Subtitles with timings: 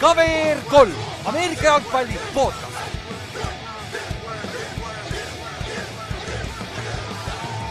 [0.00, 0.92] KVR kolm,
[1.24, 2.76] Ameerika jalgpalli podcast.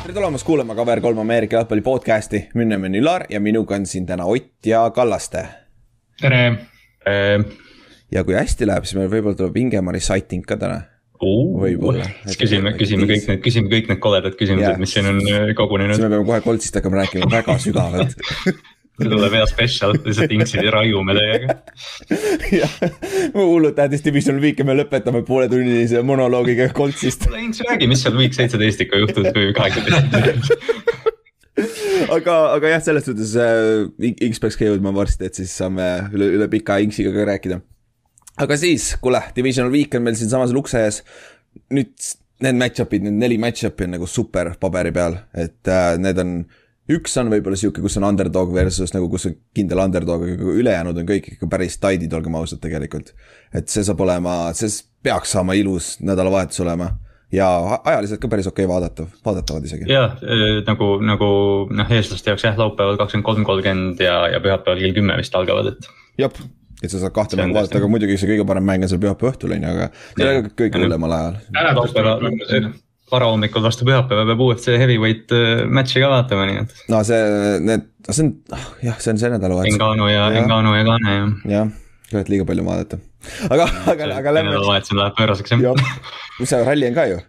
[0.01, 3.85] tere tulemast kuulama KVR kolm Ameerika jalgpalli podcast'i, minu nimi on Ülar ja minuga on
[3.85, 5.47] siin täna Ott ja Kallaste.
[6.21, 6.57] tere
[8.11, 10.81] ja kui hästi läheb, siis meil võib-olla tuleb Ingemari sighting ka täna.
[11.63, 12.07] Võib-olla.
[12.27, 14.79] siis küsime, küsime kõik need, küsime kõik need koledad küsimused Jaa.
[14.81, 15.99] mis siin on äh, siis kogunenud.
[16.01, 18.17] me peame kohe Coltsist hakkama rääkima väga sügavalt
[18.95, 21.55] tuleb hea spetsial, lihtsalt inksid ja raiume teiega.
[22.61, 22.75] jah,
[23.35, 27.27] hullult tähtis division week ja me lõpetame pooletunnise monoloogiga Coltsist.
[27.27, 30.15] kuule Inks, räägi, mis seal week seitseteist ikka juhtus või kaheksateist.
[32.15, 36.31] aga, aga jah, selles suhtes äh, X peaks ka jõudma varsti, et siis saame üle,
[36.39, 37.59] üle pika X-iga ka rääkida.
[38.43, 41.01] Aga siis, kuule, divisional week on meil siinsamas ukse ees.
[41.71, 41.93] nüüd
[42.43, 46.33] need match-up'id, need neli match-up'i on nagu super paberi peal, et äh, need on
[46.91, 50.99] üks on võib-olla sihuke, kus on underdog versus nagu, kus on kindel underdog, aga ülejäänud
[51.01, 53.13] on kõik ikka päris tide'id, olgem ausad tegelikult.
[53.55, 54.69] et see saab olema, see
[55.05, 56.91] peaks saama ilus nädalavahetus olema
[57.33, 57.47] ja
[57.83, 59.89] ajaliselt ka päris okei okay vaadatav, vaadatavad isegi.
[59.89, 60.19] jah,
[60.67, 61.29] nagu, nagu
[61.71, 65.73] noh, eestlaste jaoks jah, laupäeval kakskümmend kolm, kolmkümmend ja, ja pühapäeval kell kümme vist algavad,
[65.73, 65.89] et.
[66.21, 66.37] jep,
[66.83, 69.31] et sa saad kahte mängu vaadata, aga muidugi see kõige parem mäng on seal pühapäeva
[69.31, 69.87] õhtul on ju, aga
[70.17, 71.39] see on kõige hullemal ajal.
[71.79, 72.69] laupäeval,
[73.11, 76.77] varahommikul vastu pühapäeva peab UFC heavyweight äh, match'i ka vaatama, nii et.
[76.91, 77.19] no see,
[77.65, 79.75] need, see on, ah, jah, see on see nädalavahetus.
[79.77, 80.39] Engano ja, Jah.
[80.43, 81.27] Engano ja Kane ja.
[81.57, 81.75] jah,
[82.09, 83.01] kurat liiga palju vaadata.
[83.49, 84.55] aga, aga, aga lähme.
[84.55, 85.67] nädalavahetusel läheb pööraseks jah.
[85.69, 86.01] jah,
[86.39, 87.21] mis see ralli on ka ju.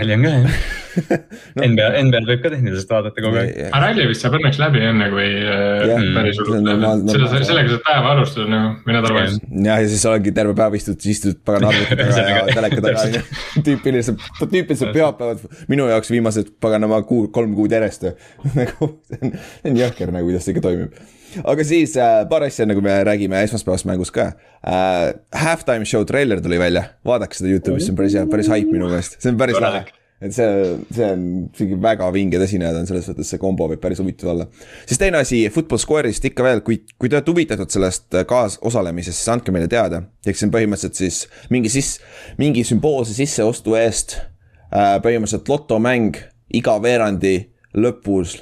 [0.00, 0.58] ralli on ka jah
[1.56, 1.64] no.
[1.64, 3.56] NBA, NBA-l võib ka tehniliselt vaadata kogu aeg.
[3.68, 7.42] aga ralli vist saab õnneks läbi enne kui äh, Jah, päris hullult seda, normaalne.
[7.48, 9.40] sellega saad päeva alustada nagu või nädalavahetus.
[9.68, 13.18] jah, ja siis olengi terve päev istud, istud pagan arvuti taga ja teleka taga on
[13.18, 13.24] ju.
[13.66, 18.08] tüüpiliselt, tüüpiliselt pühapäevad minu jaoks viimased paganama kuu, kolm kuud järjest.
[18.54, 20.96] nagu see on, see on jõhker nagu, kuidas see ikka toimib.
[21.42, 24.30] aga siis äh, paar asja, nagu me räägime esmaspäevast mängust ka
[24.62, 25.12] äh,.
[25.36, 28.88] Halftime show treiler tuli välja, vaadake seda Youtube'is, see on päris hea, päris hype minu
[28.90, 29.84] meelest, see on päris lahe.
[30.20, 34.00] Et see, see on isegi väga vinged esinejad on selles mõttes, see kombo võib päris
[34.00, 34.46] huvitav olla.
[34.88, 39.20] siis teine asi, Football Square'ist ikka veel, kui, kui te olete huvitatud sellest äh, kaasosalemisest,
[39.20, 40.02] siis andke meile teada.
[40.26, 41.98] ehk see on põhimõtteliselt siis mingi sis-,
[42.40, 46.16] mingi sümboolse sisseostu eest äh, põhimõtteliselt lotomäng
[46.56, 47.36] iga veerandi
[47.76, 48.38] lõpus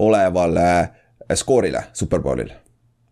[0.00, 2.59] olevale äh, skoorile Superbowlil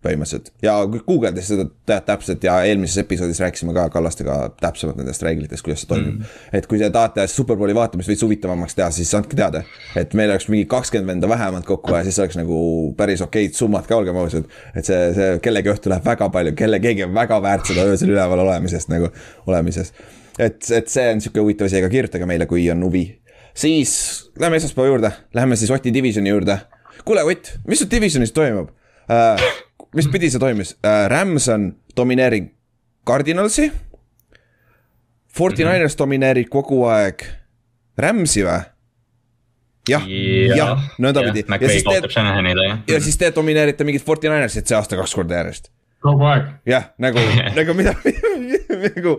[0.04, 1.64] põhimõtteliselt ja kui guugeldades seda
[2.06, 6.36] täpselt ja eelmises episoodis rääkisime ka Kallastega täpsemalt nendest reeglitest, kuidas see toimib mm..
[6.54, 9.64] et kui te tahate Superbowli vaatamist veits huvitavamaks teha, siis andke teada.
[9.98, 12.60] et meil oleks mingi kakskümmend venda vähemalt kokku ja siis oleks nagu
[12.98, 14.46] päris okeid summad ka, olgem ausad.
[14.78, 18.14] et see, see kellegi õhtu läheb väga palju, kelle keegi on väga väärt seda öösel
[18.14, 19.10] üleval olemisest nagu,
[19.50, 20.02] olemisest.
[20.38, 23.06] et, et see on sihuke huvitav asi, aga kirjutage meile, kui on huvi.
[23.50, 23.98] siis
[24.38, 26.60] lähme esmaspäeva juurde, läheme siis Oti divisioni juurde.
[27.04, 28.70] kuule, Ott, mis sul divisionis toimub
[29.10, 29.66] äh,?
[29.94, 31.06] Mis pidi see toimis äh,?
[31.08, 32.50] Rams on domineering
[33.08, 33.70] Cardinalsi.
[35.28, 37.22] Forty Niners domineerib kogu aeg
[37.98, 38.58] Ramsi või?
[39.88, 40.04] jah,
[40.56, 41.44] jah, nõndapidi.
[41.44, 41.84] ja McVay siis
[42.86, 45.70] te ja siis te domineerite mingit Forty Ninersit see aasta kaks korda järjest.
[46.04, 46.50] kogu aeg.
[46.68, 47.22] jah, nagu,
[47.58, 47.94] nagu mida,
[48.84, 49.14] nagu,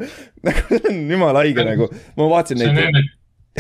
[0.46, 3.12] nagu see on jumala haige nagu, ma vaatasin see on neid,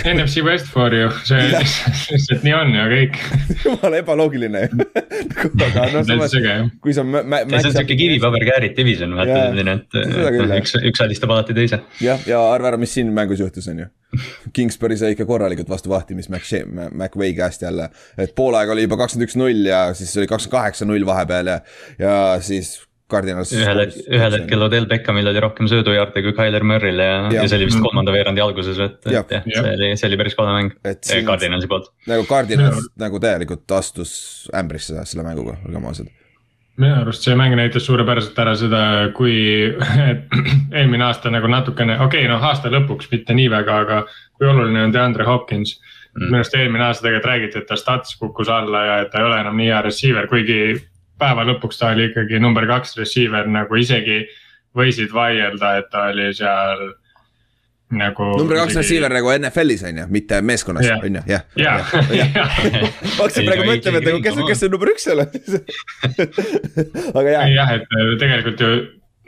[0.05, 1.39] NFC West for you, see
[2.13, 3.19] lihtsalt nii on ja kõik.
[3.65, 4.87] jumala ebaloogiline ju.
[5.67, 6.35] aga noh, samas
[6.83, 7.05] kui sa.
[7.05, 10.57] see on siuke kivipaber-käärid division, vaata selline, et jah.
[10.59, 11.81] üks, üks alistab alati teise.
[12.03, 13.89] jah, ja arva ära, mis siin mängus juhtus, on ju.
[14.55, 16.49] Kingsbury sai ikka korralikult vastu vahtimist Mac,
[16.89, 17.89] McVay käest jälle.
[18.17, 21.53] et pool aega oli juba kakskümmend üks null ja siis oli kakskümmend kaheksa null vahepeal
[21.53, 21.59] ja,
[22.01, 22.79] ja siis
[23.09, 23.51] Cardinals.
[23.57, 27.47] ühel hetkel, ühel hetkel Odell Beckhamil oli rohkem söödujaarde kui Tyler Murry'l ja, ja., ja
[27.49, 29.43] see oli vist kolmanda veerandi alguses, et, et jah, Jah.
[29.49, 31.91] see oli, see oli päris kole mäng Et siin- Cardinalsi poolt.
[32.09, 34.13] nagu Cardinals nagu täielikult astus
[34.55, 36.11] ämbrisse selle mänguga, olgem ausad.
[36.79, 38.81] minu arust see mäng näitas suurepäraselt ära seda,
[39.17, 39.35] kui
[40.11, 40.37] et
[40.79, 44.03] eelmine aasta nagu natukene, okei okay,, noh aasta lõpuks mitte nii väga, aga
[44.37, 45.75] kui oluline on DeAndre Hopkins
[46.13, 46.29] mm..
[46.29, 49.27] minu arust eelmine aasta tegelikult räägiti, et ta stats kukkus alla ja et ta ei
[49.27, 50.61] ole enam nii hea receiver, kuigi
[51.19, 54.23] päeva lõpuks ta oli ikkagi number kaks receiver nagu isegi
[54.77, 56.83] võisid vaielda, et ta oli seal
[57.89, 58.27] nagu.
[58.37, 61.01] number kaks receiver nagu NFL-is on ju, mitte meeskonnas Jah.
[61.03, 61.41] on ju, jah.
[61.57, 61.73] ja,
[62.13, 65.33] ja, ma hakkasin praegu mõtlema, et nagu kes, kes see number üks seal on.
[67.19, 68.71] aga jah, jah, et äh, tegelikult ju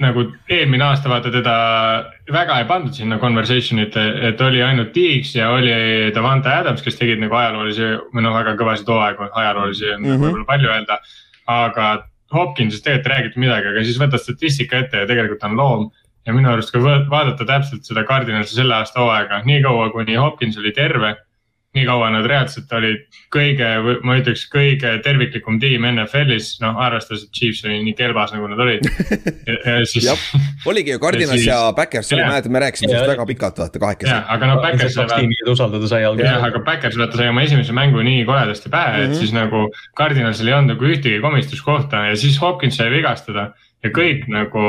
[0.02, 1.56] nagu eelmine aasta vaata teda
[2.34, 3.98] väga ei pandud sinna conversation'it,
[4.32, 5.74] et oli ainult Diggs ja oli
[6.16, 10.16] Davante Adams, kes tegid nagu ajaloolisi või noh, väga kõvasid hooaegu, ajaloolisi on mm Mhm.
[10.16, 10.24] -hmm.
[10.26, 10.98] võib-olla palju öelda.
[11.66, 11.90] Aga
[12.32, 15.90] Hopkinsist tegelikult ei räägitud midagi, aga siis võta statistika ette ja tegelikult on loom.
[16.26, 20.72] Ja minu arust, kui vaadata täpselt seda Cardinalsi selle aasta hooaega, niikaua kuni Hopkins oli
[20.76, 21.16] terve
[21.76, 23.68] nii kaua nad reaalselt olid kõige,
[24.04, 28.60] ma ütleks, kõige terviklikum tiim NFL-is, noh arvestades, et Chiefs oli nii kelbas, nagu nad
[28.60, 28.84] olid.
[29.88, 30.10] Siis...
[30.68, 31.48] oligi ju Cardinals ja, siis...
[31.48, 34.20] ja Backers, mäletad, me rääkisime sellest väga pikalt, vaata kahekesi.
[34.36, 35.00] aga noh, Backers.
[35.00, 36.28] kaks tiimi, keda usaldada sai alguses.
[36.28, 39.08] jah, aga Backers vaata sai oma esimese mängu nii koledasti pähe mm, -hmm.
[39.08, 39.20] et mhm.
[39.24, 39.66] siis nagu
[39.98, 44.64] Cardinalsil ei olnud nagu ühtegi komistuskohta ja siis Hopkins sai vigastada ja kõik nagu,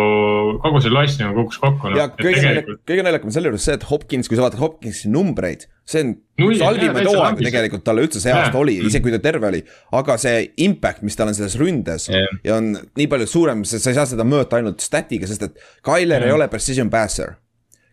[0.62, 1.98] kogu see loss nagu kukkus kokku no..
[2.00, 2.48] ja kõige tegelikult...
[2.48, 6.04] naljakam, kõige naljakam on selle juures see, et Hopkins, kui sa vaatad Hopkinsi numbreid, see
[6.06, 6.14] on
[6.46, 9.60] üks halvimaid hooaegu tegelikult talle üldse see aasta oli, isegi kui ta terve oli.
[10.00, 12.40] aga see impact, mis tal on selles ründes yeah.
[12.46, 16.28] ja on nii palju suurem, sa ei saa seda mõõta ainult stat'iga, sest et Tyler
[16.28, 17.36] ei ole precision passer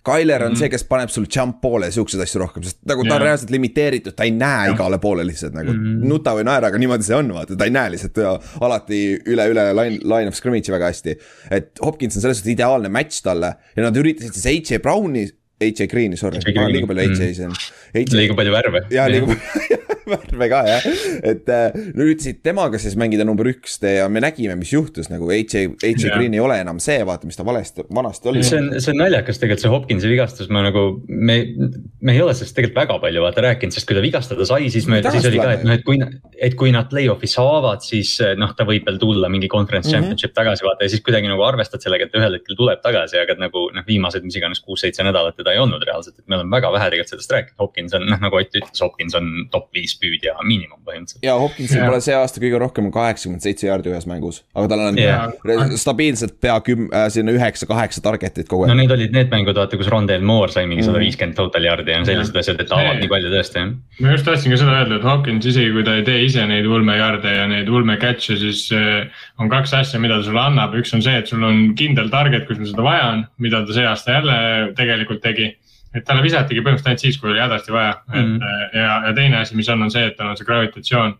[0.10, 0.60] Tyler on mm -hmm.
[0.60, 3.18] see, kes paneb sul jump poole ja siukseid asju rohkem, sest nagu ta yeah.
[3.18, 4.76] on reaalselt limiteeritud, ta ei näe yeah.
[4.76, 6.08] igale poole lihtsalt nagu mm -hmm.
[6.14, 8.36] nuta või naera, aga niimoodi see on, vaata, ta ei näe lihtsalt ja
[8.68, 11.18] alati üle, üle line, line of scrimmage'i väga hästi.
[11.52, 15.30] et Hopkins on selles suhtes ideaalne match talle ja nad üritasid siis AJ Browni
[15.60, 17.54] AJ Green'i, sorry, liiga palju AJ-si on.
[17.94, 18.86] liiga palju värve.
[18.96, 19.78] jaa, liiga palju
[20.12, 20.88] värve ka jah,
[21.32, 25.56] et äh, üritasid temaga siis mängida number üks ja me nägime, mis juhtus nagu AJ
[25.60, 26.16] yeah.
[26.16, 28.44] Green ei ole enam see, vaata, mis ta valesti, vanasti oli.
[28.46, 31.38] see on, see on naljakas tegelikult see Hopkinsi vigastus, ma nagu, me,
[32.02, 34.90] me ei ole sellest tegelikult väga palju vaata rääkinud, sest kui ta vigastada sai, siis
[34.92, 36.00] me, siis oli ka, et noh, et kui,
[36.50, 40.10] et kui nad play-off'i saavad, siis noh, ta võib veel tulla mingi conference mm -hmm.
[40.10, 43.38] championship tagasi vaata ja siis kuidagi nagu arvestad sellega, et ühel hetkel tuleb tagasi, aga
[43.40, 46.72] nagu noh, viimased, mis iganes kuus-seitse nädalat teda ei olnud reaalselt, et me oleme väga
[46.74, 50.36] vähe tegelikult sellest rääkinud, Hopkins on noh, nagu Ott ütles, Hopkins on top viis püüdja
[50.44, 51.24] miinimum põhimõtteliselt.
[51.26, 55.00] ja Hopkinsil pole see aasta kõige rohkem kaheksakümmend seitse jaardi ühes mängus, aga tal on
[55.00, 55.28] yeah.
[55.80, 58.74] stabiilselt pea küm- äh,, sinna üheksa-kaheksa target'it kogu aeg.
[58.74, 61.96] no need olid need mängud, vaata, kus Rondel Moore sai mingi sada viiskümmend total jaardi
[61.96, 62.46] ja sellised yeah.
[62.46, 63.72] asjad, et ta avab nii palju tõesti, jah.
[64.00, 66.70] ma just tahtsin ka seda öelda, et Hopkins isegi kui ta ei tee ise neid
[66.70, 70.94] ulmejaarde ja neid ulme catch'e, siis äh, on kaks asja, mida ta sulle annab, üks
[70.98, 73.88] on see, et sul on kindel target, kus sul seda vaja on, mida ta see
[73.90, 74.38] aasta jälle
[74.80, 75.52] tegelikult tegi
[75.96, 78.36] et talle visatigi põhimõtteliselt ainult siis, kui oli hädasti vaja mm, -hmm.
[78.36, 81.16] et äh, ja, ja teine asi, mis on, on see, et tal on see gravitatsioon.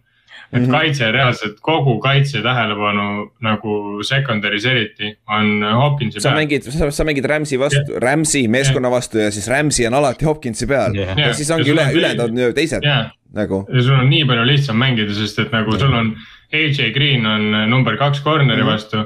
[0.52, 0.72] et mm -hmm.
[0.72, 6.40] kaitse reaalselt kogu kaitse tähelepanu nagu secondary's eriti on Hopkinsi sa peal.
[6.42, 8.98] mängid, sa mängid Rams'i vastu yeah., Rams'i meeskonna yeah.
[8.98, 11.18] vastu ja siis Rams'i on alati Hopkinsi peal yeah.
[11.18, 13.12] ja, ja siis ongi üle, ülejäänud on teised yeah.
[13.34, 13.66] nagu.
[13.74, 16.16] ja sul on nii palju lihtsam mängida, sest et nagu sul on
[16.54, 18.72] AJ Green on number kaks corner'i mm -hmm.
[18.72, 18.98] vastu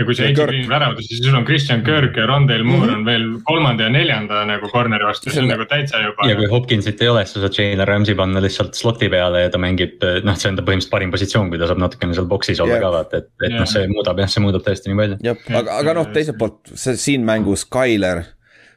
[0.00, 2.88] ja kui see H Green väravdas, siis sul on Christian Kirk ja Rondale Moore mm
[2.88, 2.98] -hmm.
[2.98, 6.28] on veel kolmanda ja neljanda nagu corner'i vastu, see on nagu täitsa juba.
[6.28, 9.50] ja kui Hopkinsit ei ole, siis sa saad Jalen Ramsey panna lihtsalt slot'i peale ja
[9.50, 12.62] ta mängib, noh, see on ta põhimõtteliselt parim positsioon, kui ta saab natukene seal box'is
[12.64, 12.84] olla yeah.
[12.86, 13.60] ka vaata, et, et yeah.
[13.60, 15.22] noh, see muudab jah, see muudab tõesti nii palju.
[15.30, 18.24] jah, aga, aga noh, teiselt poolt see siin mängus Tyler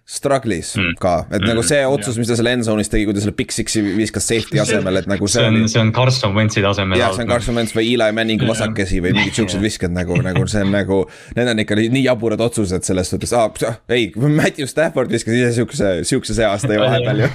[0.04, 0.96] struggle'is mm.
[1.00, 1.48] ka, et mm.
[1.48, 4.26] nagu see otsus, mis ta seal end zone'is tegi, kui ta selle big six'i viskas
[4.28, 7.00] safety asemel, et nagu see, see on, see on Carson Wentz'i tasemel.
[7.00, 10.44] jah, see on Carson Wentz või Eli Manning vasakesi või mingid siuksed visked nagu, nagu
[10.52, 11.00] see on nagu.
[11.38, 13.48] Need on ikka nii jaburad otsused selles suhtes, aa,
[13.96, 17.32] ei, Matthew Stafford viskas ise siukse, siukse see aasta ju vahepeal ju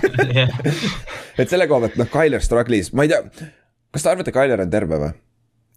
[1.40, 3.48] et selle koha pealt, noh, Tyler struggle'is, ma ei tea,
[3.96, 5.12] kas te arvate, Tyler on terve või?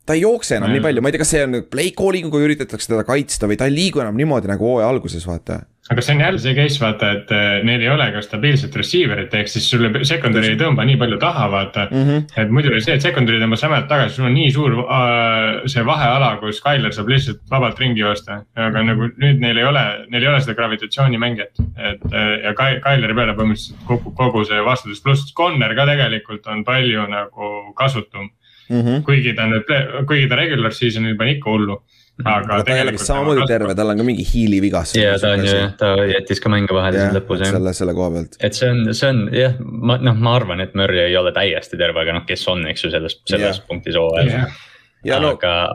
[0.06, 2.92] ta ei jookse enam nii palju, ma ei tea, kas see on play calling'uga üritatakse
[2.92, 6.22] teda kaitsta või ta ei liigu enam niimoodi nagu hooaja alguses, vaata aga see on
[6.22, 9.90] jälle see case vaata, et eh, neil ei ole ka stabiilset receiver'it, ehk siis sulle
[10.06, 12.04] secondary ei tõmba nii palju taha, vaata mm.
[12.08, 12.42] -hmm.
[12.44, 15.86] et muidu oli see, et secondary tõmbas jämedalt tagasi, sul on nii suur uh, see
[15.86, 18.44] vaheala, kus Tyler saab lihtsalt vabalt ringi joosta.
[18.56, 23.18] aga nagu nüüd neil ei ole, neil ei ole seda gravitatsioonimängijat, et uh, ja Tyleri
[23.18, 28.30] peale põhimõtteliselt kukub kogu see vastutus, pluss Connor ka tegelikult on palju nagu kasutum
[28.70, 28.82] mm.
[28.82, 29.02] -hmm.
[29.04, 29.74] kuigi ta nüüd,
[30.08, 31.82] kuigi ta regular season'il pani ikka hullu
[32.26, 35.00] aga ta ei ole vist samamoodi terve, tal on ka mingi hiili vigastus.
[35.02, 37.54] ja ta on ju, ta jättis ka mänge vahele siin lõpus jah.
[37.58, 38.38] selle, selle koha pealt.
[38.40, 41.80] et see on, see on jah, ma noh, ma arvan, et Murry ei ole täiesti
[41.80, 43.66] terve, aga noh, kes on, eks ju, selles, selles yeah.
[43.70, 44.60] punktis hooajal yeah
[45.04, 45.32] Ja aga no.,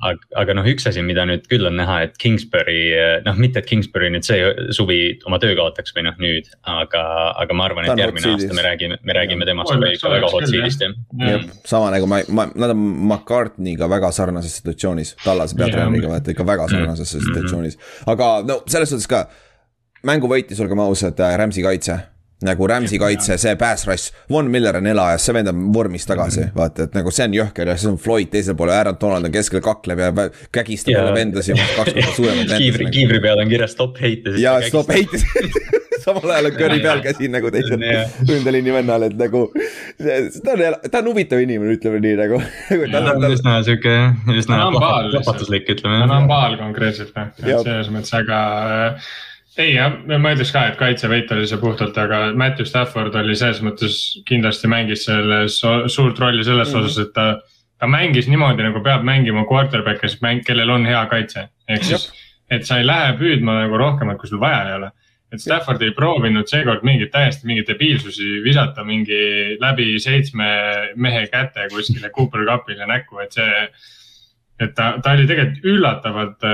[0.06, 2.78] aga, aga noh, üks asi, mida nüüd küll on näha, et Kingsbury,
[3.26, 4.38] noh, mitte et Kingsbury nüüd see
[4.76, 7.02] suvi oma töö kaotaks või noh, nüüd, aga,
[7.42, 10.86] aga ma arvan, et järgmine aasta me räägime, me räägime temast ikka väga hot seed'ist
[10.86, 11.46] jah.
[11.66, 16.68] sama nagu ma, ma, nad on McCartney'ga väga sarnases situatsioonis, Tallase peatreeneriga vaata ikka väga
[16.70, 17.26] sarnases mm -hmm.
[17.26, 17.78] situatsioonis,
[18.14, 19.26] aga no selles suhtes ka
[20.06, 21.98] mängu võitis, olgem ausad, Rams'i kaitse
[22.44, 26.42] nagu Rams'i kaitse, see pass rush, Von Miller on elajas, see vend on vormis tagasi
[26.42, 26.58] mm, -hmm.
[26.58, 29.24] vaata, et nagu see on jõhker ja siis on Floyd teisel pool ja Aaron Donald
[29.24, 30.12] on keskel kakleb ja
[30.52, 32.58] kägistab jälle vendasid, kaks korda suuremaid vendasid.
[32.58, 34.36] kiivri, kiivri peal on kirjas stop hate.
[34.40, 35.24] ja stop hate
[36.06, 37.82] samal ajal on Curry peal käsi nagu teisel
[38.28, 39.46] ründeliini vennal, et nagu.
[40.44, 42.42] ta on, ta on huvitav inimene, ütleme nii nagu.
[42.92, 43.94] ta on üsna sihuke,
[44.36, 46.04] üsna plahvatuslik, ütleme.
[46.04, 47.32] ta on baal konkreetselt, noh,
[47.64, 48.42] selles mõttes, aga
[49.60, 53.62] ei jah, ma ütleks ka, et kaitsevõit oli see puhtalt, aga Matthew Stafford oli selles
[53.64, 53.98] mõttes
[54.28, 56.90] kindlasti mängis selles suurt rolli selles mm -hmm.
[56.90, 57.40] osas, et ta.
[57.78, 62.06] ta mängis niimoodi nagu peab mängima quarterback, kes mäng, kellel on hea kaitse, ehk siis,
[62.50, 64.90] et sa ei lähe püüdma nagu rohkemat, kui sul vaja ei ole.
[65.32, 70.46] et Stafford ei proovinud seekord mingeid täiesti mingeid debiilsusi visata mingi läbi seitsme
[70.96, 73.68] mehe käte kuskile Cooper Cupile näkku, et see.
[74.60, 76.44] et ta, ta oli tegelikult üllatavalt,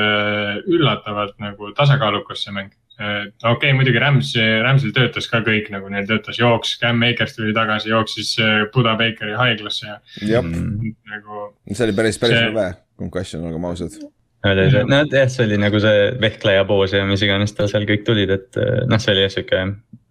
[0.66, 4.32] üllatavalt nagu tasakaalukas see mäng okei okay,, muidugi Rams,
[4.64, 8.34] Ramsil töötas ka kõik nagu neil töötas jooks, Cam Akers tuli tagasi, jooksis
[8.74, 10.00] Buda Bakeri haiglasse ja.
[10.36, 11.46] jah mm., nagu.
[11.70, 12.66] see oli päris, päris rõve
[13.00, 13.96] concussion, olgem ausad
[14.42, 18.62] nojah, see oli nagu see vehkleja poos ja mis iganes tal seal kõik tulid, et
[18.90, 19.64] noh, see oli jah sihuke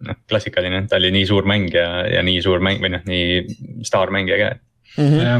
[0.07, 4.39] noh, klassikaline, ta oli nii suur mängija ja nii suur mäng või noh, nii staarmängija
[4.41, 4.51] ka
[4.97, 5.07] mm.
[5.07, 5.21] -hmm.
[5.25, 5.35] Ja,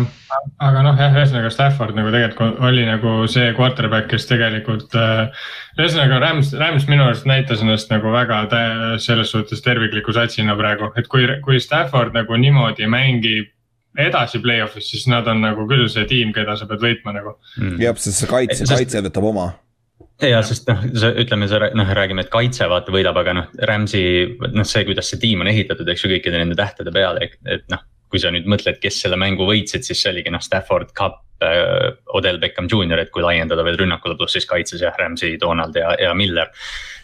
[0.68, 5.32] aga noh, jah, ühesõnaga Stafford nagu tegelikult oli nagu see quarterback, kes tegelikult äh,.
[5.80, 8.44] ühesõnaga Rams, Rams minu arust näitas ennast nagu väga
[9.00, 13.52] selles suhtes tervikliku satsina praegu, et kui, kui Stafford nagu niimoodi mängib
[13.98, 17.82] edasi play-off'is, siis nad on nagu küll see tiim, keda sa pead võitma nagu mm..
[17.82, 19.52] jah, sest see kaitse, kaitse võtab oma
[20.30, 20.84] ja sest noh,
[21.24, 24.04] ütleme, see noh, räägime, et kaitse vaata võidab, aga noh, Rams'i
[24.54, 27.84] noh, see, kuidas see tiim on ehitatud, eks ju, kõikide nende tähtede peale, et noh.
[28.12, 31.90] Kui sa nüüd mõtled, kes selle mängu võitsid, siis see oligi noh, Stafford, Cup äh,,
[32.18, 35.96] Odell Beckham Jr, et kui laiendada veel rünnakule, pluss siis kaitses jah, Rams'i, Donald ja,
[36.02, 36.52] ja Miller.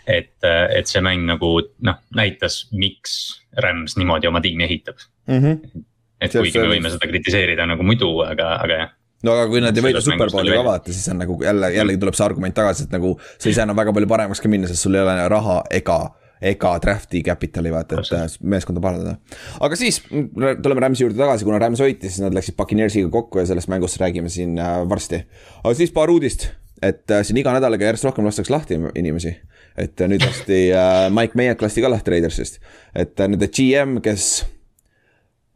[0.08, 3.18] et, et see mäng nagu noh, näitas, miks
[3.64, 5.44] Rams niimoodi oma tiimi ehitab mm.
[5.44, 5.86] -hmm
[6.22, 8.94] et see, kuigi me võime seda kritiseerida nagu muidu, aga, aga jah
[9.26, 12.18] no aga kui nad ei võida superbowli ka vaata, siis on nagu jälle, jällegi tuleb
[12.18, 14.86] see argument tagasi, et nagu sa ei saa enam väga palju paremaks ka minna, sest
[14.86, 15.98] sul ei ole raha ega
[16.42, 19.18] ega draft'i capital'i vaata, et äh, meeskonda parandada.
[19.64, 23.48] aga siis tuleme Rams'i juurde tagasi, kuna Rams võitis, siis nad läksid Puccaneersiga kokku ja
[23.50, 25.24] sellest mängust räägime siin äh, varsti.
[25.64, 26.50] aga siis paar uudist,
[26.82, 29.36] et äh, siin iga nädalaga järjest rohkem lastakse lahti inimesi.
[29.78, 30.62] et nüüd lasti
[31.14, 32.62] Mike Mayock lasti ka lahti Raidersist,
[32.96, 34.46] et nende GM, kes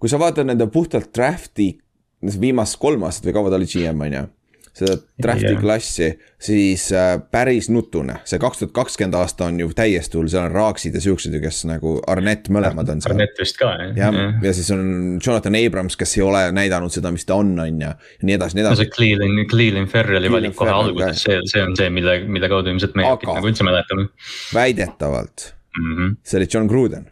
[0.02, 1.76] kui sa vaatad nende puhtalt draft'i,
[2.22, 4.28] viimast kolm aastat või kaua ta oli GM, on ju
[4.76, 5.62] seda draft'i yeah.
[5.62, 6.08] klassi,
[6.42, 10.56] siis äh, päris nutune, see kaks tuhat kakskümmend aasta on ju täiesti hull, seal on
[10.56, 13.16] Raaksid ja siuksed ju, kes nagu Arnett mõlemad on seal.
[13.18, 13.94] Arnett vist ka jah.
[14.00, 14.84] jah, ja siis on
[15.20, 18.58] Jonathan Abrams, kes ei ole näidanud seda, mis ta on, on ju, ja nii edasi,
[18.58, 18.78] nii edasi.
[18.78, 22.72] no see Cleveland, Cleveland Ferrelli valik kohe alguses, see, see on see, mille, mille kaudu
[22.72, 24.08] ilmselt meie Aga, nagu üldse mäletame.
[24.56, 26.22] väidetavalt mm, -hmm.
[26.24, 27.12] see oli John Gruden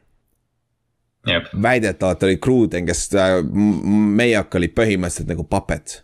[1.61, 3.39] väidetavalt oli Gruden, kes äh,
[4.15, 5.99] Meiak oli põhimõtteliselt nagu puppet.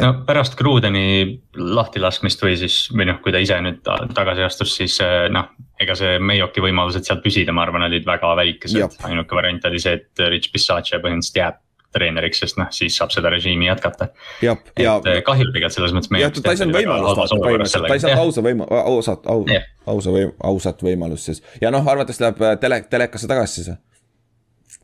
[0.00, 4.96] No pärast Grudeni lahtilaskmist või siis, või noh, kui ta ise nüüd tagasi astus, siis
[5.04, 8.98] äh, noh, ega see Meioki võimalused seal püsida, ma arvan, olid väga väikesed.
[9.08, 11.62] ainuke variant oli see, et Rich Bisaccia põhimõtteliselt jääb
[11.96, 14.10] treeneriks, sest noh, siis saab seda režiimi jätkata.
[14.44, 14.96] ja, ja.
[15.00, 16.12] Äh, kahju tegelikult selles mõttes.
[16.20, 19.46] jah, ta ei saanud võimalust, ta ei saanud ausa võima-, ausat, au,
[19.94, 21.42] ausa või ausat võimalust siis.
[21.62, 23.76] ja noh, arvates läheb tele, telekasse tagasi siis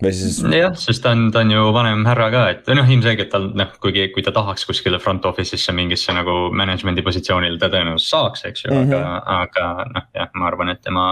[0.02, 0.40] või siis.
[0.52, 3.72] jah, sest ta on, ta on ju vanem härra ka, et noh, ilmselgelt tal noh,
[3.82, 8.66] kuigi, kui ta tahaks kuskile front office'isse mingisse nagu management'i positsioonile, ta tõenäoliselt saaks, eks
[8.66, 8.94] ju mm, -hmm.
[8.94, 11.10] aga, aga noh, jah, ma arvan, et tema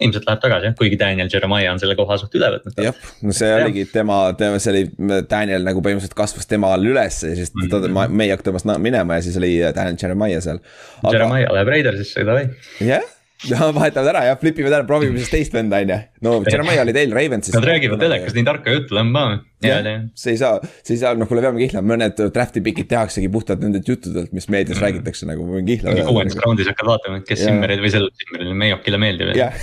[0.00, 2.80] ilmselt läheb tagasi jah, kuigi Daniel Jeremiah on selle koha suht üle võtnud.
[2.86, 3.60] jah, no see ja.
[3.60, 4.84] oligi tema, tema, see oli,
[5.28, 7.70] Daniel nagu põhimõtteliselt kasvas tema all üles ja siis mm -hmm.
[7.70, 8.20] ta, mhm.
[8.22, 10.60] meie tõmbas minema ja siis oli Daniel Jeremiah seal
[11.02, 11.16] Aga....
[11.16, 12.48] Jeremiah läheb Raidersisse, davai.
[12.80, 13.16] jah yeah
[13.50, 15.98] no vahetavad ära jah, flip ivad ära, proovime siis teist venda on ju.
[16.26, 17.54] no Jeremiah oli teil Ravensis.
[17.56, 19.24] Nad räägivad telekas nii tarka juttu, lämba.
[19.64, 19.86] jah,
[20.18, 23.64] see ei saa, see ei saa, noh, kuule, peame kihlama, mõned draft'i pikid tehaksegi puhtalt
[23.64, 24.84] nendelt juttudelt, mis meedias mm.
[24.86, 26.06] räägitakse nagu, ma võin kihlama.
[26.10, 29.50] kuuendas raundis hakkad vaatama, et kes Simmerid või sellele Simmerile Meiokile meeldib ja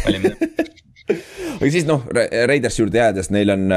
[1.58, 3.70] aga siis noh, Raidersi juurde jäädes, neil on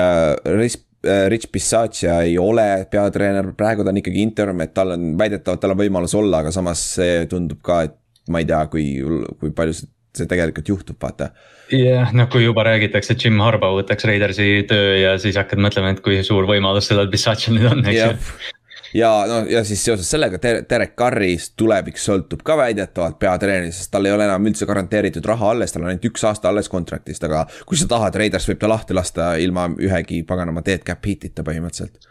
[0.56, 5.12] Rich, uh, Rich Bisaccia ei ole peatreener, praegu ta on ikkagi interim, et tal on
[5.20, 7.99] väidetavalt, tal on võimalus olla, aga samas see tundub ka, et
[8.30, 8.84] ma ei tea, kui,
[9.40, 11.30] kui palju see, tegelikult juhtub, vaata.
[11.70, 15.62] jah yeah,, noh, kui juba räägitakse, et Jim Harbaugh võtaks Raidersi töö ja siis hakkad
[15.62, 18.56] mõtlema, et kui suur võimalus sellel Bissachil nüüd on, eks ju
[18.94, 20.38] ja no ja siis seoses sellega
[20.70, 25.52] Derek Carrist tulevik sõltub ka väidetavalt peatreenerist, sest tal ei ole enam üldse garanteeritud raha
[25.54, 28.70] alles, tal on ainult üks aasta alles kontraktist, aga kui sa tahad, Raiders võib ta
[28.70, 32.10] lahti lasta ilma ühegi paganama dead cap hit'ita põhimõtteliselt.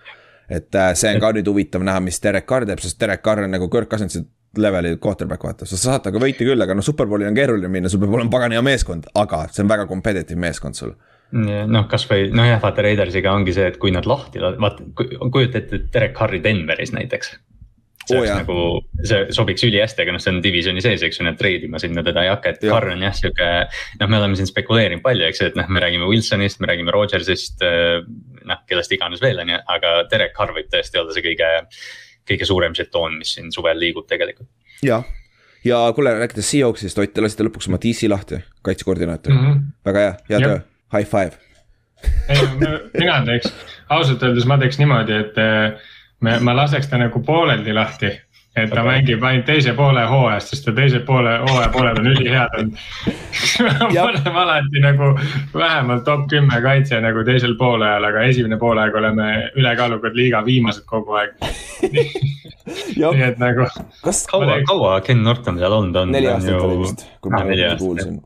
[0.50, 3.44] et äh, see on ka nüüd huvitav näha, mis Derek Carr teeb, sest Derek Carr
[3.44, 4.24] on nagu Kirk Cousinsi
[4.58, 8.02] leveli quarterback vaata, sa saad temaga võita küll, aga noh, superbowli on keeruline minna, sul
[8.02, 10.96] peab olema pagana hea meeskond, aga see on väga competitive meeskond sul
[11.36, 14.88] noh, kasvõi nojah, vaata Raidersiga ongi see, et kui nad lahti, vaata
[15.30, 17.36] kujuta ette Derek Harri Denveris näiteks.
[18.10, 18.62] see oh, oleks nagu,
[19.06, 22.24] see sobiks ülihästi, aga noh, see on divisioni sees, eks ju, et treidima sinna teda
[22.26, 22.74] ei hakka, et ja.
[22.74, 23.50] Harr on jah sihuke.
[24.00, 26.96] noh, me oleme siin spekuleerinud palju, eks ju, et noh, me räägime Wilsonist, me räägime
[26.96, 27.62] Rodgersist.
[28.50, 31.52] noh, kellest iganes veel on ju, aga Derek Harr võib tõesti olla see kõige
[32.30, 34.50] kõige suurem žetoon, mis siin suvel liigub tegelikult.
[34.86, 35.06] jah,
[35.66, 39.34] ja kuule, rääkides Seahawksist, Ott, te lasite lõpuks oma DC lahti, kaitsekoordinaator.
[39.34, 39.70] Mm, -hmm.
[39.86, 40.60] väga hea, hea töö,
[40.96, 41.32] high five.
[42.30, 42.38] Ei,
[43.00, 43.54] mina teeks,
[43.90, 45.80] ausalt öeldes ma teeks niimoodi, et eh,
[46.24, 48.14] me, ma laseks ta nagu pooleldi lahti
[48.58, 48.88] et ta okay.
[48.88, 52.80] mängib ainult teise poole hooajast, sest ta teise poole hooaja pooled on ülihead olnud
[53.94, 55.12] me oleme alati nagu
[55.54, 61.20] vähemalt top kümme kaitse nagu teisel poolajal, aga esimene poolaeg oleme ülekaalukad liiga viimased kogu
[61.22, 61.38] aeg
[63.00, 63.70] nii et nagu.
[64.04, 66.12] kas kaua, kaua Ken Norton seal olnud on?
[66.16, 68.20] neli aastat oli vist, kui ma õigesti kuulsin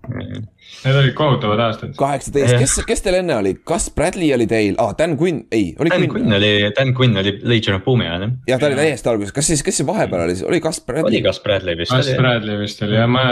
[0.83, 1.93] Need olid kohutavad aastad.
[1.99, 5.93] kaheksateist, kes, kes teil enne oli, kas Bradley oli teil ah,, Dan Quinn, ei, oli
[5.93, 8.35] Dan Quinn, Quinn oli, Dan Quinn oli Legion of Boom'i ajal jah.
[8.51, 11.13] jah, ta oli täiesti alguses, kas siis, kes see vahepeal oli, oli Gus Bradley?
[11.13, 11.95] oli Gus Bradley vist.
[11.95, 13.23] Gus Bradley vist oli jah, ma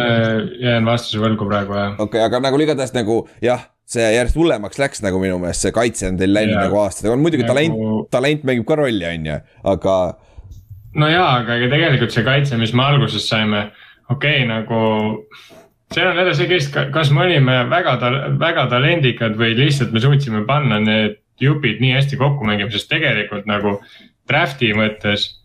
[0.61, 1.93] jään vastuse võlgu praegu jah.
[1.97, 5.75] okei okay,, aga nagu igatahes nagu jah see järjest hullemaks läks nagu minu meelest, see
[5.75, 7.55] kaitse on teil läinud nagu aastatega, muidugi nagu...
[7.55, 9.39] talent, talent mängib ka rolli, on ju,
[9.73, 9.95] aga.
[11.01, 13.65] no jaa, aga ega tegelikult see kaitse, mis me alguses saime,
[14.07, 14.79] okei okay, nagu
[15.91, 17.97] see on jälle see, kes, kas me olime väga,
[18.39, 23.47] väga talendikad või lihtsalt me suutsime panna need jupid nii hästi kokku mängima, sest tegelikult
[23.49, 23.79] nagu
[24.29, 25.37] draft'i mõttes.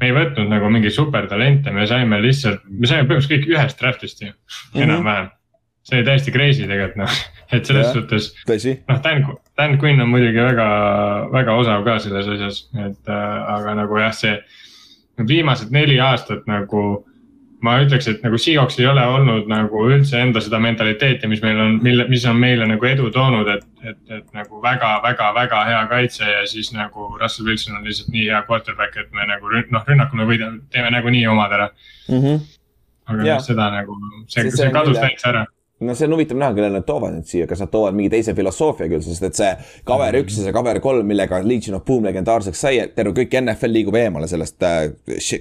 [0.00, 4.22] me ei võtnud nagu mingeid supertalente, me saime lihtsalt, me saime põhimõtteliselt kõik ühest draft'ist
[4.22, 4.82] ju mm -hmm.
[4.82, 5.30] enam-vähem.
[5.82, 7.10] see oli täiesti crazy tegelikult noh,
[7.54, 8.34] et selles ja, suhtes.
[8.88, 9.24] noh, Dan,
[9.56, 10.68] Dan Quinn on muidugi väga,
[11.32, 14.42] väga osav ka selles asjas, et äh, aga nagu jah, see
[15.28, 17.06] viimased neli aastat nagu
[17.64, 21.60] ma ütleks, et nagu Seahawks ei ole olnud nagu üldse enda seda mentaliteeti, mis meil
[21.60, 26.28] on, mille, mis on meile nagu edu toonud, et, et, et nagu väga-väga-väga hea kaitse
[26.28, 30.20] ja siis nagu Russell Wilson on lihtsalt nii hea quarterback, et me nagu noh, rünnakul
[30.20, 32.20] me võidame, teeme nagunii omad ära mm.
[32.20, 32.40] -hmm.
[33.12, 33.40] aga ja.
[33.48, 35.46] seda nagu, see, see, see kadus täitsa ära
[35.80, 38.34] no see on huvitav näha, kellele nad toovad nüüd siia, kas nad toovad mingi teise
[38.36, 39.50] filosoofia küll, sest et see
[39.88, 43.74] cover üks ja see cover kolm, millega Legion of Boom legendaarseks sai, terve kõik NFL
[43.74, 44.86] liigub eemale sellest äh,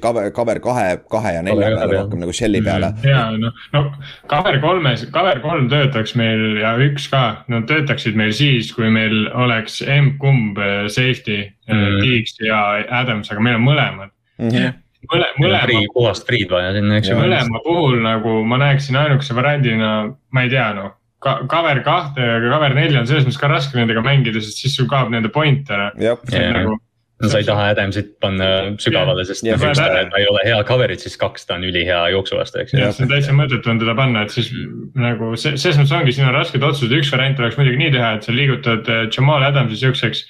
[0.01, 3.07] cover, cover kahe, kahe ja nelja peale rohkem nagu shell'i peale mm.
[3.11, 3.85] ja no, no
[4.31, 7.23] cover kolmes, cover kolm töötaks meil ja üks ka,
[7.53, 12.01] nad töötaksid meil siis, kui meil oleks M-kumb äh, safety mm, -hmm.
[12.01, 12.63] Deeks ja
[13.03, 14.09] Adams, aga meil on mõlemad
[14.39, 14.49] mm.
[14.49, 14.79] -hmm
[15.11, 15.83] mõle, mõlema.
[15.93, 17.19] puhast Freed vaja sinna, eks ju.
[17.19, 19.93] mõlema puhul nagu ma näeksin ainukese variandina,
[20.31, 20.93] ma ei tea, noh
[21.23, 24.75] ka, cover kahte ja cover nelja on selles mõttes ka raske nendega mängida, sest siis
[24.77, 25.91] sul kaob nende point ära.
[25.95, 26.75] Nagu,
[27.23, 28.49] no sa ei taha Adamsit panna
[28.81, 32.37] sügavale, sest ja, üks ta ei ole hea cover'id, siis kaks ta on ülihea jooksu
[32.39, 32.81] vastu, eks ju.
[32.83, 34.51] jah, see on täitsa mõttetu on teda panna, et siis
[34.99, 38.15] nagu see, selles mõttes ongi, siin on rasked otsused, üks variant oleks muidugi nii teha,
[38.17, 40.25] et sa liigutad äh, Jamal Adamsi siukseks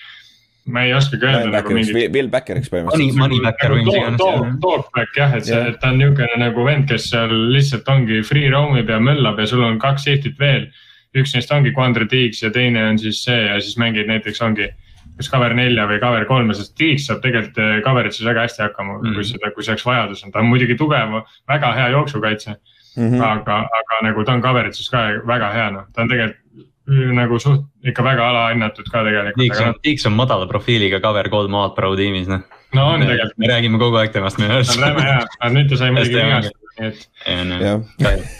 [0.65, 2.11] ma ei oskagi öelda nagu mingit.
[2.13, 3.17] Bill Backeriks põhimõtteliselt.
[3.19, 4.59] Money, money backer või mis iganes.
[4.63, 8.21] Talkback jah, et see yeah., et ta on niisugune nagu vend, kes seal lihtsalt ongi
[8.27, 10.69] free roam ib ja möllab ja sul on kaks safety't veel.
[11.13, 14.71] üks neist ongi Quandre Deeks ja teine on siis see ja siis mängid näiteks ongi
[15.17, 18.95] kas cover nelja või cover kolme, sest Deeks saab tegelikult eh, cover'ides väga hästi hakkama
[18.97, 23.11] mm., kui seda, kui selleks vajadus on, ta on muidugi tugev, väga hea jooksukaitse mm.
[23.11, 23.21] -hmm.
[23.27, 26.42] aga, aga nagu ta on cover'ides ka väga hea, noh, ta on tegelikult
[26.87, 29.39] nagu suht ikka väga alahinnatud ka tegelikult.
[29.39, 32.43] Tiiks on, Tiiks on madala profiiliga cover kolm A-d pro tiimis noh.
[32.75, 33.37] no on tegelikult.
[33.39, 34.75] me räägime kogu aeg temast minu arust.
[34.77, 38.39] on räme hea, aga nüüd ta sai muidugi vigastada, nii et.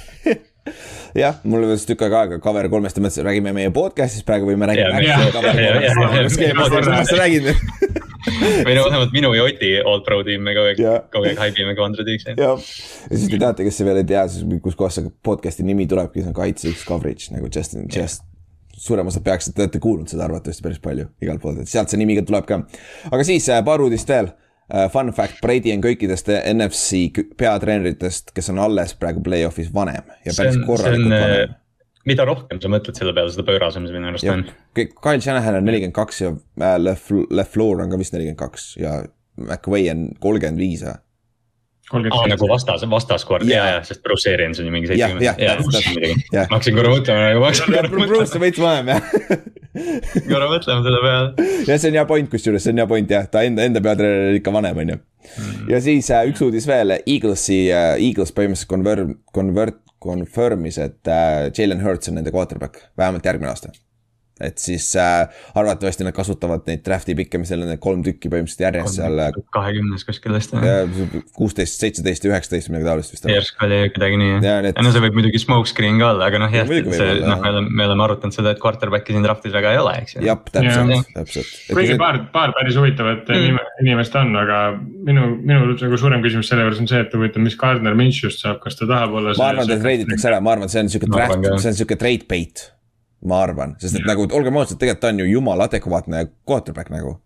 [1.23, 4.69] jah, mul vist tükk aega cover kolmest ja mõtlesin, räägime meie podcast'ist praegu või me
[4.71, 4.99] räägime.
[8.63, 11.75] või no vähemalt minu ja Oti All Pro tiim, me kogu aeg, kogu aeg haibime
[11.79, 12.36] Quandra Tiiksi.
[12.39, 16.23] jah, ja siis te teate, kes veel ei tea, siis kuskohast see podcast'i nimi tulebki,
[16.23, 18.23] see on Kaitse X coverage nagu just, just
[18.83, 22.01] suurem osa peaksid, te olete kuulnud seda arvatavasti päris palju igalt poolt, et sealt see
[22.01, 22.61] nimi tuleb ka.
[23.11, 24.31] aga siis äh, paar uudist veel.
[24.73, 30.35] Äh, fun fact, Brady on kõikidest NFC peatreeneritest, kes on alles praegu play-off'is vanem ja
[30.35, 31.59] päris korralikult vanem äh,
[32.09, 34.45] mida rohkem sa mõtled selle peale, seda pöörasem see minu arust on.
[34.75, 36.33] Kyle Shanahan on nelikümmend kaks ja
[36.79, 38.97] LeFleur on ka vist nelikümmend kaks ja
[39.39, 40.97] McVay on kolmkümmend viis või?
[41.91, 45.25] Aa, nagu vastas, vastaskord ja, ja, sest Bruce Arians on ju mingi seitsekümmend.
[45.25, 46.23] jah, jah, täpselt.
[46.31, 48.09] ma hakkasin korra mõtlema nagu, ma hakkasin korra mõtlema.
[48.13, 49.01] Bruce on veits vanem jah
[50.31, 51.47] korra mõtlema selle peale.
[51.67, 54.31] jah, see on hea point, kusjuures see on hea point jah, ta enda, enda peatreener
[54.31, 54.99] on ikka vanem, on ju.
[55.37, 55.63] Hmm.
[55.71, 61.47] ja siis äh, üks uudis veel, Eaglesi äh,, Eagles põhimõtteliselt convert, convert, confirm'is, et äh,
[61.55, 63.71] Jalen Hurts on nende quarterback, vähemalt järgmine aasta
[64.41, 68.31] et siis äh, arvatavasti nad kasutavad neid draft'i pikke, mis neil on need kolm tükki
[68.33, 69.19] põhimõtteliselt järjest seal.
[69.21, 70.55] Äh, kahekümnes kuskil vist.
[71.37, 73.27] kuusteist, seitseteist ja üheksateist, midagi taolist vist.
[73.29, 74.81] järsku oli midagi nii jah, et...
[74.81, 77.69] no see võib muidugi smoke screen ka olla, aga noh jah, see noh, me oleme,
[77.69, 80.25] me oleme arutanud seda, et quarterback'i siin draft'is väga ei ole, eks ju.
[80.25, 81.55] jah, täpselt, täpselt.
[81.69, 83.63] kuigi paar, paar päris huvitavat mm.
[83.85, 87.57] inimest on, aga minu, minu nagu suurem küsimus selle juures on see, et huvitav, mis
[87.59, 89.37] Gardner Minshew'st saab, kas ta tahab olla.
[89.37, 92.01] ma arvan, et treiditakse ära, ma arvan, et see on sihuke draft, see on sihuke
[92.01, 92.71] trade bait
[93.25, 97.17] ma arvan, sest et nagu olgem ausad, tegelikult ta on ju jumala adekvaatne quarterback nagu.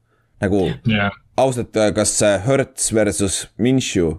[0.42, 1.14] nagu yeah.
[1.38, 4.12] ausalt, kas Hertz versus Minshew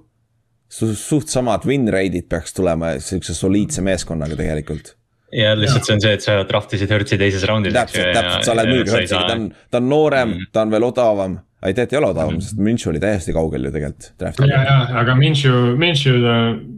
[0.69, 4.97] su, suht samad win rate'id peaks tulema sihukese soliidse meeskonnaga tegelikult
[5.33, 7.75] ja lihtsalt see on see, et sa draft isid Hertzi teises raundis.
[7.77, 10.87] täpselt, täpselt, sa oled muidugi Hertziga, ta on, ta on noorem mm., ta on veel
[10.89, 14.13] odavam ei tegelikult ei ole odavam, sest Minshew oli täiesti kaugel ju tegelikult.
[14.47, 16.21] ja, ja, aga Minshew, Minshew,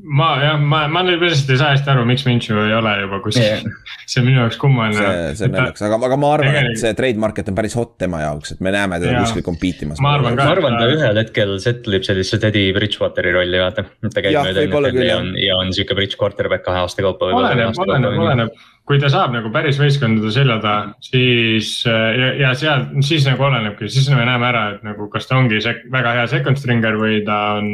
[0.08, 3.20] ma jah, ma, ma nüüd lihtsalt ei saa hästi aru, miks Minshew ei ole juba
[3.24, 3.60] kuskil yeah.
[4.10, 4.96] see on minu jaoks kummaline.
[4.96, 7.94] see, see on naljakas, aga, aga ma arvan, et see trade market on päris hot
[8.00, 10.00] tema jaoks, et me näeme teda kuskil compete imas.
[10.00, 10.48] ma arvan ka.
[10.48, 13.84] ma arvan, ta ühel hetkel settle ib sellisesse Teddy Bridgewateri rolli, vaata.
[14.08, 17.34] ta käib mööda NFL-i ja on, ja on sihuke bridge quarterback kahe aasta kaupa.
[17.36, 22.88] oleneb, oleneb, oleneb kui ta saab nagu päris võistkondade selja taha, siis ja, ja seal,
[23.06, 26.26] siis nagu olenebki, siis me näeme ära, et nagu kas ta ongi sek, väga hea
[26.32, 27.70] second stringer või ta on.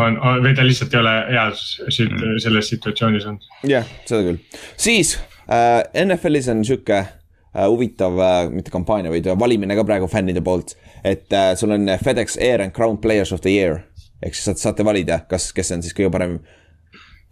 [0.00, 2.36] on, on, või ta lihtsalt ei ole heas sit, mm.
[2.44, 3.48] selles situatsioonis olnud.
[3.64, 5.16] jah yeah,, seda küll, siis
[5.48, 10.76] äh, NFL-is on sihuke äh, huvitav äh,, mitte kampaania, vaid valimine ka praegu fännide poolt.
[11.04, 13.80] et äh, sul on FedEx Air and Crown Players of the Year
[14.22, 16.38] ehk siis saate, saate valida, kas, kes on siis kõige parem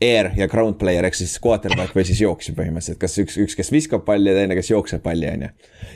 [0.05, 3.73] air ja ground player ehk siis quarterback või siis jooksja põhimõtteliselt, kas üks, üks, kes
[3.75, 5.51] viskab palli ja teine, kes jookseb palli, on ju.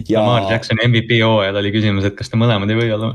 [0.09, 0.21] ja.
[0.21, 3.13] Lamar Jackson MVP hooajal oli küsimus, et kas ta mõlemad ei või olla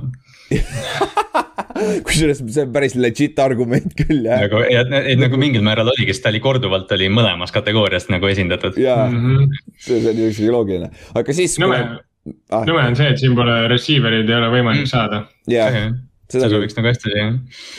[2.07, 4.45] kusjuures see on päris legit argument küll jah.
[4.45, 8.79] nagu, et nagu mingil määral oligi, sest ta oli korduvalt oli mõlemas kategoorias nagu esindatud.
[8.81, 9.63] jaa mm, -hmm.
[9.75, 11.59] see, see on üldse loogiline, aga siis.
[11.61, 14.93] nõme ah., nõme on see, et siin pole receiver'id ei ole võimalik mm.
[14.93, 15.25] saada.
[15.51, 15.81] jah
[16.31, 17.27] seda sobiks nagu hästi siia.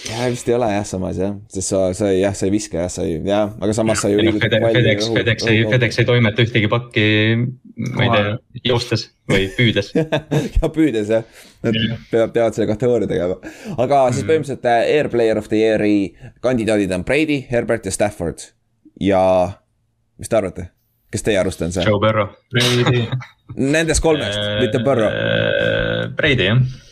[0.08, 2.88] jah, vist ei ole jah, samas jah, sest sa, sa jah, sa ei viska jah,
[2.92, 4.70] sa ei, jah, aga samas sa ju liigud no,.
[4.72, 7.04] FedEx, FedEx ei, FedEx ei toimeta ühtegi pakki,
[7.92, 8.32] ma ei tea,
[8.70, 9.92] joostes või püüdes
[10.56, 11.76] ja püüdes jah, nad
[12.08, 13.36] peavad, peavad selle kategooria tegema.
[13.76, 14.30] aga siis mm.
[14.32, 16.00] põhimõtteliselt äh, Air Player of the Year'i
[16.44, 18.48] kandidaadid on Brady, Herbert ja Stafford.
[18.96, 19.22] ja
[20.16, 20.70] mis te arvate?
[21.12, 21.84] kes teie arust on see?
[21.84, 22.32] Joe Burrow.
[22.52, 23.04] Brady
[23.76, 25.12] Nendest kolmest, mitte Burrow.
[25.12, 26.86] Äh, Brady jah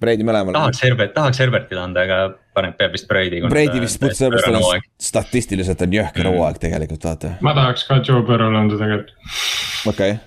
[0.00, 0.54] Brady mõlemal.
[0.54, 2.18] tahaks Herbert, tahaks Herbertile anda, aga
[2.54, 3.40] paneb, peab vist Brady.
[3.50, 6.36] Brady vist sellepärast on statistiliselt on jõhker mm.
[6.36, 7.34] hooaeg tegelikult vaata.
[7.44, 9.14] ma tahaks ka Joe Burrow'le anda tegelikult.
[9.90, 10.20] okei okay.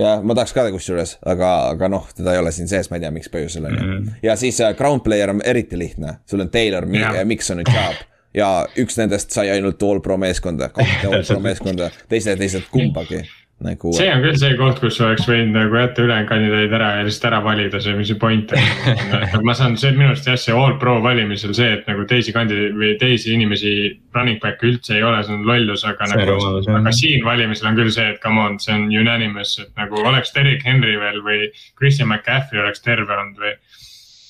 [0.00, 3.04] ja ma tahaks ka kusjuures, aga, aga noh, teda ei ole siin sees, ma ei
[3.04, 3.90] tea, miks põhjusel on ju.
[3.90, 4.16] Mm.
[4.24, 8.08] ja siis uh, ground player on eriti lihtne, sul on Taylor yeah., Mikson ja Chubb
[8.32, 13.20] ja üks nendest sai ainult all pro meeskonda, kahte all pro meeskonda, teised, teised kumbagi
[13.64, 13.92] nagu.
[13.96, 17.26] see on küll see koht, kus oleks võinud nagu jätta ülejäänud kandidaadid ära ja lihtsalt
[17.30, 20.76] ära valida, see, mis see point on ma saan, see minu arust jah, see all
[20.82, 23.74] pro valimisel see, et nagu teisi kandidaate või teisi inimesi
[24.16, 26.62] running back'e üldse ei ole, see on lollus, aga see nagu.
[26.78, 30.34] aga siin valimisel on küll see, et come on, see on unanimous, et nagu oleks
[30.36, 33.54] Derek Henry veel või Christian McCaffrey oleks terve olnud või.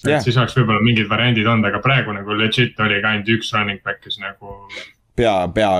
[0.02, 0.24] et yeah.
[0.24, 3.80] siis oleks võib-olla mingid variandid olnud, aga praegu nagu legit oli ka ainult üks running
[3.86, 4.58] back, kes nagu.
[5.16, 5.72] pea, pea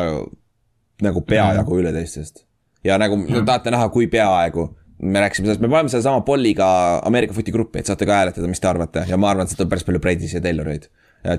[1.03, 1.83] nagu peajagu mm.
[1.83, 2.47] üle teistest
[2.85, 3.45] ja nagu mm.
[3.47, 4.69] tahate näha, kui peaaegu
[5.03, 6.67] me rääkisime sellest, me paneme sedasama Polliga
[7.05, 9.65] Ameerika footi gruppi, et saate ka hääletada, mis te arvate ja ma arvan, et sealt
[9.65, 10.91] on päris palju Brady'si ja Tayloreid.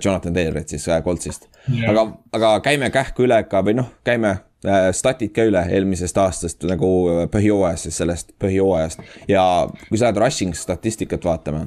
[0.03, 4.29] Jonathan Taylorit siis äh, Coltsist yeah., aga, aga käime kähku üle ka või noh, käime
[4.31, 9.03] äh, statid ka üle eelmisest aastast nagu äh, põhijooajast, siis sellest põhijooajast.
[9.27, 9.43] ja
[9.89, 11.65] kui sa lähed rushing statistikat vaatama,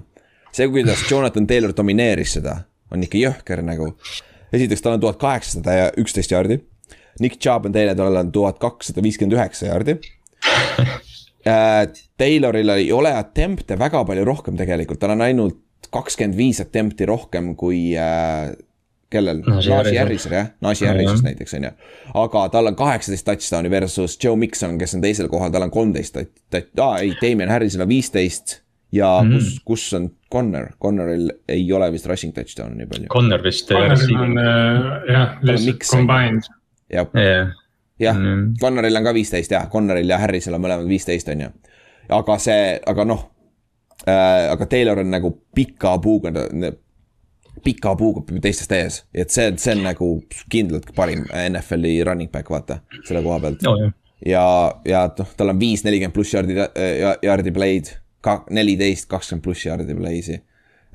[0.49, 2.62] see, kuidas Jonathan Taylor domineeris seda,
[2.93, 3.93] on ikka jõhker nagu.
[4.53, 6.62] esiteks, tal on tuhat kaheksasada ja üksteist jaardi
[7.20, 9.98] Nick Chubb on teine, tal on tuhat kakssada viiskümmend üheksa jaardi
[11.52, 11.87] äh,
[12.18, 17.55] Tayloril ei ole attempt'e väga palju rohkem tegelikult, tal on ainult kakskümmend viis attempt'i rohkem
[17.59, 18.52] kui äh,
[19.12, 21.72] kellel, Najee Harrisel jah, Najee Harrises näiteks on ju.
[22.22, 26.18] aga tal on kaheksateist touchdown'i versus Joe Mikson, kes on teisel kohal, tal on kolmteist,
[26.18, 28.61] aa ei, Damien Harrisel on viisteist.
[28.92, 29.33] ja mm.
[29.33, 33.09] kus, kus on Connor, Connoril ei ole vist rushing touchdown'i nii palju.
[33.12, 33.70] Connor vist.
[33.70, 36.50] Connoril on äh, jah, lihtsalt combined
[36.92, 37.55] jah yeah.,
[37.99, 41.53] jah mm., Connoril on ka viisteist jah, Connoril ja Harrisel on mõlemad viisteist, on ju.
[42.16, 43.22] aga see, aga noh
[44.05, 46.33] äh,, aga Taylor on nagu pika puuga,
[47.64, 50.11] pika puuga teistest ees, et see, see on nagu
[50.53, 53.87] kindlalt parim NFL-i running back, vaata, selle koha pealt oh,.
[54.25, 54.46] ja,
[54.88, 56.59] ja noh, tal on viis nelikümmend pluss jaardi,
[57.25, 57.94] jaardi play'd,
[58.25, 60.42] ka neliteist, kakskümmend pluss jaardi play'si.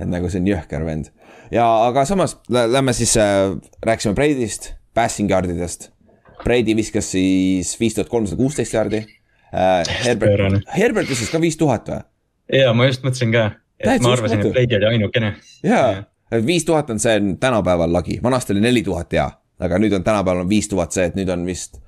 [0.02, 1.10] et nagu see on jõhker vend
[1.52, 5.90] ja, aga samas lähme siis äh,, rääkisime Brady'st passing yard idest.
[6.44, 9.84] Brady viskas siis viis tuhat kolmsada kuusteist jaardi äh,.
[10.06, 12.02] Herbert, Herbert viskas ka viis tuhat või?
[12.52, 13.44] ja ma just mõtlesin ka,
[13.80, 15.36] et ma arvasin, et Brady oli ainukene.
[15.64, 16.04] jaa,
[16.46, 19.30] viis tuhat on see tänapäeval lagi, vanasti oli neli tuhat ja,
[19.62, 21.80] aga nüüd on tänapäeval on viis tuhat see, et nüüd on vist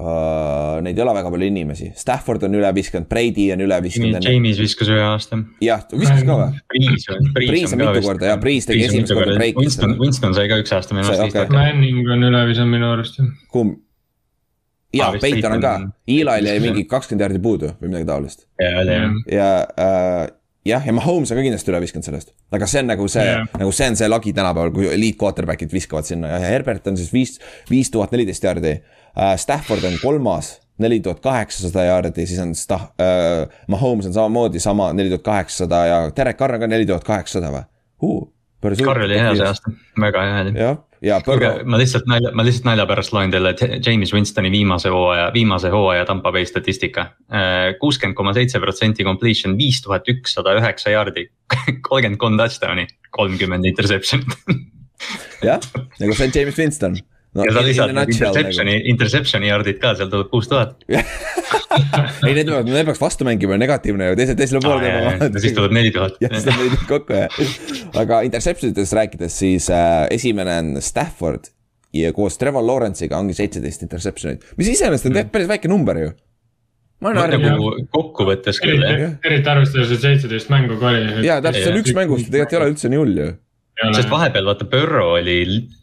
[0.00, 0.78] uh,.
[0.80, 4.24] Neid ei ole väga palju inimesi, Stafford on üle viskanud, Brady on üle viskanud.
[4.24, 5.42] James viskas ühe aasta.
[5.64, 6.64] jah, viskas ka või?
[6.72, 9.60] Priis on, Priis on mitu korda ja Priis tegi esimest korda breiki.
[9.60, 11.52] Winston, Winston sai ka üks aasta minu arust okay..
[11.52, 13.20] Manning on üle visanud minu arust.
[13.52, 13.78] kumb?
[14.94, 15.72] jaa, Peiton on ka,
[16.10, 18.46] Eli'l jäi mingi kakskümmend jaardi puudu või midagi taolist.
[18.58, 19.18] ja, oli jah.
[19.30, 19.48] ja
[19.84, 20.22] äh,
[20.66, 23.46] jah, ja Mahomes on ka kindlasti üle viskanud sellest, aga see on nagu see yeah.,
[23.60, 27.12] nagu see on see lagi tänapäeval, kui elite quarterback'id viskavad sinna ja Herbert on siis
[27.14, 27.36] viis,
[27.70, 28.98] viis tuhat neliteist jaardi uh,.
[29.36, 34.92] Stafford on kolmas neli tuhat kaheksasada jaardi, siis on Stah- äh,, Mahomes on samamoodi sama,
[34.92, 37.64] neli tuhat kaheksasada ja Derek Carr on ka neli tuhat kaheksasada või
[38.02, 38.28] uh,?
[38.60, 40.50] Carr oli hea see aasta, väga hea oli.
[40.60, 41.62] jah, ja Burrow.
[41.64, 43.54] ma lihtsalt nalja, ma lihtsalt nalja pärast loen teile
[43.86, 47.06] James Winstoni viimase hooaja, viimase hooaja Tampa Bay statistika.
[47.80, 51.28] kuuskümmend koma seitse protsenti completion, viis tuhat ükssada üheksa jaardi,
[51.88, 54.36] kolmkümmend kolm touchdown'i, kolmkümmend interception'it
[55.48, 55.60] jah,
[56.00, 57.00] nagu see on James Winston
[57.34, 57.44] no,.
[57.46, 60.74] ja sa lisad nagu interception'i nagu., interception'i yard'id ka, seal tuleb kuus tuhat.
[62.26, 65.30] ei, need peavad, need peaks vastu mängima negatiivne ju, teised teisele poole tegema.
[65.42, 66.18] siis tuleb neli tuhat.
[66.24, 68.00] jah, siis tuleb neli tuhat kokku jah.
[68.02, 71.52] aga interception itest rääkides, siis äh, esimene on Stafford
[71.96, 75.32] ja koos Trevor Lawrence'iga ongi seitseteist interception'it, mis iseenesest on mm.
[75.34, 76.10] päris väike number ju
[77.00, 77.86] ma olen harjunud.
[77.94, 79.14] kokkuvõttes küll jah.
[79.24, 81.24] eriti arvestades, et seitseteist mängu ka oli.
[81.26, 83.30] ja täpselt, see on üks mängust, tegelikult ei ole üldse nii hull ju
[83.96, 85.36] sest vahepeal vaata Burrow oli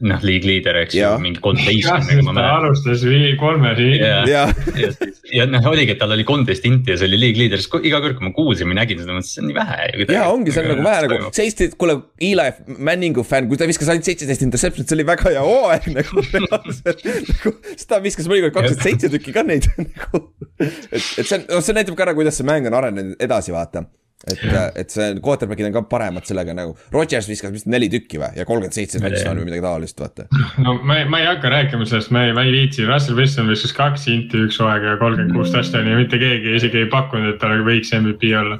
[0.06, 1.90] noh, league leader, eks ju, mingi kolmteist.
[2.38, 3.04] ta alustas
[3.42, 4.12] kolme liiga.
[4.30, 4.44] ja,
[4.78, 4.92] ja,
[5.34, 8.02] ja noh, oligi, et tal oli kolmteist inti ja see oli league leader, siis iga
[8.04, 10.08] kord, kui ma kuulsin või nägin seda, mõtlesin, see on nii vähe.
[10.14, 13.90] ja ongi, see on nagu vähe nagu, seisti, kuule, Eli Manningu fänn, kui ta viskas
[13.94, 17.06] ainult seitseteist interception'it, see oli väga hea hooaeg nagu reaalselt.
[17.34, 20.28] nagu, siis ta viskas mõnikord kakskümmend seitse tükki ka neid nagu.
[20.62, 23.56] et, et see on, noh, see näitab ka ära, kuidas see mäng on arenenud edasi,
[23.56, 23.88] vaata
[24.32, 24.44] et,
[24.82, 28.32] et see quarterback'id on ka paremad sellega nagu, Rodgers viskas vist neli tükki või?
[28.38, 30.28] Ja kolmkümmend seitse touchdown'i või midagi taolist, vaata.
[30.66, 33.52] no ma ei, ma ei hakka rääkima sellest, ma ei, ma ei viitsi, Russell Wilson
[33.52, 37.34] viskas kaks inti üks hooaeg ja kolmkümmend kuus touchdown'i ja mitte keegi isegi ei pakkunud,
[37.34, 38.60] et tal võiks MVP olla.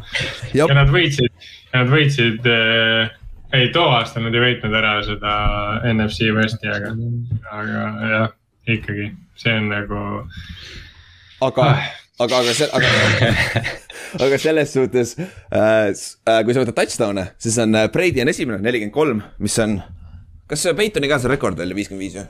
[0.58, 3.14] ja nad võitsid, nad võitsid äh,
[3.58, 5.38] ei, too aasta nad ei võitnud ära seda
[5.94, 6.96] NFC Westi, aga,
[7.60, 8.36] aga jah,
[8.78, 10.04] ikkagi, see on nagu.
[11.48, 11.88] aga ah
[12.20, 12.92] aga, aga see, aga,
[14.28, 15.28] aga selles suhtes äh,
[15.58, 19.80] äh, kui sa võtad touchdown'e, siis on äh, Brady on esimene, nelikümmend kolm, mis on.
[20.48, 22.26] kas Peitoni ka see rekord oli viiskümmend viis ju?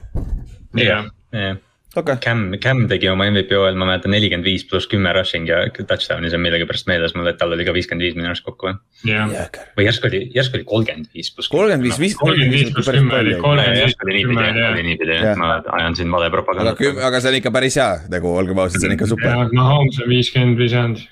[0.81, 1.57] jah, jah
[2.01, 2.17] okay..
[2.23, 6.31] Cam, Cam tegi oma MVP hooajal, ma mäletan nelikümmend viis pluss kümme rushing ja touchdown'i,
[6.31, 8.71] see on millegipärast meeles mul, et tal oli ka viiskümmend viis minu arust kokku
[9.07, 9.49] yeah..
[9.77, 11.51] või järsku oli, järsku oli kolmkümmend viis pluss.
[11.53, 12.15] kolmkümmend viis, viis.
[12.21, 14.71] kolmkümmend viis pluss kümme oli kolmkümmend viis pluss kümme jah.
[14.71, 16.79] oli niipidi jah, ma ajan siin vale propagandat.
[16.79, 19.45] aga, aga see on ikka päris hea, nagu olgem ausad, see on ikka super.
[19.57, 21.05] Mahomes on viiskümmend visanud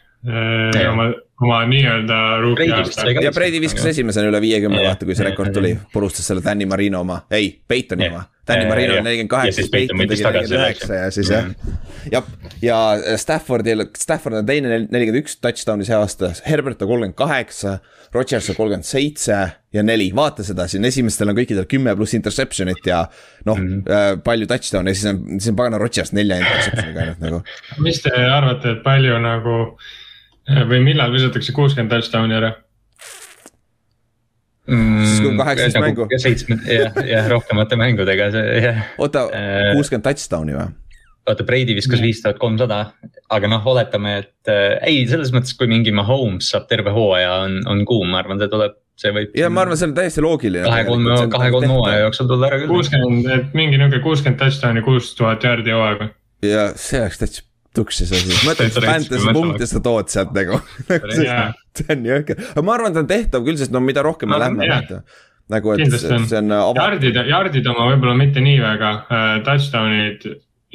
[0.90, 1.10] oma,
[1.42, 2.20] oma nii-öelda
[3.24, 7.04] ja Brady viskas esimesena üle viiekümne, vaata kui see rekord tuli, purustas selle Danny Marino
[7.06, 8.24] oma, ei, Peitoni oma.
[8.48, 11.48] Danny Marino nelikümmend kaheksa, siis Peiton tegi nelikümmend üheksa ja siis jah.
[12.12, 12.22] ja,
[12.62, 12.80] ja
[13.18, 17.80] Staffordil, Stafford on teine nelikümmend üks touchdown'i see aasta, Herbert on kolmkümmend kaheksa.
[18.14, 19.40] Rodgers on kolmkümmend seitse
[19.74, 23.02] ja neli, vaata seda, siin esimestel on kõikidel kümme pluss interception'it ja
[23.50, 24.22] noh mm -hmm.
[24.24, 27.42] palju touchdown'e ja siis on, siis on pagana Rodgers nelja interception'iga ainult nagu.
[27.84, 29.58] mis te arvate, et palju nagu
[30.70, 32.54] või millal visatakse kuuskümmend touchdown'i ära?
[34.66, 36.18] Mm, siis kui on kaheksateist nagu mängu.
[36.24, 38.80] seitsme, jah, jah, rohkemate mängudega see, jah.
[38.98, 40.72] oota, äh, kuuskümmend touchdown'i või?
[41.30, 42.80] oota, Brady viskas viis tuhat kolmsada,
[43.34, 47.60] aga noh, oletame, et äh, ei, selles mõttes, kui mingi Mahomes saab terve hooaja, on,
[47.70, 49.34] on kuum, ma arvan, see tuleb see võib.
[49.38, 50.68] ja ma arvan, see on täiesti loogiline.
[50.70, 52.72] kahe-kolme, kahe-kolme hooaja jooksul tulla ära küll.
[52.72, 56.10] kuuskümmend, et mingi nihuke kuuskümmend touchdown'i, kuus tuhat jaardi hooaega.
[56.46, 60.62] ja see oleks täitsa tuksis asi, mõtle, et fantasy punkte sa tood sealt nagu
[61.82, 64.42] see on jõhker, aga ma arvan, et on tehtav küll, sest no mida rohkem me
[64.42, 65.04] lähme, vaata
[65.54, 66.88] nagu, et see, see on ava....
[66.90, 70.26] Yardid, yardid oma võib-olla mitte nii väga uh,, touchdown'id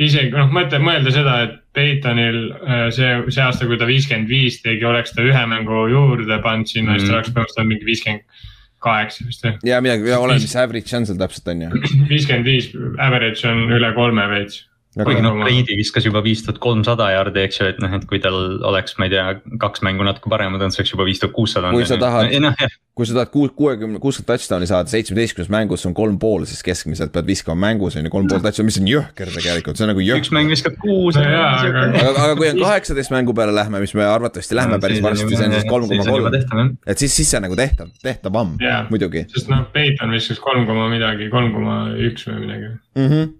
[0.00, 4.58] isegi noh, mõtle, mõelda seda, et Peitonil uh, see, see aasta, kui ta viiskümmend viis
[4.64, 7.02] tegi, oleks ta ühe mängu juurde pannud sinna mm, -hmm.
[7.02, 8.48] siis ta oleks põhimõtteliselt mingi viiskümmend
[8.80, 9.54] kaheksa vist või?
[9.68, 11.70] ja midagi, oleneb, mis average on seal täpselt on ju.
[12.12, 14.64] viiskümmend viis average on üle kolme veits
[14.98, 18.18] kuigi noh, Brady viskas juba viis tuhat kolmsada jaardi, eks ju, et noh, et kui
[18.22, 19.26] tal oleks, ma ei tea,
[19.62, 21.70] kaks mängu natuke paremad olnud, see oleks juba viis tuhat kuussada.
[21.74, 22.50] kui sa tahad no,,
[22.98, 27.14] kui sa tahad kuus, kuuekümne, kuuskümmend touchdown'i saada seitsmeteistkümnes mängus on kolm pool, siis keskmiselt
[27.14, 30.02] pead viskama mängus on ju kolm pool touchdown'i, mis on jõhker tegelikult, see on nagu
[30.02, 30.24] jõhker.
[30.24, 31.20] üks mäng viskab kuus.
[31.22, 35.30] aga, aga kui on kaheksateist mängu peale lähme, mis me arvatavasti lähme no, päris varsti,
[35.36, 36.74] see on siis kolm koma kolm.
[36.82, 38.56] et siis, siis see on nagu tehtav, tehtavam,
[38.90, 39.28] muidugi.
[39.30, 43.06] sest noh, Peiton viskas kolm koma midagi, kolm koma üks või midagi mm.
[43.06, 43.36] -hmm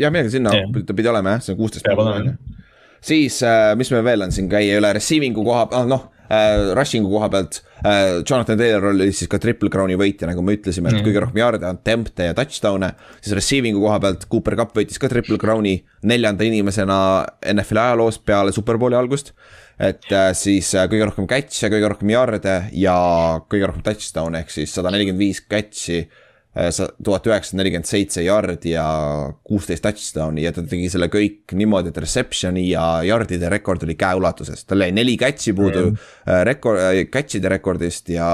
[0.00, 0.86] jah, midagi sinna yeah.
[0.86, 2.32] ta pidi olema jah, see on kuusteist ju.
[3.04, 7.10] siis äh,, mis meil veel on siin käia üle receiving'u koha ah,, noh äh,, rushing'u
[7.12, 8.20] koha pealt äh,.
[8.24, 11.06] Jonathan Taylor oli siis ka triple crown'i võitja, nagu me ütlesime, et mm.
[11.06, 12.92] kõige rohkem yard'e, attempt'e ja touchdown'e.
[13.20, 15.78] siis receiving'u koha pealt Cooper Cup võitis ka triple crown'i
[16.10, 17.00] neljanda inimesena
[17.54, 19.34] NFL-i ajaloos peale superbowli algust
[19.80, 22.96] et äh, siis äh, kõige rohkem catch'e, kõige rohkem yard'e ja
[23.48, 26.04] kõige rohkem touchdown'e ehk siis sada nelikümmend viis catch'i
[26.50, 28.86] tuhat üheksasada nelikümmend seitse yard'i ja
[29.46, 34.64] kuusteist touchdown'i ja ta tegi selle kõik niimoodi, et reception'i ja yard'ide rekord oli käeulatuses,
[34.66, 36.10] tal jäi neli catch'i puudu mm.
[36.48, 36.82] rekord,
[37.14, 38.30] catch'ide rekordist ja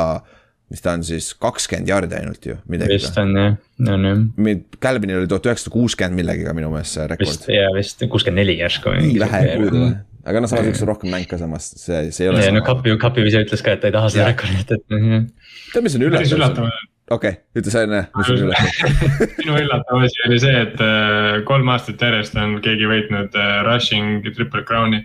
[0.73, 2.97] mis ta on siis kakskümmend jardi ainult ju, midagi.
[2.97, 4.65] vist on jah, on jah.
[4.83, 7.29] Calvinil oli tuhat üheksasada kuuskümmend millegagi minu meelest see rekord.
[7.29, 8.97] vist ja vist kuuskümmend neli järsku.
[8.97, 9.95] nii vähe ei puudu või?
[10.27, 12.49] aga noh, samas üks rohkem mäng ka samas, see, see ei ole.
[12.57, 14.85] no Kapi, Kapi ise ütles ka, et ta ei taha seda rekordit, et.
[14.89, 16.73] tead, mis on üllatav?
[17.11, 18.03] Okei okay,, ütle sa enne,
[19.41, 24.27] minu üllatav asi oli see, et äh, kolm aastat järjest on keegi võitnud äh, rushing
[24.33, 25.05] triple crown'i.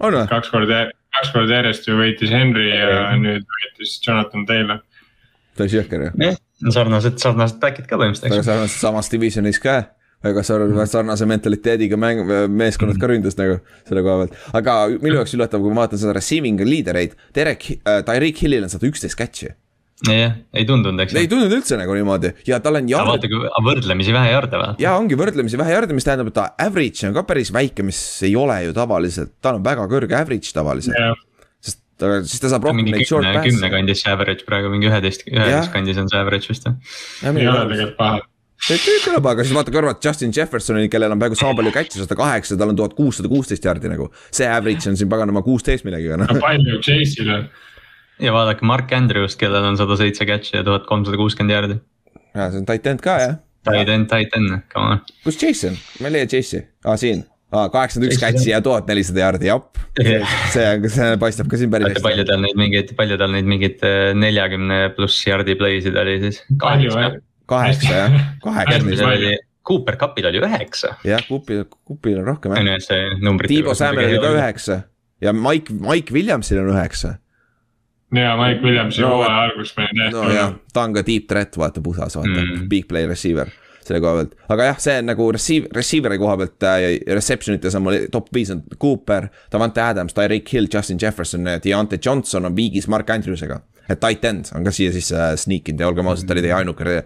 [0.00, 0.86] kaks korda,
[1.18, 4.84] kaks korda järjest ju võitis Henry ja nüüd võitis Jonathan Taylor
[5.60, 6.10] päris jõhker ju.
[6.24, 6.36] jah,
[6.74, 8.36] sarnased, sarnased back'id ka põhimõtteliselt.
[8.36, 9.80] väga sarnased, samas divisionis ka
[10.24, 13.58] väga sarnase mentaliteediga mäng, meeskonnad ka ründas nagu
[13.88, 14.38] selle koha pealt.
[14.60, 18.72] aga minu jaoks üllatav, kui ma vaatan seda receiving liidereid, Derek äh,, Tyreek Hillil on
[18.72, 19.54] sada üksteist catch'i.
[20.08, 21.16] Jah, ei tundunud, eks.
[21.20, 23.10] ei tundunud üldse nagu niimoodi ja tal on jard....
[23.10, 24.76] vaata, kui võrdlemisi vähe jarde või?
[24.80, 28.00] ja ongi võrdlemisi vähe jarde, mis tähendab, et ta average on ka päris väike, mis
[28.28, 31.18] ei ole ju tavaliselt, tal on väga kõrge average tavaliselt yeah
[32.00, 33.50] aga siis ta saab rohkem neid short pass'e.
[33.50, 36.76] kümne kandis see average praegu, mingi üheteist, üheteist kandis on see average vist või?
[37.28, 38.20] ei ole tegelikult paha
[38.60, 42.16] see kõlab, aga siis vaata kõrvalt Justin Jeffersoni, kellel on peaaegu sama palju catch'e, sada
[42.18, 44.10] kaheksa, tal on tuhat kuussada kuusteist jardi nagu.
[44.28, 46.34] see average on siin paganama kuusteist millegagi noh.
[46.44, 47.48] palju Chase'il on?
[48.20, 51.80] Ja vaadake Mark Andrews, kellel on sada seitse catch'i ja tuhat kolmsada kuuskümmend jardi.
[52.34, 53.38] ja see on tight end ka jah.
[53.66, 55.02] Tight end, tight end, come on.
[55.24, 59.50] kus Jason, ma ei leia Chase'i, aa siin kaheksakümmend üks catch'i ja tuhat nelisada jaardi,
[59.50, 59.80] jap.
[60.00, 62.04] see, see paistab ka siin päris hästi.
[62.04, 66.42] palju tal neid mingeid, palju tal neid mingeid äh, neljakümne pluss jaardi play'sid oli siis?
[66.62, 67.16] palju jah.
[67.50, 69.38] kaheksa jah, kaheksa.
[69.70, 70.94] Cooper Cupil oli üheksa.
[71.06, 73.42] jah, Coopil, Coopil on rohkem jah.
[73.46, 74.78] Tiibo Sämmel oli ka üheksa
[75.20, 77.16] ja Mike, Mike Williamsil on üheksa.
[78.14, 80.16] Ja Mike Williamsi no, hooaja alguses meil täiesti.
[80.18, 84.00] no jah, ta on ka deep threat, vaata pusas, vaata mm., big play receiver selle
[84.02, 87.84] koha pealt, aga jah, see on nagu receive, receiver'i koha pealt äh, reception ites on
[87.86, 92.88] mul top viis on Cooper, Davante Adams, Tyreek Hill, Justin Jefferson, Deontay Johnson on viigis
[92.92, 93.60] Mark Andrewsega.
[93.90, 96.44] et tight end on ka siia sisse äh, sneak inud ja olgem ausad, ta oli
[96.44, 97.00] teie ainuke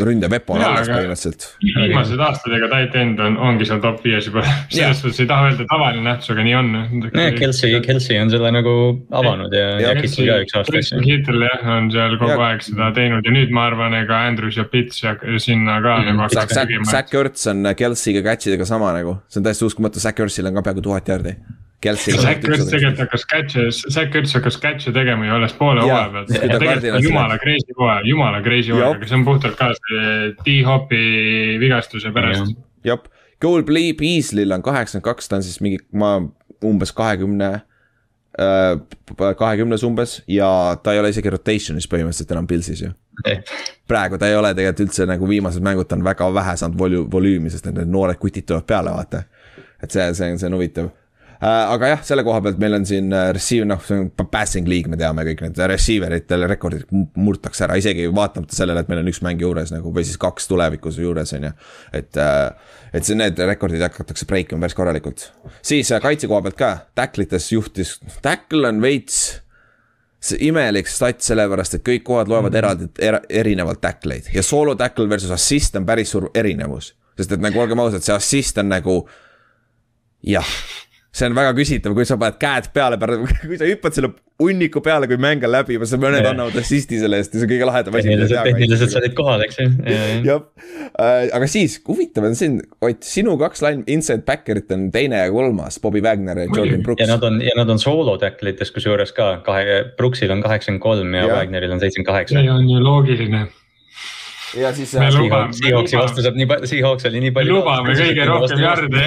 [0.00, 1.46] ründevepo on alles põhimõtteliselt.
[1.60, 5.50] viimased aastad, ega tight end on, ongi seal top viies juba, selles suhtes ei taha
[5.50, 6.70] öelda tavaline nähtus, aga nii on.
[7.36, 8.74] Kelsey, Kelsey on selle nagu
[9.20, 11.02] avanud ja, ja, Kittel ka üks aasta.
[11.04, 12.38] Kittel jah, on seal kogu ja.
[12.48, 16.08] aeg seda teinud ja nüüd ma arvan, ega Andrus ja Pits ja sinna ka mm.
[16.08, 16.88] nagu hakkavad tegema.
[16.88, 20.56] Zack Ertz on Kelsey'ga catch idega sama nagu, see on täiesti uskumatu, Zack Ertzil on
[20.56, 21.36] ka peaaegu tuhat jardi
[21.82, 22.14] Kelsey.
[22.14, 27.02] Zack Ertz tegelikult hakkas catch'e, Zack Ertz hakkas catch'e tegema ju alles poole hooaja pealt.
[27.02, 31.02] jumala crazy hooaja, jumala crazy hooaja, aga see on puhtalt ka see D-Hopi
[31.62, 32.54] vigastuse pärast.
[32.86, 33.10] jep,
[33.42, 36.14] Goal Play Beasley'l on kaheksakümmend kaks, ta on siis mingi, ma
[36.64, 37.50] umbes kahekümne
[38.38, 40.48] äh, kahekümnes umbes ja
[40.82, 42.92] ta ei ole isegi rotation'is põhimõtteliselt enam Pilsis ju.
[43.88, 47.06] praegu ta ei ole tegelikult üldse nagu viimased mängud, ta on väga vähe saanud volü-,
[47.12, 49.24] volüümi, sest need noored kutid tulevad peale, vaata.
[49.82, 50.92] et see, see on, see on huvitav
[51.42, 54.90] aga jah, selle koha pealt meil on siin äh, receive, noh, see on passing league,
[54.90, 56.86] me teame kõik need receiver itel rekordid
[57.18, 60.46] murtakse ära, isegi vaatamata sellele, et meil on üks mäng juures nagu või siis kaks
[60.50, 61.52] tulevikus juures, on ju.
[61.98, 65.30] et, äh, et see, need rekordid hakatakse break ima päris korralikult.
[65.66, 69.24] siis kaitse koha pealt ka, tacklites juhtis, tackle on veits
[70.22, 75.08] see imelik stat, sellepärast et kõik kohad loevad eraldi er,, erinevalt tackleid ja solo tackle
[75.10, 76.92] versus assist on päris suur erinevus.
[77.18, 79.00] sest et nagu olgem ausad, see assist on nagu
[80.22, 80.54] jah
[81.12, 82.96] see on väga küsitav, kui sa paned käed peale,
[83.48, 87.20] kui sa hüppad selle hunniku peale, kui mäng on läbi, siis mõned annavad assist'i selle
[87.20, 88.14] eest ja see on kõige lahedam asi.
[88.48, 89.68] tehniliselt sa olid kohal, eks ju.
[90.26, 90.42] jah,
[90.96, 95.30] äh, aga siis huvitav on siin, Ott, sinu kaks line inside backer'it on teine ja
[95.32, 97.04] kolmas, Bobby Wagner ja Jordan Brooks.
[97.04, 100.82] ja nad on, ja nad on soolo tackle ites kusjuures ka, kahe, Brooksil on kaheksakümmend
[100.82, 102.40] kolm ja Wagneril on seitsekümmend kaheksa.
[102.40, 103.50] see on ju loogiline
[104.56, 104.90] ja siis.
[104.92, 107.56] Seahawksi vastu saab nii palju, Seahawks oli nii palju.
[107.58, 109.04] lubame kõige rohkem jarde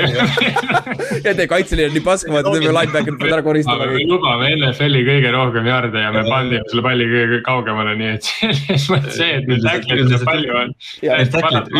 [1.25, 3.87] ja teie kaitseliin on nii pask, vaata teeme linebacker'id peavad ära koristama.
[4.09, 8.87] lubame NFL-i kõige rohkem jarde ja me pandime selle palli kõige kaugemale, nii et selles
[8.93, 10.75] mõttes see, et neid tackle'id nii palju on.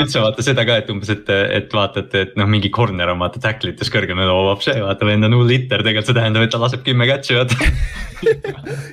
[0.01, 3.41] üldse vaata seda ka, et umbes, et, et vaatate, et noh, mingi corner on vaata
[3.43, 6.54] tackle ites kõrgem ja loob see, vaata vend on hull hitter, tegelikult see tähendab, et
[6.54, 7.71] ta laseb kümme catch'i vaata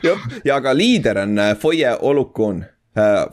[0.07, 2.82] jah, ja aga liider on äh, Foye Olukun äh,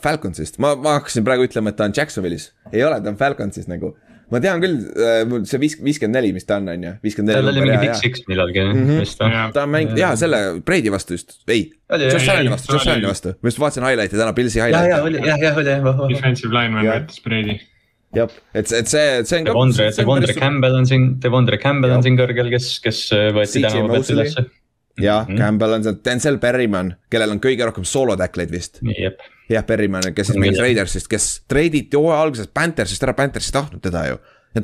[0.04, 3.68] Falconsist, ma, ma hakkasin praegu ütlema, et ta on Jacksonvilis, ei ole, ta on Falconsis
[3.68, 3.96] nagu.
[4.30, 7.48] ma tean küll äh,, see viis-, viiskümmend neli, mis ta on, on ju, viiskümmend neli.
[7.48, 9.00] tal oli mingi Big Six millalgi mm -hmm.
[9.02, 9.40] vist või?
[9.56, 11.72] ta on mäng-, jaa, selle Brady vastu just, ei.
[11.90, 14.94] Josh Allan'i vastu, Josh Allan'i vastu, ma just vaatasin highlight'i täna, Pilsi highlight'i.
[14.94, 16.14] jah, jah, jah, jah, oli.
[16.14, 17.60] Defensive lineman võttis Brady
[18.16, 19.54] jah, et, et see, see on ka.
[19.54, 23.92] Devondre, Devondre Campbell on siin, Devondre Campbell on siin kõrgel, kes, kes äh, võeti tänava
[23.94, 24.46] pealt ülesse.
[25.04, 25.38] Jah, mhm.
[25.38, 28.82] Campbell on see, Denzel Berryman, kellel on kõige rohkem soolo tackleid vist.
[29.50, 33.84] jah, Berryman, kes siis mängis Raidersist, kes treiditi hooaja alguses Panthersist ära, Panthers ei tahtnud
[33.86, 34.20] teda ju.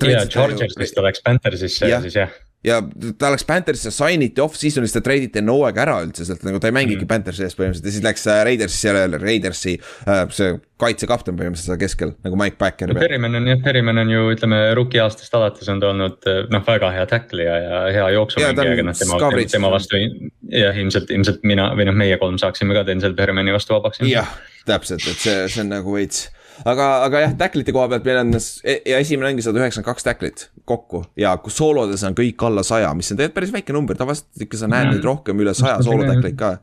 [0.10, 2.34] ja Chargersist oleks Panthersisse ja siis jah
[2.66, 2.80] ja
[3.20, 6.76] ta läks Pantherisse, sign'iti off-season'is, ta treiditi enne hooaega ära üldse sealt, nagu ta ei
[6.76, 7.10] mängigi mm.
[7.12, 11.80] Panthersi ees põhimõtteliselt ja siis läks äh, Raidersisse jälle, Raidersi äh, see kaitsekapten põhimõtteliselt seal
[11.80, 12.92] keskel nagu Mike Backer.
[12.98, 16.92] Perryman on jah, Perryman on ju ütleme rookie aastast alates on ta olnud noh, väga
[16.98, 21.70] hea tacklija ja hea jooksumängija, aga noh tema, tema, tema vastu jah, ilmselt, ilmselt mina
[21.78, 24.04] või noh, meie kolm saaksime ka Denzel Perrymani vastu vabaks.
[24.10, 24.34] jah,
[24.68, 26.28] täpselt, et see, see on nagu veits
[26.64, 30.08] aga, aga jah, tacklite koha pealt meil on e-, ja esimene ongi sada üheksakümmend kaks
[30.08, 34.48] tacklit kokku ja soolodes on kõik alla saja, mis on tegelikult päris väike number, tavaliselt
[34.48, 36.58] ikka sa näed neid rohkem üle saja soolo tacklit ka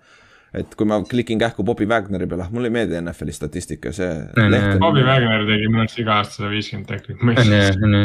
[0.53, 4.66] et kui ma klikin kähku Bobby Wagneri peale, mulle ei meeldi NFL-i statistika, see leht
[4.74, 4.82] on.
[4.82, 7.22] Bobby Wagner tegi minu arust iga aasta sada viiskümmend tacklit.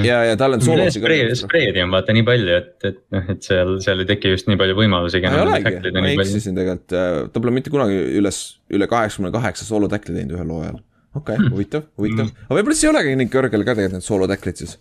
[0.08, 1.12] ja, ja tal on soolosi ka.
[1.42, 4.60] spreedi on vaata nii palju, et, et noh, et seal, seal ei teki just nii
[4.62, 5.20] palju võimalusi.
[5.20, 6.96] ei olegi, ma eksisin tegelikult,
[7.34, 8.42] ta pole mitte kunagi üles,
[8.72, 10.80] üle kaheksakümne kaheksa soolo tackli teinud ühel hooajal
[11.18, 14.00] okei okay, mm., huvitav, huvitav mm., aga võib-olla siis ei olegi nii kõrgel ka tegelikult
[14.00, 14.80] need soolo tacklid siis.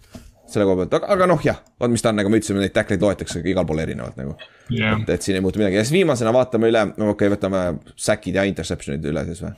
[0.50, 2.74] Selle koha pealt, aga, aga noh, jah, vaat mis ta on, nagu me ütlesime, neid
[2.74, 4.36] tackleid loetakse igal pool erinevalt nagu.
[4.70, 5.00] Yeah..
[5.00, 5.78] et, et siin ei muutu midagi.
[5.80, 7.62] Ja siis viimasena vaatame üle, no okei okay,, võtame
[7.98, 9.54] sack'id ja interception'id üle siis või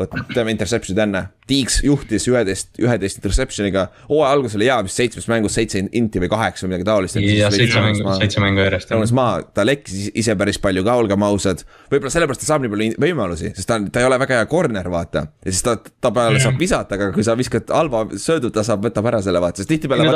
[0.00, 5.26] vot teeme interception'id enne, Tiiks juhtis üheteist, üheteist interception'iga, hooaja algus oli hea, vist seitsmes
[5.30, 7.18] mängus seitse inti või kaheksa või midagi taolist.
[7.18, 8.90] jah, seitse mängu, seitse mängu järjest.
[8.92, 11.64] tõunes maha, ta lekkis ise päris palju ka, olgem ausad.
[11.90, 14.92] võib-olla sellepärast ta saab nii palju võimalusi, sest ta, ta ei ole väga hea corner,
[14.94, 15.24] vaata.
[15.42, 16.46] ja siis ta, ta peale yeah.
[16.46, 19.74] saab visata, aga kui sa viskad halva söödu, ta saab, võtab ära selle, vaata, sest
[19.74, 20.06] tihtipeale.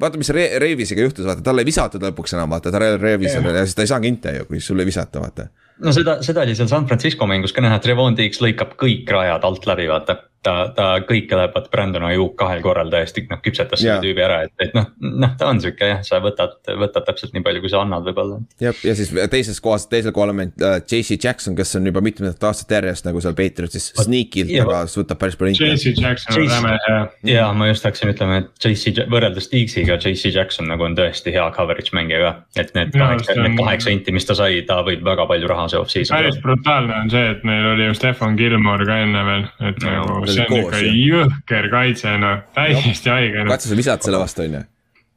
[0.00, 3.52] vaata, mis Re Reivisega juhtus, vaata, talle ei visatud lõpuks enam, vaata, ta Reivis yeah.
[3.60, 5.50] ja siis ta ei saagi inte ju, kui sulle ei visata, vaata
[5.84, 9.10] no seda, seda oli seal San Francisco mängus ka näha, et Revon Diggs lõikab kõik
[9.14, 13.40] rajad alt läbi, vaata ta, ta kõike läheb vaata Brandon Ayuk kahel korral täiesti noh
[13.42, 17.06] küpsetas selle tüübi ära, et, et noh, noh, ta on sihuke jah, sa võtad, võtad
[17.08, 18.38] täpselt nii palju, kui sa annad võib-olla.
[18.62, 22.02] jah, ja siis teises kohas, teisel kohal on meil äh, JC Jackson, kes on juba
[22.04, 25.58] mitmendat aastat järjest nagu seal Patriotsis sneakilt, aga võtab päris palju.
[25.58, 27.00] JC Jackson on räme hea.
[27.34, 31.48] ja ma just hakkasin ütlema, et JC võrreldes Digsiga, JC Jackson nagu on tõesti hea
[31.56, 32.32] coverage mängija ka.
[32.62, 35.82] et need kaheksa, need kaheksa inti, mis ta sai, ta võib väga palju raha see
[35.82, 36.14] off-season.
[36.16, 40.27] päris brutaalne on see, et meil oli ju Stefan Gilmore ka enne veel, et nagu
[40.34, 43.52] see on ikka jõhker kaitse, noh, täiesti haige no..
[43.52, 44.66] katsu sa visad selle vastu, on ju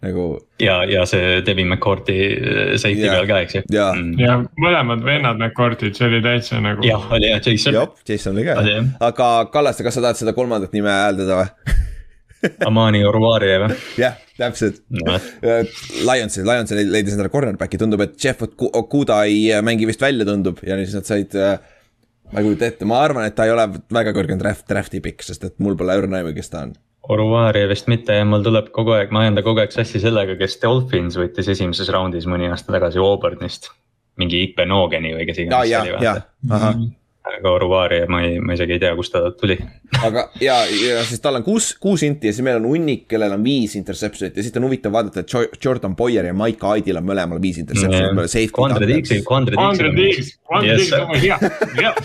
[0.01, 0.26] nagu.
[0.59, 3.62] ja, ja see Devin McCourt'i äh, safety peal ka, eks ju.
[3.74, 6.86] ja mm., ja mõlemad vennad McCourt'id, see oli täitsa nagu.
[6.88, 7.78] jah, oli jah, Jason.
[7.78, 8.57] jah, Jason oli ka,
[9.12, 11.78] aga Kallaste, kas sa tahad seda kolmandat nime hääldada või
[12.68, 13.78] Amani Oruari või?
[14.01, 15.20] jah, täpselt no..
[16.07, 20.80] Lionsi, Lionsi leidis endale cornerback'i, tundub, et Jeff Okuda ei mängi vist välja, tundub ja
[20.82, 21.59] siis nad said äh,
[22.32, 25.25] ma ei kujuta ette, ma arvan, et ta ei ole väga kõrge draft, draft'i pikk,
[25.27, 26.73] sest et mul pole õrna aimu, kes ta on.
[27.11, 30.38] Oruvari vist mitte ja mul tuleb kogu aeg, ma ajan ta kogu aeg sassi sellega,
[30.39, 33.71] kes Dolphins võttis esimeses raundis mõni aasta tagasi Auburnist.
[34.19, 36.03] mingi Ipe Nogeni või kes iganes see oli.
[36.05, 36.19] jah,
[37.22, 39.57] aga Oruvari ma ei, ma isegi ei tea, kust ta tuli.
[40.01, 43.36] aga ja, ja siis tal on kuus, kuus inti ja siis meil on hunnik, kellel
[43.36, 47.05] on viis interception'it ja siit on huvitav vaadata, et Jordan Boyer ja Mike Aidil on
[47.07, 48.55] mõlemal viis interception'it mm..
[48.55, 49.61] Quandre Diggs, Quandre Diggs.
[49.61, 51.38] Quandre Diggs, Quandre Diggs on hea,
[51.82, 52.01] jah.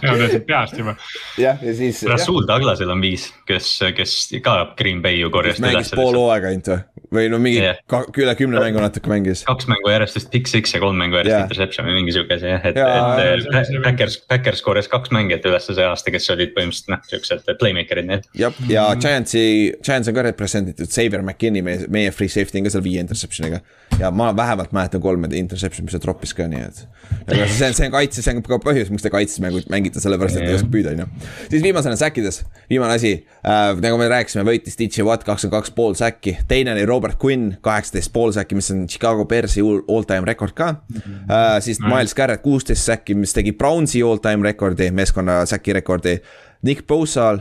[0.00, 0.96] see on täitsa peast juba.
[1.40, 2.02] jah, ja siis.
[2.08, 5.60] Rasul Douglasel on viis, kes, kes ka Green Bay ju korjas.
[5.62, 6.80] mängis pool hooaega ainult või?
[7.12, 7.78] Või no mingi yeah.
[7.90, 9.44] ka, üle kümne mängu natuke mängis.
[9.48, 11.44] kaks mängu järjest vist pick six ja kolm mängu järjest yeah.
[11.46, 15.86] interception või mingi sihuke asi jah, et, et Backers, Backers korjas kaks mängijat üles see
[15.86, 18.28] aasta, kes olid põhimõtteliselt noh, siuksed playmaker'id nii et.
[18.44, 18.86] jah, ja.
[19.02, 19.44] Giantsi,
[19.84, 23.60] Giants on ka representeeritud, Xavier McKinney, meie, meie free safety on ka seal viie interception'iga.
[24.00, 26.82] ja ma vähemalt mäletan kolme interception'i, mis ta troppis ka, nii et.
[27.26, 30.00] aga see on, see on kaitse, see on ka põhjus, miks te kaitses mängu mängite,
[30.02, 31.08] sellepärast et ei oska püüda, on ju.
[31.52, 32.42] siis viimasena säkkides,
[32.72, 36.86] viimane asi äh,, nagu me rääkisime, võitis DJ Watt kakskümmend kaks pool säkki, teine oli
[37.02, 41.00] Robert Quinn, kaheksateist pool säkki, mis on Chicago Bearsi all time rekord ka mm.
[41.00, 41.24] -hmm.
[41.26, 46.20] Uh, siis Miles Garrett kuusteist säkki, mis tegi Brownsi all time rekordi, meeskonna säki rekordi.
[46.62, 47.38] Nick Bosal,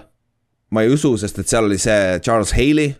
[0.69, 2.95] ma ei usu, sest et seal oli see Charles Haley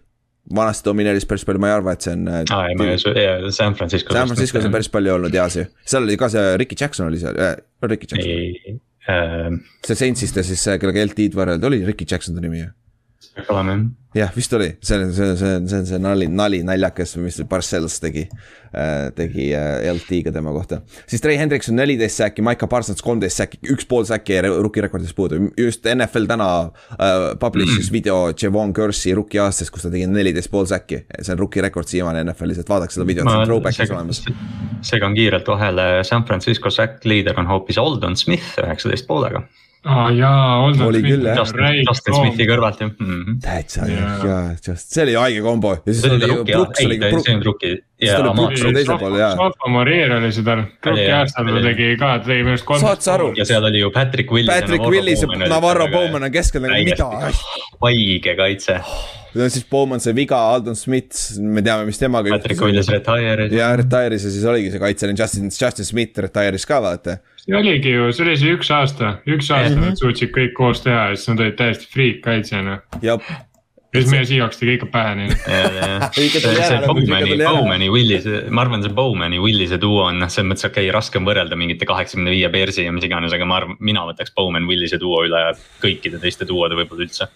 [0.56, 2.28] vanasti domineeris päris palju, ma ei arva, et see on.
[2.28, 4.14] aa ah, ei, ma ei usu, jaa, San Francisco.
[4.14, 7.22] San Franciscos on päris palju olnud jaa, see, seal oli ka see Ricky Jackson oli
[7.22, 8.82] seal äh,, Ricky Jackson.
[9.10, 9.50] äh....
[9.88, 12.70] see Saintsist ja siis kellega LT-d võrreldi, oli Ricky Jackson ta nimi ju?
[14.16, 17.14] Jah vist oli, see on, see on, see on, see on see nali, nali, naljakas,
[17.24, 20.82] mis Parcells tegi äh,, tegi äh, LT-ga tema kohta.
[21.08, 25.16] siis Trey Hendrikson neliteist säki, Maiko Parsons kolmteist säki, üks pool säki jäi rookie rekordist
[25.16, 25.40] puudu.
[25.60, 26.50] just NFL täna
[26.98, 27.94] äh, publish'is mm.
[27.96, 31.06] video Javon Curse'i rookie aastast, kus ta tegi neliteist pool säki.
[31.22, 34.24] see on rookie rekord siiamaani NFL-is, et vaadake seda videot, see on throwback'is olemas.
[34.92, 39.46] segan kiirelt vahele, San Francisco sack leader on hoopis Aldon Smith üheksateist poolega
[39.82, 41.40] aa oh, jaa, oli küll jah.
[41.42, 43.38] Justin Smithi kõrvalt jah mm -hmm..
[43.42, 45.72] täitsa jah, jaa, just, see oli haige kombo.
[45.74, 46.98] ja siis oli ju Brooks oli.
[47.02, 47.72] ei, see on Brooki.
[47.98, 49.32] siis tuli Brooks oli teisel pool jaa.
[49.40, 52.84] Sofa Marier oli seda, Brooki aastal ta tegi ka, ta tegi minu arust kolm.
[52.84, 53.32] saad sa aru?
[53.38, 54.54] ja seal oli ju Patrick Willis.
[54.54, 57.10] Patrick Willis ja Navarro Bowman on keskel nagu mida.
[57.82, 58.80] haige kaitse
[59.34, 63.54] siis Bowman sai viga, Aldon Smith, me teame, mis temaga Patrick Willis retire'is.
[63.56, 67.20] ja retire'is ja siis oligi see kaitseline Justin, Justin Smith retire'is ka vaata.
[67.46, 69.86] see oligi ju, see oli see üks aasta, üks aasta Mhm.
[69.92, 72.82] nad suutsid kõik koos teha ja siis nad olid täiesti freak kaitsjana.
[73.02, 73.18] ja
[73.92, 75.36] ja siis meie Seahawks tegi ikka pähe neile.
[76.16, 77.38] See õige Bowmani.
[77.44, 81.20] Bowmani, Willise, ma arvan, see Bowmani, Willise duo on noh, selles mõttes okei okay,, raske
[81.20, 84.68] on võrrelda mingite kaheksakümne viie Bearsi ja mis iganes, aga ma arvan, mina võtaks Bowman,
[84.70, 85.42] Willise duo üle
[85.84, 87.28] kõikide teiste duode võib-olla üldse.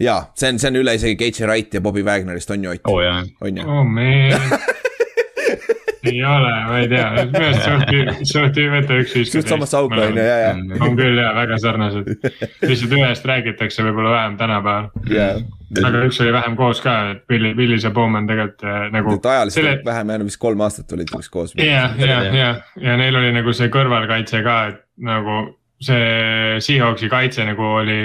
[0.00, 2.86] Ja see on, see on üle isegi Gage Wright ja Bobby Wagnerist on ju Ott,
[2.88, 3.66] oh, jaa, on ju.
[3.68, 4.60] oh man.
[6.04, 9.32] ei ole, ma ei tea, minu arust suht, suht ei võta üks viis.
[9.34, 12.08] suht samasse auku on ju, ja, ja, on küll ja väga sarnased,
[12.64, 14.88] lihtsalt ühest räägitakse võib-olla vähem tänapäeval.
[15.12, 15.28] ja.
[15.84, 19.14] aga üks oli vähem koos ka, et Billy, Billis ja Bowman tegelikult äh, nagu.
[19.18, 19.88] et ajaliselt selle- selle...
[19.90, 21.56] vähem jäänud, vist kolm aastat olid vist koos.
[21.60, 25.42] ja, ja, ja, ja neil oli nagu see kõrvalkaitse ka, et nagu
[25.80, 28.00] see Seahawksi kaitse nagu oli,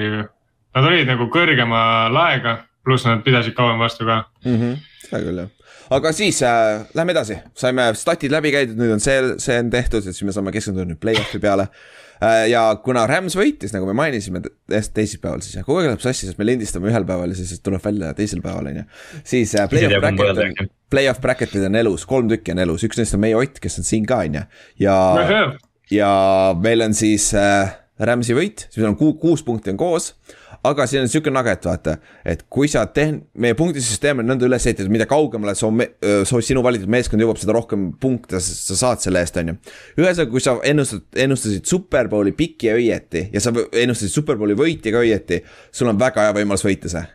[0.76, 1.82] nad olid nagu kõrgema
[2.14, 4.24] laega, pluss nad pidasid kauem vastu ka.
[4.46, 4.56] mm.
[4.56, 4.80] -hmm.
[5.08, 5.52] seda küll jah,
[5.98, 10.06] aga siis äh, lähme edasi, saime statid läbi käidud, nüüd on see, see on tehtud,
[10.06, 11.68] et siis me saame keskenduda nüüd play-off'i peale
[12.24, 12.48] äh,.
[12.52, 16.42] ja kuna Rams võitis, nagu me mainisime te- teisipäeval, siis kogu aeg läheb sassi, sest
[16.42, 18.90] me lindistame ühel päeval ja siis tuleb välja teisel päeval on ju.
[19.24, 23.18] siis äh, play-off bracket on, play-off bracket'id on elus, kolm tükki on elus, üks neist
[23.18, 24.46] on meie Ott, kes on siin ka on ju,
[24.86, 25.00] ja
[25.92, 26.12] ja
[26.62, 30.14] meil on siis äh, Rams'i võit, siis meil on ku, kuus punkti on koos.
[30.66, 34.66] aga siin on sihuke nugget, vaata, et kui sa teed, meie punktisüsteem on nõnda üles
[34.66, 35.70] ehitatud, mida kaugemale su,
[36.26, 39.58] su sinu valitud meeskond jõuab, seda rohkem punkte sa, sa saad selle eest, on ju.
[40.02, 45.06] ühesõnaga, kui sa ennustad, ennustasid Superbowli pikki ja õieti ja sa ennustasid Superbowli võiti ka
[45.06, 47.06] õieti, sul on väga hea võimalus võita see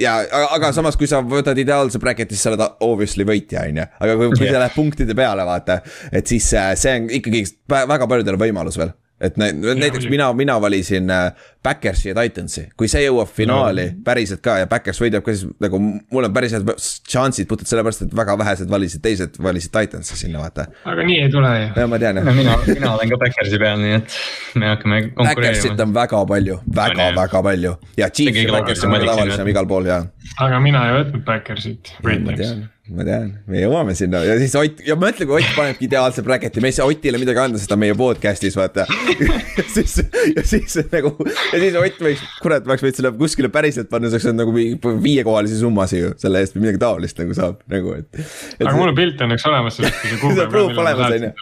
[0.00, 0.16] ja,
[0.54, 4.16] aga, samas, kui sa võtad ideaalse bracket'i, siis sa oled obviously võitja, on ju, aga
[4.18, 4.56] kui, kui Jah.
[4.56, 5.80] sa lähed punktide peale, vaata,
[6.12, 8.94] et siis äh, see on ikkagi vä- väga paljudel võimalus veel.
[9.22, 13.98] Et nä- näiteks mina, mina valisin äh, Backersi ja Titansi, kui see jõuab finaali no.
[14.06, 18.02] päriselt ka ja Backers võidab ka, siis nagu mul on päris head šansid puhtalt sellepärast,
[18.08, 20.66] et väga vähesed valisid, teised valisid Titansi sinna, vaata.
[20.90, 21.70] aga nii ei tule ju.
[21.78, 24.18] ja ma tean jah no mina, mina olen ka Backersi peal, nii et
[24.58, 25.86] me hakkame Backersit konkureerima.
[25.86, 29.90] on väga palju, väga jah., väga palju ja Chiefs ja Backers on siin, igal pool
[29.92, 30.02] ja
[30.42, 34.96] aga mina ei võtnud Backersit tean, ma tean, me jõuame sinna ja siis Ott ja
[34.98, 37.82] mõtle, kui Ott panebki ideaalse bracket'i, me ei saa Otile midagi anda, sest ta on
[37.84, 38.86] meie podcast'is vaata.
[39.74, 39.98] siis,
[40.36, 41.14] ja siis nagu
[41.52, 44.94] ja siis Ott võiks, kurat, oleks võinud selle kuskile päriselt panna, see oleks nagu mingi
[45.04, 48.66] viiekohalisi summasid ju selle eest või midagi taolist nagu saab nagu, et, et.
[48.66, 51.32] aga mul on pilt õnneks olemas sellest, see proof olemas, on ju.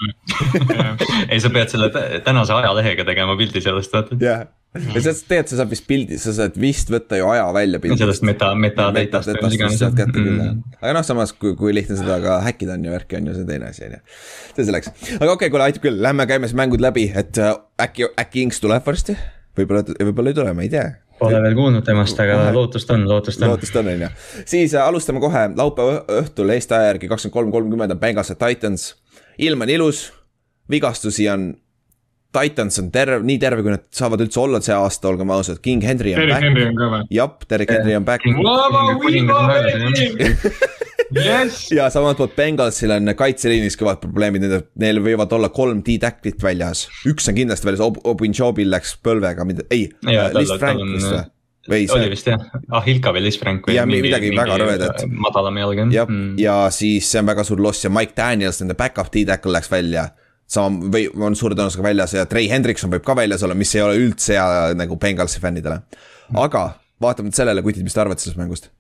[1.33, 4.19] ei, sa pead selle tä- tänase ajalehega tegema pildi sellest, vaata.
[4.23, 7.81] jah, ja sa tegelikult sa saad vist pildi, sa saad vist võtta ju aja välja
[7.83, 8.05] pildist.
[8.05, 9.33] sellest meta, metadatast
[10.11, 10.63] Mm..
[10.81, 13.45] aga noh, samas kui, kui lihtne seda ka häkkida on ju, värki on ju, see
[13.45, 14.01] on teine asi on ju.
[14.55, 17.55] see selleks, aga okei okay,, kuule aitab küll, lähme käime siis mängud läbi, et äh,
[17.83, 19.17] äkki, äkki Inks tuleb varsti.
[19.61, 20.89] võib-olla, võib-olla ei tule, ma ei tea.
[21.21, 22.53] Pole veel kuulnud temast, aga Kohe.
[22.57, 23.49] lootust on, lootust on.
[23.53, 24.11] lootust on, on ju.
[24.49, 28.37] siis äh, alustame kohe laupäeva õhtul Eesti aja järgi kakskümmend kolm, kolmkümmend on Bengals ja
[28.41, 28.83] Titans.
[29.39, 30.07] ilm on ilus,
[30.71, 31.43] vigastusi on.
[32.31, 35.83] Titans on terve, nii terve, kui nad saavad üldse olla see aasta, olgem ausad, King
[35.83, 36.45] Henry on Derek back.
[36.47, 37.01] Henry on ka või?
[37.17, 38.23] jep, Derek Henry on back.
[41.17, 46.39] Yes, ja samalt poolt Bengalsil on kaitseliinis kõvad probleemid, nende, neil võivad olla kolm D-tacklit
[46.43, 46.85] väljas.
[47.09, 51.25] üks on kindlasti väljas Ob, Obinjobil läks põlvega, ei, List tal Frank vist või?
[51.71, 54.57] või oli see, vist jah, ah Ilka või Liis Frank või Ja mi- midagi väga
[54.63, 55.05] rõvedat.
[55.11, 56.39] madalam jalg jah jah, mm..
[56.41, 60.09] ja siis see on väga suur loss ja Mike Daniels, nende back-up D-tackle läks välja.
[60.51, 63.83] sama või on suure tõenäosusega väljas ja Trey Hendrikson võib ka väljas olla, mis ei
[63.83, 65.83] ole üldse hea nagu Bengalsi fännidele.
[66.35, 68.71] aga vaatamata sellele, kutid, mis te arvate sellest mängust?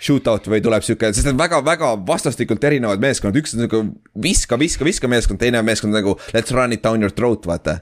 [0.00, 3.80] Shootout või tuleb sihuke, sest need väga-väga vastastikult erinevad meeskonnad, üks on nagu
[4.24, 7.80] viska, viska, viska meeskond, teine meeskond nagu let's run it down your throat, vaata.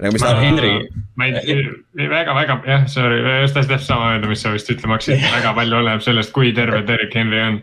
[0.00, 4.42] nagu mis Ma- Henry- ma ei, väga-väga jah, sorry, just tahtsin täpselt sama öelda, mis
[4.42, 7.62] sa vist ütlema hakkasid, väga palju oleneb sellest, kui terve Derek Henry on.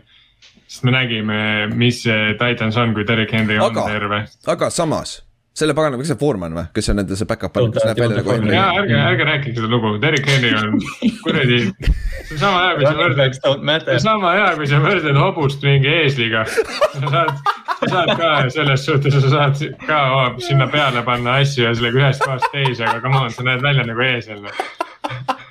[0.70, 1.40] sest me nägime,
[1.74, 4.20] mis see Titans on, kui Derek Henry on Aga- terve.
[4.46, 5.18] aga samas,
[5.50, 8.20] selle paganama, kas see Foreman või, kes on nende see back-up on, kes näeb välja
[8.20, 8.66] nagu Henry ja?
[8.78, 10.76] ärge, ärge rääkige seda lugu, Derek Henry on
[11.24, 13.98] kuradi, see on sama hea, kui sa võrdled, don't matter.
[14.02, 16.44] sama hea, kui sa võrdled hobust mingi eesliga.
[16.46, 17.32] sa saad,
[17.80, 22.04] sa saad ka selles suhtes, sa saad ka oh, sinna peale panna asju ja sellega
[22.04, 24.46] ühest kohast teise, aga come on, sa näed välja nagu eesel.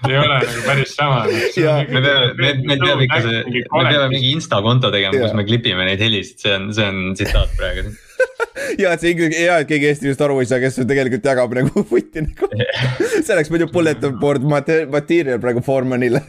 [0.08, 1.26] ei ole nagu päris sama.
[1.28, 5.44] Me peame, me, meil peab ikka see, me peame mingi insta konto tegema, kus me
[5.44, 7.92] klipime neid helisid, see on, see on tsitaat praegu.
[8.82, 11.58] ja et see ikkagi hea, et keegi Eesti inimesest aru ei saa, kes tegelikult jagab
[11.58, 12.50] nagu vutti nagu.
[13.10, 16.22] see oleks muidu bulletin board mate- material praegu Foremanile.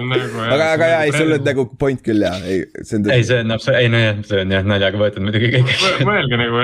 [0.00, 0.42] nagu.
[0.46, 3.08] aga, aga jaa, ei sul on nagu point küll jaa, ei, see on.
[3.12, 5.74] ei, see on absoluutselt, ei nojah, see on jah naljaga võetud muidugi kõik.
[6.08, 6.62] mõelge nagu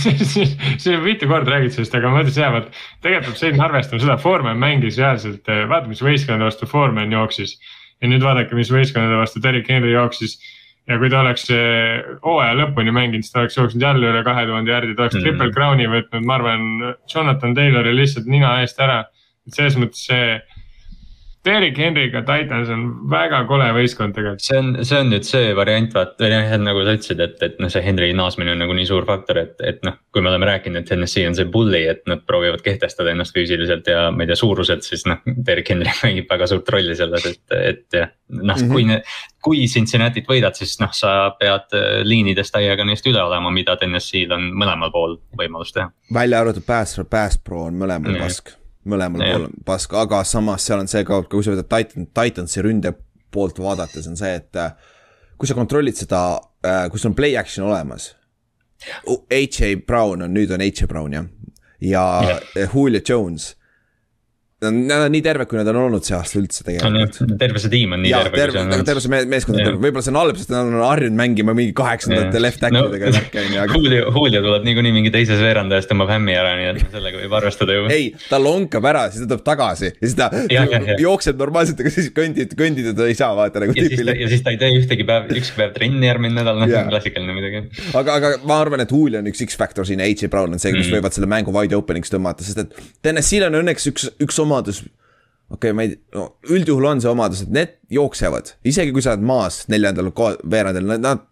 [0.00, 4.02] see on mitu korda räägitud sellest, aga ma mõtlesin jah, et tegelikult peab selline arvestama
[4.02, 7.56] seda, Foreman mängis reaalselt, vaata, mis võistkonna vastu Foreman jooksis.
[8.02, 10.40] ja nüüd vaadake, mis võistkonnade vastu Derek Henry jooksis
[10.88, 11.46] ja kui ta oleks
[12.24, 15.24] hooaja lõpuni mänginud, siis ta oleks jooksnud jälle üle kahe tuhande järgi, ta oleks mm.
[15.24, 16.66] triple crown'i võtnud, ma arvan,
[17.14, 19.04] Jonathan Taylori lihtsalt nina eest ära.
[19.46, 20.38] et selles mõttes see
[21.44, 24.44] Derek Henry'ga Titans on väga kole võistkond tegelikult.
[24.44, 27.60] see on, see on nüüd see variant, vaata, või noh, nagu sa ütlesid, et, et
[27.60, 29.98] noh, see Henry naasmine on nagu nii suur faktor, et, et noh.
[30.14, 33.90] kui me oleme rääkinud, et NSC on see bully, et nad proovivad kehtestada ennast füüsiliselt
[33.90, 35.20] ja ma ei tea, suuruselt, siis noh.
[35.46, 38.72] Derek Henry mängib väga suurt rolli selles, et, et jah, noh mm -hmm.
[38.72, 43.76] kui, kui Cincinnati't võidad, siis noh, sa pead äh, liinides täiega neist üle olema, mida
[43.76, 45.92] TNS-il on mõlemal pool võimalus teha.
[46.14, 49.34] välja arvatud pass, pass pro on mõlemal pask mõlemal ja.
[49.34, 52.94] pool on pask, aga samas seal on see ka, kui sa võtad Titan, Titansi ründe
[53.34, 54.74] poolt vaadates on see, et äh,
[55.40, 56.22] kui sa kontrollid seda,
[56.64, 58.12] äh, kui sul on play action olemas.
[59.08, 59.74] H.A.
[59.86, 60.88] Brown on, nüüd on H.A.
[60.90, 61.28] Brown jah,
[61.80, 62.04] ja,
[62.54, 63.54] ja Julio Jones
[64.64, 67.20] Nad on nii terved, kui nad on olnud see aasta üldse tegelikult.
[67.40, 68.64] terve see tiim on nii ja, terve, terve.
[68.70, 71.54] terve, terve see meeskond on terve, võib-olla see on halb, sest nad on harjunud mängima
[71.56, 73.78] mingi kaheksandate left tackle'idega no, värki on ju, aga.
[73.78, 77.78] Julio, Julio tuleb niikuinii mingi teises veerandajas tõmbab hämmi ära, nii et sellega võib arvestada
[77.78, 77.86] ju.
[77.94, 80.98] ei, ta lonkab ära, siis ta tuleb tagasi ja siis ta ja, ja, ja.
[81.02, 83.76] jookseb normaalselt, aga siis kõndida, kõndida ta ei saa vaata nagu.
[83.76, 87.34] ta, ja siis ta ei tee ühtegi päev, ükski päev trenni järgmine nädal, noh klassikaline
[87.36, 87.62] muidugi.
[87.96, 90.30] aga, aga ma arvan, et Julio on üks X-faktor siin ja H.J.
[90.32, 90.98] Brown on see, kes mm.
[90.98, 94.84] võivad selle mängu wide open'iks tõmmata, sest et TNS-il on õnneks üks, üks omadus
[95.50, 99.14] okei okay,, ma ei, no üldjuhul on see omadus, et need jooksevad, isegi kui sa
[99.14, 100.10] oled maas neljandal
[100.50, 101.24] veerandil, nad, nad.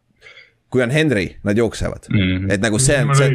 [0.73, 2.53] kui on Henry, nad jooksevad mm, -hmm.
[2.53, 3.31] et nagu see on, see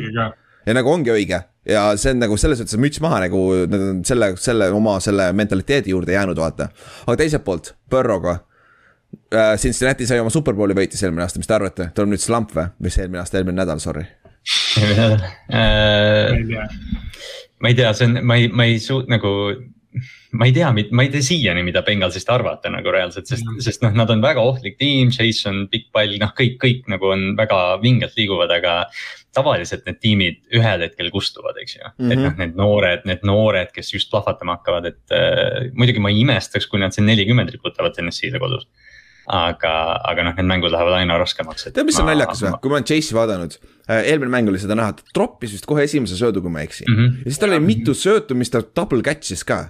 [0.68, 4.04] ja nagu ongi õige ja see on nagu selles mõttes müts maha nagu nad on
[4.08, 6.70] selle, selle oma selle mentaliteedi juurde jäänud, vaata.
[7.06, 8.38] aga teiselt poolt, Burrow'ga
[9.34, 9.56] äh,.
[9.58, 13.06] Cincinnati sai oma superbowli võitis eelmine aasta, mis te arvate, tuleb nüüd slump või, see
[13.06, 14.06] eelmine aasta, eelmine nädal, sorry
[14.80, 16.70] eelmine nädal äh,.
[17.62, 19.34] ma ei tea, see on, ma ei, ma ei suut- nagu
[20.38, 23.84] ma ei tea, ma ei tea siiani, mida Bengalsist arvata nagu reaalselt, sest mm., sest
[23.86, 27.30] noh, nad on väga ohtlik tiim, Chase on pikk pall, noh, kõik, kõik nagu on
[27.40, 28.82] väga vingelt liiguvad, aga.
[29.38, 32.12] tavaliselt need tiimid ühel hetkel kustuvad, eks ju mm, -hmm.
[32.14, 36.24] et noh, need noored, need noored, kes just plahvatama hakkavad, et äh, muidugi ma ei
[36.24, 38.66] imestaks, kui nad siin nelikümmend riputavad TNS-ile kodus
[39.28, 39.74] aga,
[40.08, 41.68] aga noh, need mängud lähevad aina raskemaks.
[41.68, 44.78] tead, mis on naljakas või, kui ma olen Chase'i vaadanud äh,, eelmine mäng oli seda
[44.80, 46.96] näha, ta troppis vist kohe esimese söödu, kui ma ei eksi mm.
[46.96, 47.18] -hmm.
[47.26, 49.66] ja siis tal oli mitu söötu, mis ta double catch'is ka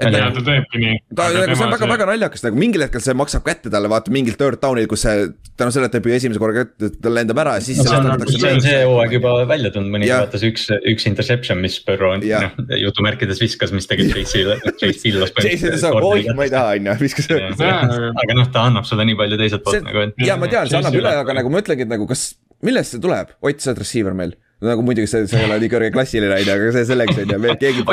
[0.00, 0.98] ja nagu, ta teebki nii.
[1.12, 4.12] ta, nagu see on väga, väga naljakas, nagu mingil hetkel see maksab kätte talle, vaata
[4.14, 5.26] mingil third down'il, kus see.
[5.60, 7.88] tänu sellele, et ta püüab esimese korra kätte, ta lendab ära ja siis no,.
[7.90, 10.64] see on, see on see hooaeg juba välja tulnud, mõni vaata see üks,
[10.94, 15.34] üks interception, mis on, noh jutumärkides viskas, mis tegelikult Chase'ile, Chase pillas.
[15.36, 17.28] Chase ütles, oi, ma ei taha, on ju, viskas.
[17.32, 20.24] aga noh, ta annab sulle nii palju teiselt poolt nagu, et.
[20.24, 22.30] ja ma tean, see annab üle, aga nagu ma ütlengi, et nagu kas,
[22.64, 25.70] millest see tuleb, Ott, sa oled receiver meil nagu muidugi see, see ei ole nii
[25.72, 27.84] kõrgeklassiline on ju, aga see selleks on ju, meil keegi.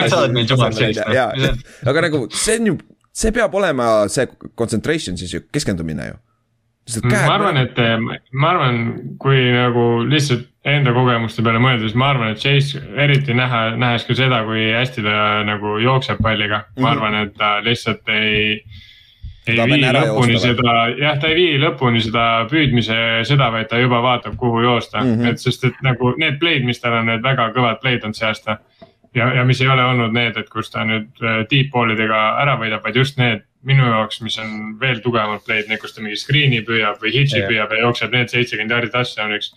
[1.91, 2.80] aga nagu see on ju,
[3.24, 4.28] see peab olema see
[4.59, 6.20] concentration siis ju, keskendumine ju.
[7.05, 7.82] ma arvan, et
[8.34, 8.80] ma arvan,
[9.22, 14.05] kui nagu lihtsalt enda kogemuste peale mõelda, siis ma arvan, et Chase eriti näha, nähes
[14.07, 15.15] ka seda, kui hästi ta
[15.47, 16.91] nagu jookseb palliga, ma mhm.
[16.93, 18.59] arvan, et ta lihtsalt ei
[19.50, 24.02] ei vii lõpuni seda, jah, ta ei vii lõpuni seda püüdmise seda, vaid ta juba
[24.06, 25.34] vaatab, kuhu joosta mm, -hmm.
[25.34, 28.28] et sest, et nagu need play'd, mis tal on, need väga kõvad play'd on see
[28.28, 28.60] aasta.
[29.16, 32.20] ja, ja mis ei ole olnud need, et kus ta nüüd äh, deep ball idega
[32.41, 36.02] ära võidab, vaid just need minu jaoks, mis on veel tugevamad play'd, need, kus ta
[36.02, 37.50] mingi screen'i püüab või hitch'i yeah.
[37.50, 39.54] püüab ja jookseb need seitsekümmend jaardi touchdown'iks.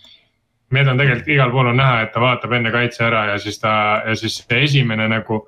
[0.72, 3.60] Need on tegelikult igal pool on näha, et ta vaatab enne kaitse ära ja siis
[3.60, 3.74] ta
[4.06, 5.42] ja siis see esimene nagu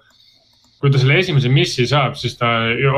[0.85, 2.51] kui ta selle esimese missi saab, siis ta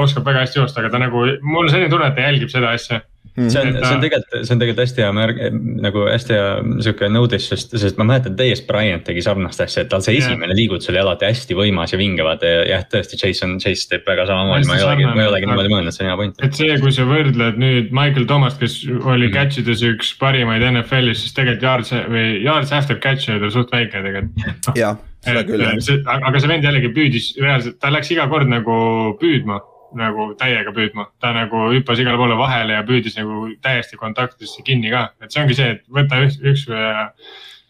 [0.02, 2.72] oskab väga hästi joosta, aga ta nagu, mul on selline tunne, et ta jälgib seda
[2.74, 3.04] asja
[3.36, 3.50] Mm.
[3.50, 5.40] see on, see on tegelikult, see on tegelikult hästi hea märg,
[5.84, 6.44] nagu hästi hea
[6.86, 8.62] sihuke notice, sest, sest ma mäletan, T.S.
[8.64, 10.30] Bryant tegi sarnast asja, et tal see yeah.
[10.30, 14.08] esimene liigutus oli alati hästi võimas ja vinge, vaata ja jah, tõesti, Jason, Chase teeb
[14.08, 16.40] väga samamoodi, ma ei olegi, ma ei olegi niimoodi mõelnud, see on hea point.
[16.48, 19.34] et see, kui sa võrdled nüüd Michael Thomast, kes oli mm.
[19.36, 23.76] catch ides üks parimaid NFL-is, siis tegelikult yards või yards after catch oli tal suht
[23.76, 26.12] väike tegelikult jah, seda küll jah.
[26.16, 28.76] aga see vend jällegi püüdis reaalselt, ta läks iga kord nagu
[29.22, 29.60] püüdma
[29.96, 34.90] nagu täiega püüdma, ta nagu hüppas igale poole vahele ja püüdis nagu täiesti kontaktidesse kinni
[34.92, 36.66] ka, et see ongi see, et võta üks, üks,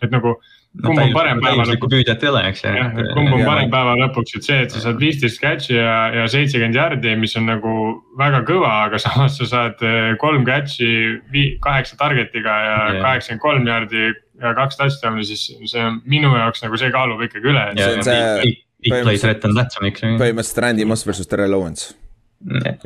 [0.03, 0.37] et nagu
[0.85, 1.93] kumb on parem päeva lõpuks.
[1.93, 2.73] püüdjat ei ole, eks ju.
[3.17, 6.79] kumb on parem päeva lõpuks, et see, et sa saad viisteist catch'i ja, ja seitsekümmend
[6.79, 7.75] jardi, mis on nagu
[8.21, 11.19] väga kõva, aga samas sa saad eh, kolm catch'i
[11.65, 16.81] kaheksa target'iga ja kaheksakümmend kolm jardi ja kaks touchdown'i, siis see on minu jaoks nagu
[16.81, 17.69] see kaalub ikkagi üle.
[20.21, 21.95] Põhimõtteliselt Randy Moss versus Terrel Owens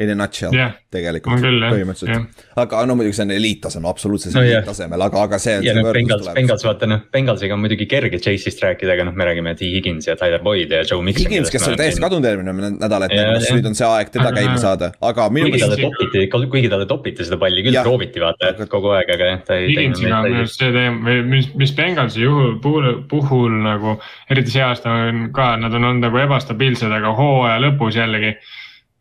[0.00, 2.44] in a nutshell Jah, tegelikult põhimõtteliselt.
[2.62, 5.58] aga no muidugi see on eliittasemel, absoluutselt No eliittasemel, aga, aga see.
[5.66, 9.26] ja noh, Bengals, Bengals vaata noh, Bengalsiga on muidugi kerge Chase'ist rääkida, aga noh, me
[9.28, 11.26] räägime T Higgins ja Tyler Boyd ja Joe Mixon.
[11.28, 13.34] Higgins, kes oli täiesti kadunud eelmine nädal, et jah.
[13.56, 15.98] nüüd on see aeg teda käima saada, aga minu kuigi talle meelest.
[16.00, 19.58] topiti, kuigi talle topiti seda palli küll, prooviti vaata Aga- kogu aeg, aga jah, ta
[19.60, 23.98] ei Higginsiga on minu arust see teema või mis, mis Bengalsi juhul puhul, puhul nagu,
[24.32, 28.34] eriti see aasta on ka, nad on olnud nagu ebastabiilsed, aga hooaja lõpus jällegi.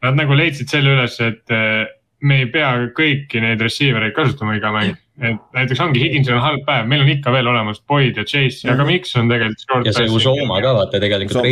[0.04, 1.86] Nad nagu leidsid selle üles, et eh,
[2.24, 4.98] me ei pea kõiki neid receiver eid kasutama iga mäng.
[5.20, 8.64] et näiteks ongi Higginsil on halb päev, meil on ikka veel olemas Boyd ja Chase
[8.64, 9.88] ja ka Mix on tegelikult.
[9.88, 11.44] ja see Usoma ka vaata tegelikult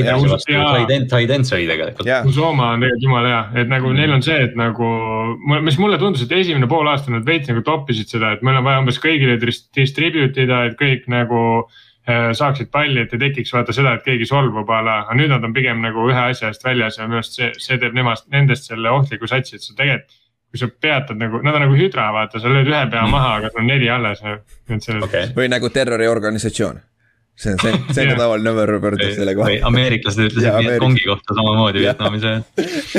[1.36, 2.08] end sõi tegelikult.
[2.08, 4.92] jah, Usoma on tegelikult jumala hea, et nagu neil on see, et nagu,
[5.68, 8.86] mis mulle tundus, et esimene poolaasta nad veits nagu toppisid seda, et meil on vaja
[8.86, 11.44] umbes kõigile dis- distribute ida, et kõik nagu
[12.08, 15.44] saaksid palli, et ei tekiks vaata seda, et keegi solvub a la, aga nüüd nad
[15.44, 18.70] on pigem nagu ühe asja eest väljas ja minu arust see, see teeb nemast, nendest
[18.70, 20.24] selle ohtliku satsi, et sa tegelikult.
[20.48, 23.50] kui sa peatad nagu, nad on nagu hüdra, vaata, sa lööd ühe pea maha, aga
[23.52, 25.26] sul on neli alles, et selles okei.
[25.36, 26.80] või nagu terroriorganisatsioon.
[27.38, 29.68] See on, see, see on tavaline võrdlus selle või kohta.
[29.70, 31.84] ameeriklased ütlesid Ameerikas- Vietkongi kohta samamoodi.
[31.86, 32.42] Vietnamis jah.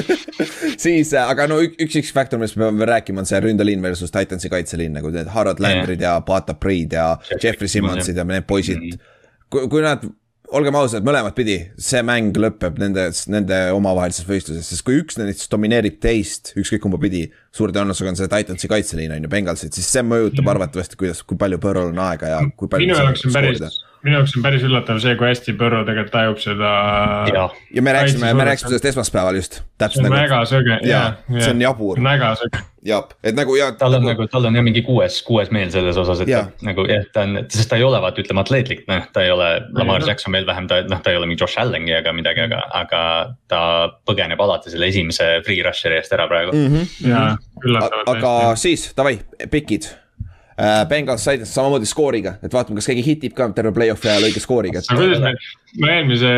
[0.84, 4.12] siis, aga no ük- üks, üks faktor, millest me peame rääkima, on see ründeliin versus
[4.14, 7.10] Titansi kaitseliin nagu need Harald Landrid ja Pata Breid ja
[7.42, 8.98] Jeffrey Simmonsid ja need poisid Mhm.
[9.50, 10.02] kui, kui nad,
[10.54, 15.50] olgem ausad, mõlemat pidi, see mäng lõpeb nende, nende omavahelises võistluses, sest kui üks nendest
[15.52, 17.26] domineerib teist, ükskõik kumba pidi.
[17.54, 21.38] Suure tõenäosusega on see Titansi kaitseliin on ju, Bengalsid, siis see mõjutab arvatavasti, kuidas, kui
[21.40, 22.86] palju Põrrol on aega ja kui palju.
[22.90, 23.62] minu jaoks on päris,
[24.04, 26.72] minu jaoks on päris üllatav see, kui hästi Põrro tegelikult tajub seda.
[27.32, 31.06] ja me rääkisime, me rääkisime sellest esmaspäeval just, see täpselt on nagu, väga sõge, jaa,
[31.38, 32.02] see on jabur.
[32.04, 33.72] väga sõge, jah, et nagu ja.
[33.80, 36.84] tal on nagu, tal on jah mingi kuues, kuues meel selles osas, et ta, nagu
[36.88, 40.04] jah, ta on, sest ta ei ole vaata, ütleme atleetlik, noh, ta ei ole Lamar
[40.04, 40.08] noh.
[40.12, 43.02] Jackson veel vähem, ta noh, ta ei ole mingi Josh Allan'i ega midagi, aga, aga
[43.50, 43.60] ta
[44.06, 46.86] põgeneb alati selle esimese free rusher'i eest ära praegu Mhm.
[47.02, 47.10] mm.
[47.10, 47.26] ja
[47.64, 49.18] üllatavalt aga siis, davai,
[49.50, 49.88] pikid.
[50.90, 54.82] Bengals said samamoodi skooriga, et vaatame, kas keegi hitib ka terve play-off'i ajal õige skooriga,
[54.82, 55.32] aga kuidas me,
[55.78, 56.32] ma eelmise,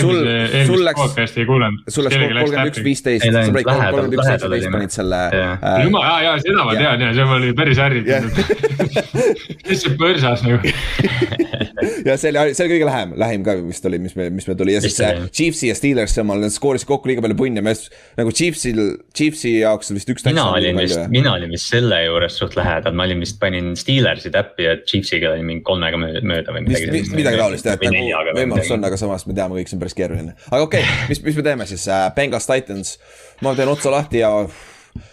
[0.00, 1.84] Sul- eelmise, läks- podcast'i ei kuulanud.
[1.88, 5.54] sul läks kolmkümmend üks, viisteist, Ei sa panid kolmkümmend üks, seitseteist oli, panid selle Jah.
[5.62, 5.84] äh,.
[5.86, 8.42] jumal, jaa, jaa, seda ma tean ja see oli päris ärritatud.
[9.68, 10.74] lihtsalt põrsas nagu.
[12.08, 14.58] ja see oli, see oli kõige lähem, lähim ka vist oli, mis me, mis meil
[14.58, 15.12] tuli ja siis see.
[15.34, 17.74] Chiefsi ja Steelersi omal, need skoorisid kokku liiga palju punni, me
[18.18, 18.82] nagu Chiefsil,
[19.16, 20.26] Chiefsi jaoks vist üks.
[20.26, 24.32] mina olin vist, mina olin vist selle juures suht lähedal, ma olin vist panin Steelersi
[24.34, 27.02] täppi ja Chiefsiga olin mingi kolmega möö- mööda või midagi.
[27.14, 30.36] midagi taolist jah, nagu võimalus on, aga samas me teame kõik, see on päris keeruline.
[30.50, 32.94] aga okei okay,, mis, mis me teeme siis uh,, Bengals Titans,
[33.44, 34.32] ma teen otsa lahti ja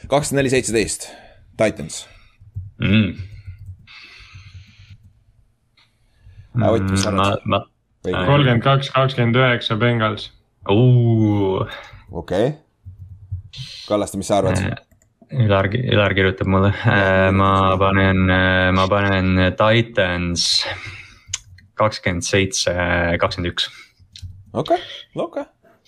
[0.08, 1.10] kakskümmend neli, seitseteist,
[1.60, 2.06] Titans.
[2.82, 3.14] Mm.
[6.68, 7.64] Ott, mis sa ma arvad?, ma,
[8.04, 10.32] kolmkümmend kaks, kakskümmend üheksa Bengals.
[12.12, 12.54] okei.
[13.88, 14.90] Kallaste, mis sa arvad?
[15.32, 16.74] Ülar, Ülar kirjutab mulle,
[17.32, 18.26] ma panen,
[18.76, 20.66] ma panen Titans
[21.80, 22.74] kakskümmend seitse,
[23.22, 23.70] kakskümmend üks.
[24.54, 24.78] okei,
[25.16, 25.48] okei.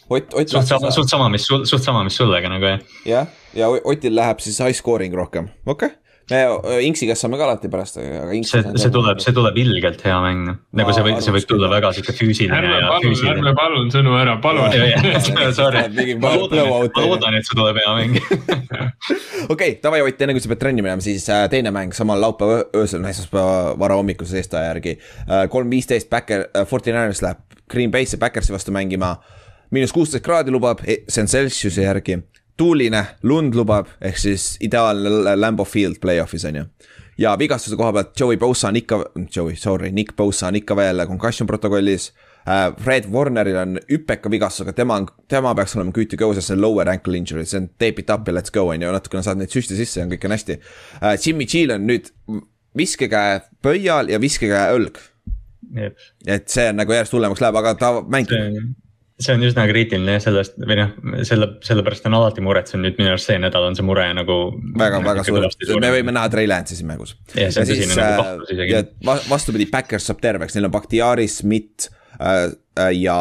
[0.10, 2.82] Ott, Ott suht sama, suht sama, mis sul, suht sama, mis sulle, aga nagu jah.
[3.08, 6.03] jah, ja Otil läheb siis high scoring rohkem, okei okay..
[6.32, 6.40] Me
[6.86, 8.52] Inksi käest saame ka alati pärast, aga Inks.
[8.54, 10.60] see, see tuleb, see tuleb ilgelt hea mäng, noh.
[10.80, 14.16] nagu see võib, see võib tulla väga sihuke füüsiline ärme ja palun, ärme palun sõnu
[14.20, 14.78] ära, palun.
[15.58, 18.20] Sorry, Mingi ma loodan, et see tuleb hea mäng.
[19.54, 22.62] okei, davai Ott, enne kui sa pead trenni minema, siis äh, teine mäng samal laupäeva
[22.62, 25.48] öö- öösel, esmaspäeva varahommikuse eestaja järgi äh,.
[25.52, 29.16] kolm viisteist Backer äh,, Fortinanders läheb Green Bay'sse Backersi vastu mängima.
[29.74, 32.20] miinus kuusteist kraadi lubab, see on Celsiuse järgi.
[32.58, 36.66] tuuline, lund lubab, ehk siis ideaalne Lambo Field play-off'is on ju.
[37.18, 38.98] ja vigastuse koha pealt Joey Bosa on ikka,
[39.36, 42.12] Joey, sorry, Nick Bosa on ikka veel concussion protokollis
[42.48, 42.74] äh,.
[42.84, 46.48] Fred Warneril on hüpeka vigastus, aga tema on, tema peaks olema good to go, sest
[46.48, 48.92] see on lower ankle injury, see on tape it up ja let's go on ju,
[48.92, 51.18] natukene saad neid süste sisse ja kõik on hästi äh,.
[51.26, 52.10] Jimmy G-l on nüüd
[52.78, 54.98] viskekäe pöial ja viskekäe õlg,
[56.26, 58.34] et see on nagu järjest hullemaks läheb, aga ta mängib.
[58.34, 58.74] see
[59.32, 60.94] on üsna kriitiline sellest või noh,
[61.28, 64.38] selle, sellepärast on alati muretsenud nüüd minu arust see nädal on see mure nagu.
[64.80, 67.16] väga, väga suur, me võime näha Trey Lance'i siin mängus.
[67.34, 68.84] See on tõsine nagu ja
[69.30, 72.50] vastupidi, Backers saab terveks, neil on Bakhtiari, Smith äh,
[72.80, 73.18] äh, ja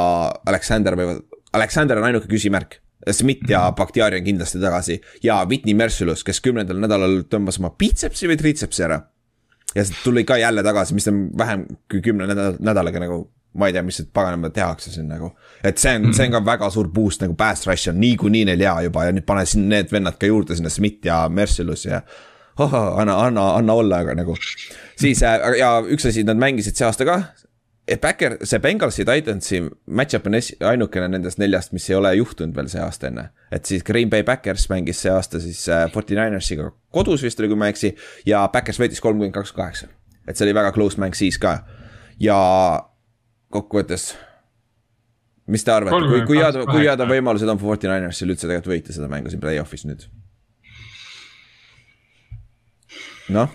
[0.49, 1.23] Alexander võivad,
[1.59, 2.81] Alexander on ainuke küsimärk.
[3.11, 8.31] Smith ja Bakhtiari on kindlasti tagasi ja Whitney Mercilus, kes kümnendal nädalal tõmbas oma bitsepsi
[8.31, 9.03] või triitsepsi ära.
[9.75, 13.25] ja see tuli ka jälle tagasi, mis on vähem kui kümne nädala, nädalaga nagu
[13.55, 15.33] ma ei tea, mis paganama tehakse siin nagu.
[15.65, 18.65] et see on, see on ka väga suur boost nagu pass rush on niikuinii neil
[18.65, 22.03] hea juba ja nüüd pane siin need vennad ka juurde sinna, Smith ja Mercilus ja
[22.59, 22.75] oh,.
[23.01, 24.37] anna, anna, anna olla, aga nagu.
[24.97, 27.23] siis äh, ja üks asi, nad mängisid see aasta ka
[28.01, 30.37] Backer, see Bengalsi Titansi match-up on
[30.69, 33.31] ainukene nendest neljast, mis ei ole juhtunud veel see aasta enne.
[33.51, 37.51] et siis Green Bay Backers mängis see aasta siis äh, Forty Ninersiga kodus vist oli,
[37.51, 37.95] kui ma ei eksi.
[38.27, 39.89] ja Backers võitis kolmkümmend kaks, kaheksa.
[40.29, 41.59] et see oli väga close mäng siis ka.
[42.21, 42.39] ja
[43.53, 44.13] kokkuvõttes.
[45.53, 48.75] mis te arvate, kui, kui head, kui head on võimalused on Forty Ninersil üldse tegelikult
[48.75, 50.07] võita seda mängu siin play-off'is nüüd?
[53.33, 53.51] noh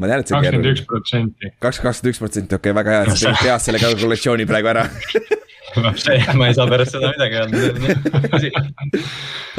[0.00, 1.52] ma tean, et see on kakskümmend üks protsenti.
[1.62, 4.72] kaks, kakskümmend üks protsenti, okei okay,, väga hea, et sa tegid peast selle kalkulatsiooni praegu
[4.72, 4.86] ära
[6.38, 8.62] ma ei saa pärast seda midagi öelda.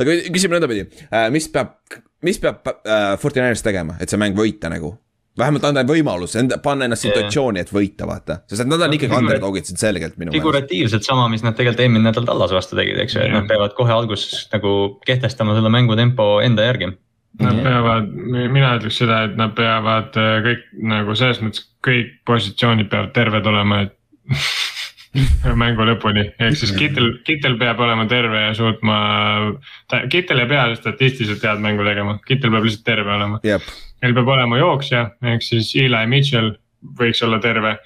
[0.01, 1.77] aga küsime nõndapidi, äh, mis peab,
[2.25, 4.93] mis peab äh, Forty Niners tegema, et see mäng võita nagu?
[5.39, 9.69] Vähemalt anda võimaluse, enda, panna ennast situatsiooni, et võita, vaata, sest nad on ikkagi underdog'id
[9.69, 10.41] siin selgelt minu meelest.
[10.41, 13.73] figuratiivselt sama, mis nad tegelikult eelmine nädal Tallas vastu tegid, eks ju, et nad peavad
[13.77, 14.75] kohe alguses nagu
[15.07, 16.93] kehtestama selle mängutempo enda järgi
[17.39, 17.63] Nad -hmm.
[17.63, 18.09] peavad,
[18.53, 23.47] mina ütleks seda, et nad peavad äh, kõik nagu selles mõttes kõik positsioonid peavad terved
[23.49, 23.95] olema, et
[25.63, 28.97] mängu lõpuni, ehk siis Kittel, Kittel peab olema terve ja suutma,
[30.09, 33.67] Kittel ei pea statistiliselt head mängu tegema, Kittel peab lihtsalt terve olema yep..
[34.01, 36.55] Neil peab olema jooksja, ehk siis Eli Mitchell
[36.99, 37.77] võiks olla terve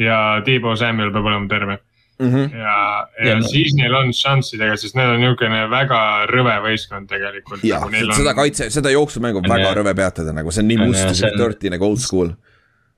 [0.00, 1.78] ja Tiibo Samuel peab olema terve
[2.22, 2.56] Mm -hmm.
[2.56, 7.64] ja, ja, ja siis neil on šanssidega, sest need on niisugune väga rõve võistkond tegelikult.
[7.64, 8.36] ja nagu seda on...
[8.36, 9.74] kaitse, seda jooksumängu on väga ja.
[9.74, 12.30] rõve peatada, nagu see on nii must ja dirty nagu old school.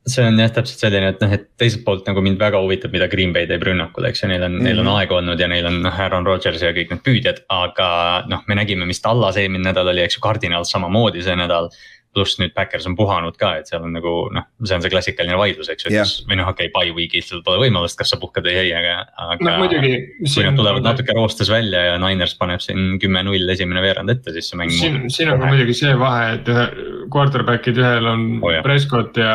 [0.07, 3.09] See on jah, täpselt selline, et noh, et teiselt poolt nagu mind väga huvitab, mida
[3.09, 4.69] Green Bay teeb rünnakul, eks ju, neil on mm, -hmm.
[4.69, 5.01] neil on mhm.
[5.01, 7.89] aega olnud ja neil on noh, Aaron Rodgers ja kõik need püüdjad, aga
[8.29, 11.71] noh, me nägime, mis Tallas eelmine nädal oli, eks ju, Cardinal samamoodi see nädal
[12.15, 15.39] pluss nüüd Backers on puhanud ka, et seal on nagu noh, see on see klassikaline
[15.39, 18.15] vaidlus, eks ju, et kas või noh, okei okay,, by week'il sul pole võimalust, kas
[18.15, 18.97] sa puhkad või ei, aga,
[19.27, 19.69] aga no,.
[19.69, 24.51] kui nad tulevad natuke roostes välja ja Niners paneb siin kümme-null esimene veerand ette, siis
[24.51, 24.73] see mäng.
[24.75, 26.67] siin, siin on ka muidugi see vahe, et ühe
[27.15, 29.35] quarterback'id ühel on oh, Prescott ja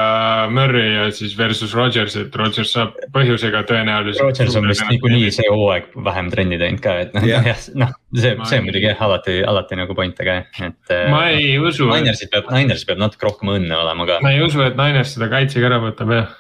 [0.52, 4.26] Murry ja siis versus Rodgers, et Rodgers saab põhjusega tõenäoliselt.
[4.26, 8.36] Rodgers on vist niikuinii see hooaeg vähem trenni teinud ka, et noh yeah., noh see,
[8.50, 10.98] see muidugi jah, alati, alati nagu point, aga et.
[11.12, 11.90] ma ei usu.
[11.92, 14.20] Ninersil peab, Niners peab natuke rohkem õnne olema ka.
[14.26, 16.32] ma ei usu, et Niners seda kaitsega ära võtab jah.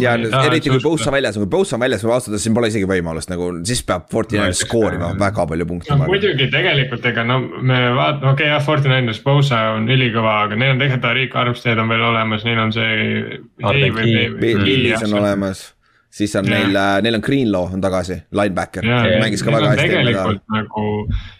[0.00, 0.14] ja
[0.46, 2.88] eriti kui Bosa väljas on, kui Bosa on väljas, kui ausalt öeldes siin pole isegi
[2.88, 6.06] võimalust nagu, siis peab Fortinanders skoorima väga palju punkte no,.
[6.06, 10.76] muidugi tegelikult ega no me vaatame, okei okay, jah, Fortinanders, Bosa on ülikõva, aga neil
[10.76, 13.40] on tegelikult Arik Armstead on veel olemas, neil on see.
[13.60, 15.66] Billis on olemas
[16.10, 16.58] siis on ja.
[16.58, 18.86] neil, äh, neil on Greenlaw on tagasi, linebacker,
[19.20, 19.88] mängis ka väga hästi.
[19.88, 20.86] tegelikult nagu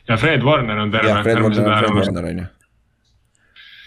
[0.09, 1.23] ja Fred Warner on terve.
[1.23, 2.53] Fred Warner, Fred Warner on ju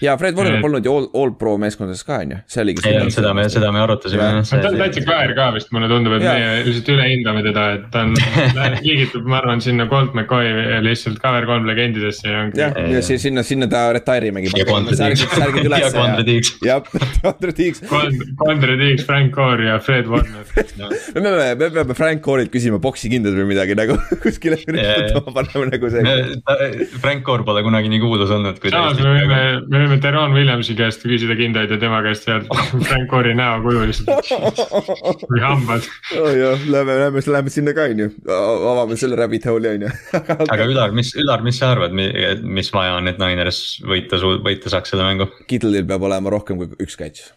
[0.02, 2.84] ja Fred Warner polnud ju all, all pro meeskondades ka on ju, see oligi.
[3.14, 4.42] seda me, seda me arutasime jah.
[4.50, 6.36] ta on täitsa kaer ka vist, mulle tundub, et ja.
[6.38, 8.16] meie lihtsalt ülehindame teda, et ta on
[8.86, 12.62] liigitub, ma arvan, sinna Colt McCoy lihtsalt cover kolm legendidesse ja ongi.
[12.62, 14.54] jah, ja siis sinna, sinna ta retire imegi.
[14.58, 14.96] ja Kondre
[16.28, 16.54] Tiiks.
[16.70, 16.84] jah,
[17.24, 17.84] Kondre Tiiks.
[18.40, 20.46] Kondre Tiiks, Frank Core ja Fred Warner
[21.16, 26.18] me peame, me peame Frank Core'ilt küsima poksikindad või midagi nagu kuskile paneme nagu see.
[27.00, 28.60] Frank Core pole kunagi nii kuulus olnud.
[28.64, 32.50] samas me võime, me võime võime Teron Williamsi käest küsida kindaid ja tema käest sealt
[32.88, 34.30] Frank Core'i näokuju lihtsalt
[35.32, 35.88] või hambad
[36.18, 36.30] oh.
[36.36, 39.92] jah, lähme, lähme, lähme sinna ka on ju, avame selle rabbit hole'i on ju
[40.54, 44.94] aga Ülar, mis, Ülar, mis sa arvad, mis vaja on, et Niners võita, võita saaks
[44.94, 45.30] seda mängu?
[45.50, 47.32] Kittle'il peab olema rohkem kui üks catch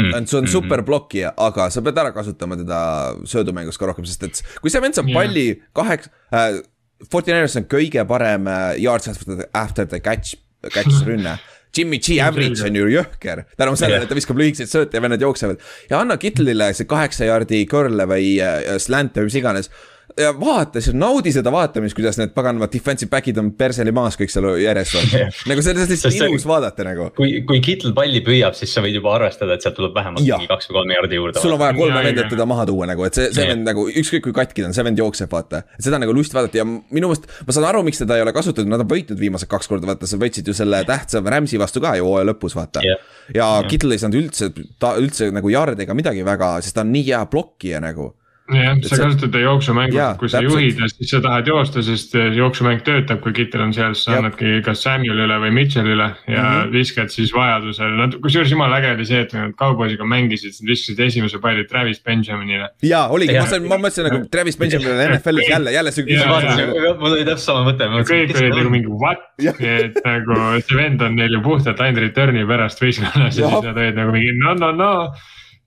[0.00, 0.26] mm..
[0.28, 2.80] see on super blokkija, aga sa pead ära kasutama teda
[3.28, 6.58] söödumängus ka rohkem, sest et kui see vend saab palli kaheksa äh,.
[6.98, 10.34] Forty Niners on kõige parem äh, yards after the catch
[10.66, 11.38] catch rünne.
[11.76, 15.22] Jimmy G average on ju jõhker, tänu sellele, et ta viskab lühikeseid sööte ja vennad
[15.22, 15.60] jooksevad.
[15.90, 19.70] ja anna Kittlile see kaheksa jaardi curl'e või äh, slant'e või mis iganes
[20.18, 24.48] ja vaata, naudi seda vaatamist, kuidas need paganama defensive back'id on perseli maas kõik seal
[24.60, 25.06] järjest on
[25.50, 27.08] nagu see on lihtsalt ilus vaadata nagu.
[27.16, 30.50] kui, kui Kittel palli püüab, siis sa võid juba arvestada, et sealt tuleb vähemalt mingi
[30.50, 31.42] kaks või kolm jaardi juurde.
[31.42, 33.86] sul on vaja kolme venda, et teda maha tuua nagu, et see, see vend nagu
[33.88, 35.62] ükskõik kui katki ta on, see vend jookseb, vaata.
[35.78, 38.34] et seda nagu lust vaadata ja minu meelest, ma saan aru, miks teda ei ole
[38.36, 41.82] kasutatud, nad on võitnud viimased kaks korda, vaata, sa võitsid ju selle tähtsa Rams'i vastu
[41.84, 42.84] ka ju hooaja lõpus, vaata.
[42.84, 43.02] Yeah..
[43.36, 44.50] ja Kittel ei saanud üldse,
[44.80, 48.12] ta üldse nagu jaard ega midagi väga, sest ta on nii hea blokkija nagu
[48.54, 52.82] jah, sa kasutad ta jooksumängu, kui sa juhid ja siis sa tahad joosta, sest jooksumäng
[52.86, 56.72] töötab, kui Kittel on seal, siis sa annadki kas Samuelile või Mitchellile ja mm -hmm.
[56.72, 61.00] viskad siis vajadusel, nad, kusjuures jumala äge oli see, et nad kauboisiga mängisid, nad viskasid
[61.06, 62.70] esimese palli Travis Benjaminile.
[62.82, 66.98] ja oligi, ma sain, ma mõtlesin nagu Travis Benjaminile NFL-is jälle, jälle see küsimus.
[67.00, 67.84] mul oli täpselt sama mõte.
[67.84, 69.18] kõik olid nagu mingi what,
[69.78, 73.76] et nagu see vend on neil ju puhtalt ainult return'i pärast võistkonnas ja siis nad
[73.76, 74.92] olid nagu mingi no, no, no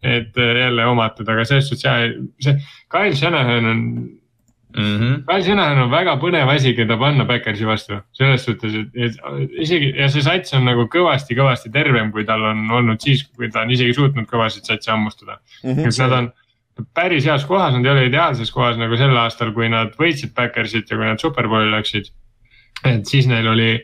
[0.03, 2.09] et äh, jälle omatud, aga selles jah,
[2.41, 2.57] see
[2.89, 3.77] Kyle Shanahan on
[4.77, 4.97] mm.
[4.99, 5.23] -hmm.
[5.27, 9.19] Kyle Shanahan on väga põnev asi, keda panna Backersi vastu, selles suhtes, et,
[9.59, 13.61] isegi ja see sats on nagu kõvasti-kõvasti tervem, kui tal on olnud siis, kui ta
[13.61, 15.69] on isegi suutnud kõvasid satse hammustada mm.
[15.71, 15.87] -hmm.
[15.87, 16.31] et nad on
[16.93, 20.89] päris heas kohas, nad ei ole ideaalses kohas nagu sel aastal, kui nad võitsid Backersit
[20.89, 22.09] ja kui nad superbowli läksid.
[22.85, 23.83] et siis neil oli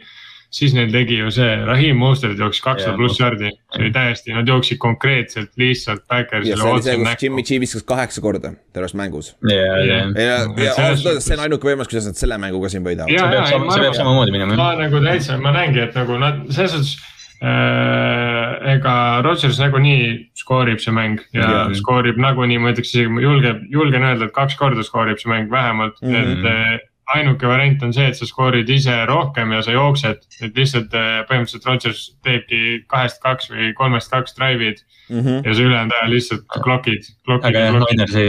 [0.54, 4.48] siis neil tegi ju see, Rahim Mostert jooksis kakssada pluss jardi, see oli täiesti, nad
[4.48, 6.56] jooksid konkreetselt lihtsalt Backersile.
[6.56, 9.34] ja see see, kus Jimmy G viskas kaheksa korda terves mängus.
[9.50, 12.72] ja, ja, ja, ja ausalt öeldes see on ainuke võimalus, kuidas nad selle mängu ka
[12.72, 13.12] siin võidavad.
[13.12, 14.58] see peab samamoodi minema.
[14.60, 16.96] ma nagu täitsa, ma näengi, et nagu nad selles suhtes
[17.44, 18.74] äh,.
[18.78, 21.74] ega Rodgers nagunii skoorib see mäng ja yeah.
[21.78, 25.52] skoorib nagunii, ma ütleks isegi, ma julgen, julgen öelda, et kaks korda skoorib see mäng
[25.52, 26.32] vähemalt mm, -hmm.
[26.32, 30.58] et äh, ainuke variant on see, et sa skoorid ise rohkem ja sa jooksed, et
[30.60, 35.22] lihtsalt äh, põhimõtteliselt Rodgers teebki kahest kaks või kolmest kaks drive'id mm.
[35.22, 35.38] -hmm.
[35.46, 37.48] ja see ülejäänud aja lihtsalt klokid, klokid.
[37.48, 38.26] aga jah, Ninersi,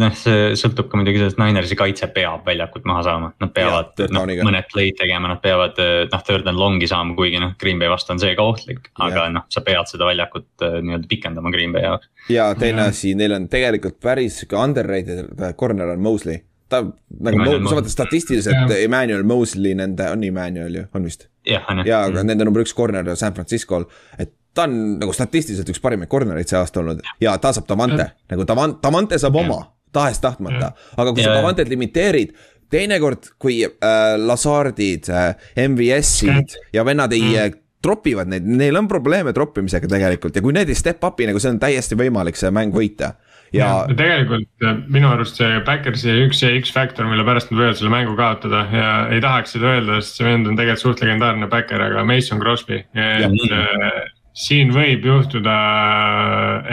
[0.00, 4.26] noh, see sõltub ka muidugi sellest, Ninersi kaitse peab väljakult maha saama, nad peavad noh,
[4.48, 5.78] mõned play'd tegema, nad peavad
[6.10, 8.90] noh, third and long'i saama, kuigi noh, Green Bay vastu on see ka ohtlik.
[9.06, 12.10] aga noh, sa pead seda väljakut äh, nii-öelda pikendama Green Bay jaoks.
[12.32, 16.42] ja teine asi, neil on tegelikult päris sihuke underrated corner on Mosley
[16.72, 21.28] ta nagu, sa vaatad statistiliselt Emmanuel Mosley nende, on Emmanuel ju, on vist?
[21.46, 21.92] jah, on jah.
[21.92, 22.32] ja, aga mm.
[22.32, 23.86] nende number üks corner San Francisco'l,
[24.18, 27.04] et ta on nagu statistiliselt üks parimaid corner'id see aasta olnud.
[27.22, 29.60] Ja ta saab Davante, nagu Davante, Davante saab oma,
[29.94, 32.32] tahes-tahtmata, aga kui ja, sa Davantet limiteerid
[32.72, 35.36] teinekord, kui äh, Lazardid äh,,
[35.68, 37.62] MVS-id ja vennad ei mm.
[37.86, 40.34] Tropivad neid, neil on probleeme troppimisega tegelikult.
[40.34, 43.12] Ja kui need ei step up'i nagu see on täiesti võimalik see mäng võita
[43.54, 47.78] ja, ja tegelikult äh, minu arust see Backersi üks see X-faktor, mille pärast nad võivad
[47.78, 51.50] selle mängu kaotada ja ei tahaks seda öelda, sest see vend on tegelikult suht legendaarne
[51.52, 54.04] backer, aga Mason Crosby, et äh,
[54.36, 55.54] siin võib juhtuda,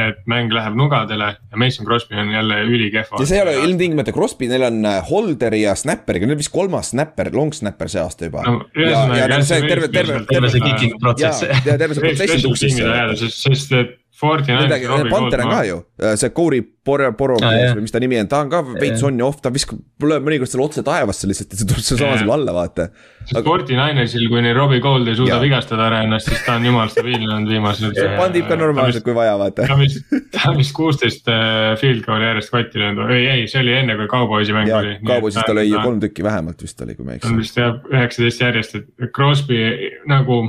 [0.10, 3.22] et mäng läheb nugadele ja Mason Crosby on jälle ülikehva.
[3.24, 6.52] ja see ei ole ilmtingimata Crosby, neil on äh, Holderi ja Snapperiga, neil on vist
[6.54, 8.66] kolmas snapper, long snapper see aasta juba no,.
[8.76, 11.48] ja, ja, ja see terve, terve, terve see kicking protsess.
[11.64, 12.80] ja terve see protsess tuksis.
[13.24, 17.86] sest, sest et midagi, Panter on ka ju, äh, see Corey Poro, Poro ah, või
[17.86, 20.66] mis ta nimi on, ta on ka veits on ja off, ta viskab mõnikord selle
[20.66, 22.90] otse taevasse lihtsalt ja see tuleb sealsamas veel alla, vaata.
[23.24, 25.40] sest Fortininersil, kuni Robbie Gold ei suuda ja.
[25.42, 28.02] vigastada ära ennast, siis ta on jumal stabiilne olnud viimased.
[28.20, 29.70] pandib ka normaalselt, kui vaja, vaata.
[29.70, 30.04] ta on vist,
[30.36, 34.12] ta vist kuusteist äh, field goal'i järjest kotti löönud, ei, ei, see oli enne, kui
[34.12, 34.98] Cowboysi mäng oli.
[35.08, 37.30] Cowboysis ta lõi ju kolm tükki vähemalt vist oli, kui ma ei eksi.
[37.30, 39.64] ta on vist jah, üheksateist järjest, et Crosby
[40.12, 40.44] nagu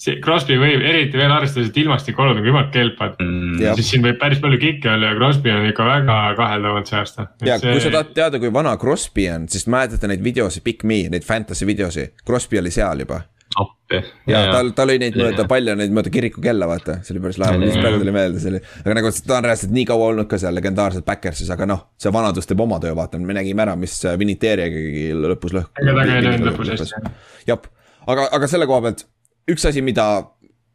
[0.00, 3.76] see Crosby võib, eriti veel arvestades, et ilmastikuolud on külmad kelpad mm,.
[3.78, 7.30] siis siin võib päris palju kikke olla ja Crosby on ikka väga kaheldavalt see aasta.
[7.46, 7.72] ja see...
[7.72, 11.24] kui sa tahad teada, kui vana Crosby on, siis mäletate neid videosi, Big Me, neid
[11.24, 13.22] fantasy videosi, Crosby oli seal juba
[13.56, 14.02] appi.
[14.26, 17.56] ja tal, tal oli neid mööda palju neid mööda kirikukella, vaata, see oli päris lahe,
[17.62, 18.62] mis praegu tuli meelde, see oli.
[18.84, 22.12] aga nagu ta on reaalselt nii kaua olnud ka seal legendaarselt Backersis, aga noh, see
[22.12, 25.72] vanadus teeb oma töö, vaata, me nägime ära, mis Viniteeriagi lõpus lõhku.
[25.82, 27.14] ega ta ka ei läinud lõpus hästi.
[27.48, 27.68] jah,
[28.06, 29.06] aga, aga selle koha pealt
[29.50, 30.06] üks asi, mida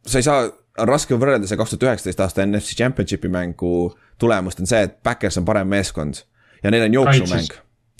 [0.07, 0.45] sa ei saa,
[0.80, 3.91] on raske võrrelda see kaks tuhat üheksateist aasta NFC Championshipi mängu
[4.22, 6.24] tulemust, on see, et Backers on parem meeskond.
[6.63, 7.51] ja neil on jooksumäng.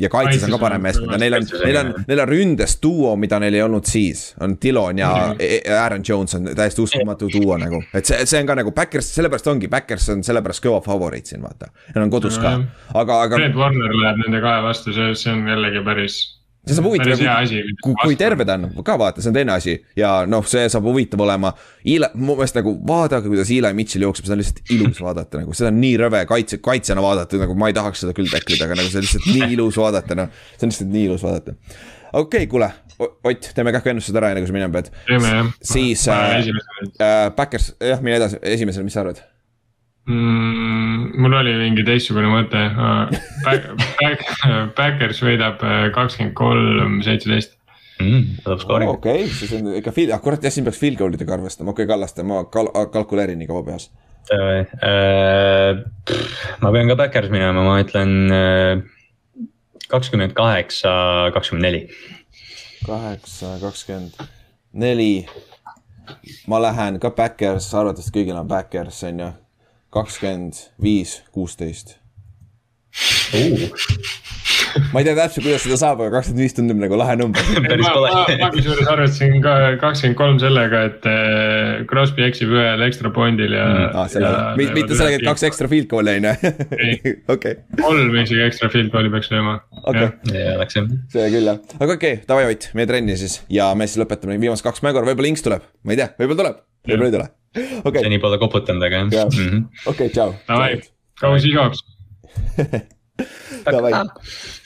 [0.02, 3.16] ja kaitses on ka parem meeskond ja neil on, neil on, neil on ründes duo,
[3.20, 4.34] mida neil ei olnud siis.
[4.40, 7.84] on Dillon ja e-, e-, Aaron Jones on täiesti uskumatu duo nagu.
[7.94, 11.44] et see, see on ka nagu Backers, sellepärast ongi, Backers on sellepärast kõva favoriit siin
[11.44, 11.74] vaata.
[11.94, 12.56] Neil on kodus ka,
[12.94, 13.42] aga, aga.
[13.42, 16.22] Fred Warner läheb nende kahe vastu, see, see on jällegi päris
[16.68, 19.74] see saab huvitav, kui, kui, kui terve ta on, ka vaata, see on teine asi
[19.98, 21.54] ja noh, see saab huvitav olema.
[21.90, 25.56] Ile, mu meelest nagu vaadake, kuidas Eli Mitchell jookseb, seda on lihtsalt ilus vaadata nagu,
[25.58, 28.78] seda on nii rõve kaitse, kaitsjana vaadata, nagu ma ei tahaks seda küll tacklida, aga
[28.78, 30.46] nagu see on lihtsalt nii ilus vaadata, noh.
[30.54, 31.58] see on lihtsalt nii ilus vaadata.
[31.58, 34.92] okei okay,, kuule, Ott, teeme kähkuennustused ära, enne kui sa minema pead.
[35.66, 36.36] siis äh,
[37.02, 39.24] äh, Backers, jah, mine edasi, esimesena, mis sa arvad?
[40.10, 41.22] Mm,?
[41.22, 42.62] mul oli mingi teistsugune mõte
[43.46, 43.72] Back,
[44.02, 44.28] back,
[44.78, 47.58] Backers võidab äh, kakskümmend kolm, seitseteist
[48.02, 48.24] mm,.
[48.46, 51.74] okei okay,, siis on ikka field, ah kurat jah, siin peaks field goal idega arvestama,
[51.74, 53.92] okei okay, Kallaste, ma kal-, kalkuleerin nii kaua peas.
[54.32, 55.82] Äh,
[56.62, 58.82] ma pean ka Backers minema, ma ütlen äh,
[59.92, 60.94] kakskümmend kaheksa,
[61.36, 61.82] kakskümmend neli.
[62.86, 64.22] kaheksa, kakskümmend
[64.74, 65.26] neli.
[66.48, 69.32] ma lähen ka Backers, arvatavasti kõigil on Backers, on ju
[69.92, 72.01] kakskümmend viis, kuusteist.
[74.92, 77.44] ma ei tea täpselt, kuidas seda saab, aga kakskümmend viis tundub nagu lahe number.
[77.62, 83.12] ma, ma, ma kusjuures arvestasin ka kakskümmend kolm sellega, et äh, Crosby eksib ühel ekstra
[83.16, 83.80] point'il ja mm,.
[84.02, 84.08] Ah,
[84.60, 86.34] mitte, mitte sellega, et kaks ekstra field goal'i on ju.
[87.36, 87.54] okei.
[87.82, 89.54] kolm isegi ekstra field goal'i peaks lööma.
[89.92, 90.08] okei,
[91.12, 93.34] see küll jah, aga okei okay,, davai Ott, meie trenni siis.
[93.52, 95.00] Ja me siis lõpetame viimased kaks mängu.
[95.00, 96.58] Ära, võib-olla Inks tuleb, ma ei tea, võib-olla tuleb,
[96.90, 97.28] võib-olla ei tule.
[98.02, 99.32] Seni pole koputanud, aga jah.
[99.32, 99.64] Mhm.
[99.94, 100.36] okei, tšau.
[100.50, 100.82] Davai,
[101.22, 101.86] kaua siis jooks
[103.66, 103.92] Davai,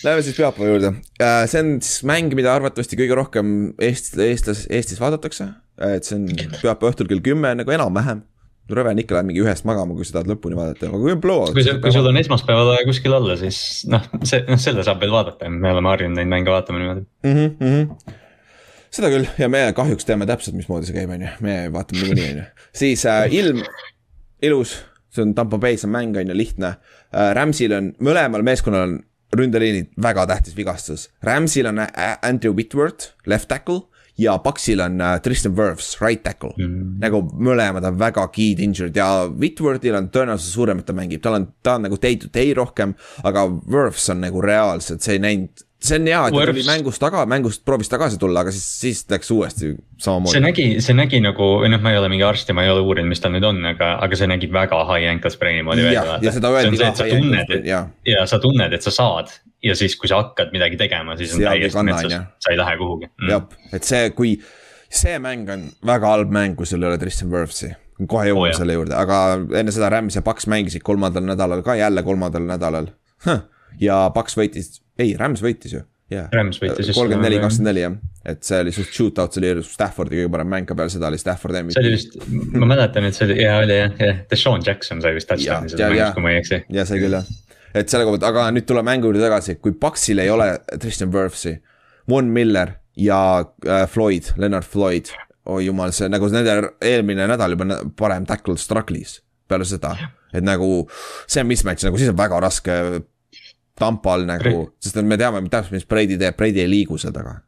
[0.04, 0.92] läheme siis pühapäeva juurde.
[1.20, 3.50] Äh, see on siis mäng, mida arvatavasti kõige rohkem
[3.84, 5.50] Eestis, eestlas, Eestis vaadatakse.
[5.90, 6.30] et see on
[6.62, 8.24] pühapäeva õhtul kell kümme nagu enam-vähem.
[8.66, 11.20] rõve on ikka, lähed mingi ühest magama, kui sa tahad lõpuni vaadata, aga kui on
[11.22, 11.52] blowout.
[11.54, 13.60] kui sul, kui sul on esmaspäeval vaja kuskil olla, siis
[13.92, 17.36] noh, see, noh selle saab veel vaadata, me oleme harjunud neid mänge vaatama niimoodi mm.
[17.36, 18.22] -hmm, mm -hmm
[18.96, 22.28] seda küll ja me kahjuks teame täpselt, mismoodi see käib, on ju, me vaatame niikuinii,
[22.32, 22.44] on ju.
[22.80, 23.62] siis äh, ilm,
[24.42, 24.78] ilus,
[25.12, 26.96] see on Tampo Bay, see on mäng, on ju, lihtne äh,.
[27.16, 28.96] Ramsil on, mõlemal meeskonnal on
[29.36, 31.10] ründeliinid väga tähtis vigastus.
[31.26, 33.86] Ramsil on Andrew Whitworth, left tackle
[34.18, 36.96] ja Paxil on uh, Tristan Wirfs, right tackle mm..
[37.04, 41.40] nagu mõlemad on väga key'd injured ja Whitworthil on tõenäosus suurem, et ta mängib, tal
[41.40, 42.96] on, ta on nagu day to day rohkem.
[43.28, 47.02] aga Wirfs on nagu reaalselt, see ei näinud see on hea, et ta tuli mängust
[47.02, 50.34] taga, mängust proovis tagasi tulla, aga siis, siis läks uuesti samamoodi.
[50.34, 52.72] see nägi, see nägi nagu, või noh, ma ei ole mingi arst ja ma ei
[52.74, 55.86] ole uurinud, mis tal nüüd on, aga, aga see nägi väga high ankle sprain'i moodi
[55.86, 56.18] välja.
[56.24, 56.92] ja seda öeldi ka.
[56.98, 57.86] sa tunned, et ja.
[58.08, 59.34] ja sa tunned, et sa saad.
[59.66, 62.76] Ja siis, kui sa hakkad midagi tegema, siis on Seal täiesti metsas, sa ei lähe
[62.78, 63.10] kuhugi.
[63.10, 63.32] Mm..
[63.32, 64.36] jah, et see, kui,
[64.94, 67.72] see mäng on väga halb mäng, kui sul ei ole Tristan Wirfsi.
[68.12, 71.78] Kohe jõuame oh, selle juurde, aga enne seda Rams ja Paks mängisid kolmandal nädalal ka
[71.80, 72.92] jälle kolmandal nädalal.
[73.26, 73.46] Huh..
[73.82, 75.84] Ja Paks võitis, ei, Rams võitis ju.
[76.12, 76.30] Yeah..
[76.30, 77.96] Kolmkümmend neli, kakskümmend neli jah,
[78.30, 81.18] et see oli suht shootout, see oli Staffordi kõige parem mäng ka peale seda oli
[81.18, 81.74] Stafford MVP.
[81.74, 82.18] see oli vist,
[82.54, 85.96] ma mäletan, et see oli, jaa oli jah, jah, Deshaun Jackson sai vist touchdown'i selles
[85.96, 86.60] mängus, kui ma ei eksi.
[86.78, 87.32] ja sai küll jah,
[87.74, 91.10] et selle koha pealt, aga nüüd tuleme mängu juurde tagasi, kui Paxil ei ole Tristan
[91.16, 91.56] Wirfsi,
[92.10, 93.20] Von Miller ja
[93.66, 95.10] äh, Floyd, Leonard Floyd.
[95.46, 99.20] oi oh, jumal, see nagu nende eelmine nädal juba parem tackle struggle'is
[99.50, 99.92] peale seda,
[100.34, 100.88] et nagu
[101.26, 102.78] see mismatch nagu siis on väga raske
[103.76, 107.42] Tampal nagu, sest me teame täpselt, mis Brady teeb, Brady ei liigu seal taga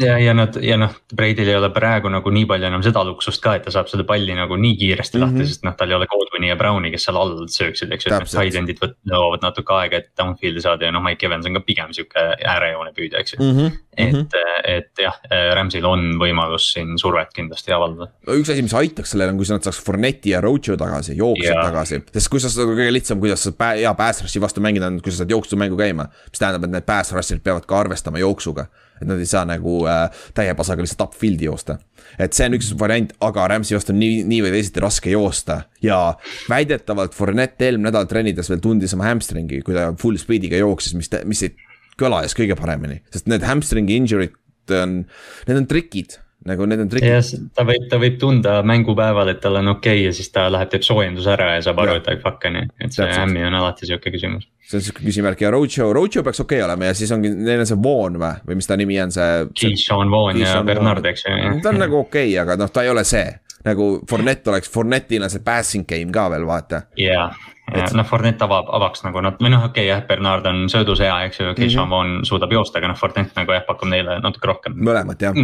[0.00, 3.42] ja, ja nad ja noh, Brady'l ei ole praegu nagu nii palju enam seda luksust
[3.44, 5.38] ka, et ta saab seda palli nagu nii kiiresti mm -hmm.
[5.38, 8.12] lahti, sest noh, tal ei ole Godwini ja Browni, kes seal all sööksid, eks ju.
[8.12, 11.58] et need side end'id nõuavad natuke aega, et downfield'i saada ja noh, Mike Evans on
[11.58, 12.24] ka pigem sihuke
[12.54, 13.58] äärejoone püüdja, eks ju mm.
[13.58, 13.78] -hmm.
[13.96, 14.26] et -hmm.
[14.64, 15.20] et jah,
[15.54, 18.10] Rams'il on võimalus siin survet kindlasti avaldada.
[18.26, 21.54] no üks asi, mis aitaks sellele on, kui nad saaks Fournette'i ja Roadshow tagasi, jooksjad
[21.54, 21.66] yeah.
[21.66, 22.02] tagasi.
[22.12, 25.00] sest kui sa seda kõige lihtsam, kuidas sa pää, hea pass rush'i vastu mängida on,
[25.02, 26.08] kui sa saad jooksumängu käima.
[26.30, 28.66] mis tähendab, et need pass rush'id peavad ka arvestama jooksuga
[28.98, 31.78] et nad ei saa nagu äh, täie pasaga lihtsalt upfield'i joosta.
[32.18, 35.60] et see on üks variant, aga Rams'i vastu on nii, nii või teisiti raske joosta.
[35.84, 36.16] Ja
[36.50, 41.12] väidetavalt Fournette eelmine nädal trennides veel tundis oma hamstringi, kui ta full speed'iga jooksis, mis,
[41.28, 41.54] mis ei
[41.98, 45.02] kõlas kõige paremini, sest need hamstringi injury'd on,
[45.48, 46.18] need on trikid
[46.48, 47.08] nagu need on trikid.
[47.08, 50.46] jah, ta võib, ta võib tunda mängupäeval, et tal on okei okay ja siis ta
[50.52, 53.44] läheb, teeb soojenduse ära ja saab aru, et ai fuck on ju, et see ämmi
[53.48, 54.48] on alati sihuke küsimus.
[54.68, 57.64] see on sihuke küsimärk ja Roadshow, Roadshow peaks okei okay olema ja siis ongi, neil
[57.64, 59.44] on see Vaughn või, või mis ta nimi on, see.
[59.60, 61.60] Keyshawn Vaughn ja Bernard, eks ju.
[61.64, 63.28] ta on nagu okei okay,, aga noh, ta ei ole see
[63.66, 66.84] nagu Fournette oleks, Fournette'il on see passing game ka veel vaata.
[66.98, 67.28] jaa,
[67.74, 71.02] et noh, Fournette avab, avaks nagu nad, või noh, okei okay, jah, Bernard on söödus
[71.04, 72.28] hea, eks ju, Keishon mm -hmm.
[72.28, 74.76] suudab joosta, aga noh, Fournette nagu jah, pakub neile natuke rohkem.
[74.76, 75.34] mõlemat jah.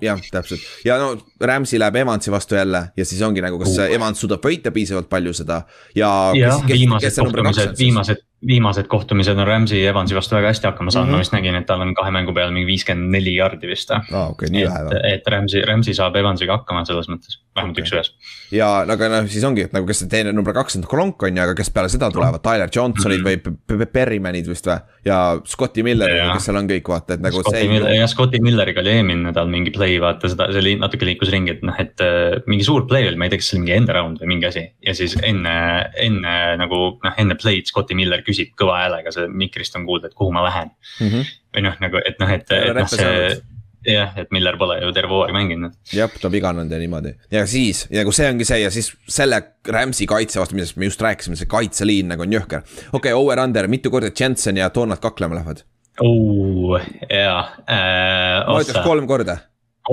[0.00, 3.94] jah, täpselt ja no Rams'i läheb Evansi vastu jälle ja siis ongi nagu, kas uh.
[3.94, 5.62] Evans suudab võita piisavalt palju seda
[5.94, 6.32] ja.
[6.34, 11.08] jah, viimased kohtumised, viimased viimased kohtumised on Rams'i ja Evansi vastu väga hästi hakkama saanud
[11.08, 11.16] mm, -hmm.
[11.18, 14.14] ma vist nägin, et tal on kahe mängu peale mingi viiskümmend neli jardi vist või
[14.14, 14.30] ah,.
[14.30, 15.00] Okay, nii või?
[15.10, 17.88] et Rams'i, Rams'i saab Evansiga hakkama selles mõttes, vähemalt okay.
[17.88, 18.12] üks-ühes.
[18.54, 21.34] ja aga noh, siis ongi, et nagu kes see teine number kaks on Kronk on
[21.34, 23.82] ju, aga kes peale seda tulevad, Tyler Johnsonid mm -hmm.
[23.82, 24.78] või Berrymanid vist või?
[25.08, 27.42] ja Scotti Miller, kes seal on kõik vaata, et nagu.
[27.42, 30.74] Scotti see Miller, jah, Scotti Milleriga oli eelmine nädal mingi play, vaata seda, see oli
[30.78, 33.50] natuke liikus ringi, et noh, et äh, mingi suur play oli, ma ei tea, kas
[33.50, 34.64] see oli mingi end around või mingi asi.
[34.84, 35.54] ja siis enne,
[36.02, 40.18] enne nagu noh, enne play'd Scotti Miller küsib kõva häälega see mikrist on kuulda, et
[40.18, 41.06] kuhu ma lähen mm.
[41.06, 41.30] -hmm.
[41.56, 43.38] või noh, nagu, et noh, et, et noh, see
[43.86, 45.74] jah, et Miller pole ju terve hooaeg mänginud.
[45.94, 48.90] jah, ta on viganud ja niimoodi ja siis ja kui see ongi see ja siis
[49.08, 52.64] selle Rams'i kaitse vastu, millest me just rääkisime, see kaitseliin nagu on jõhker.
[52.92, 55.64] okei okay,, over-under, mitu korda Jensen ja Donald kaklema lähevad?
[55.98, 58.44] jaa äh,.
[58.46, 59.38] ma ütleks kolm korda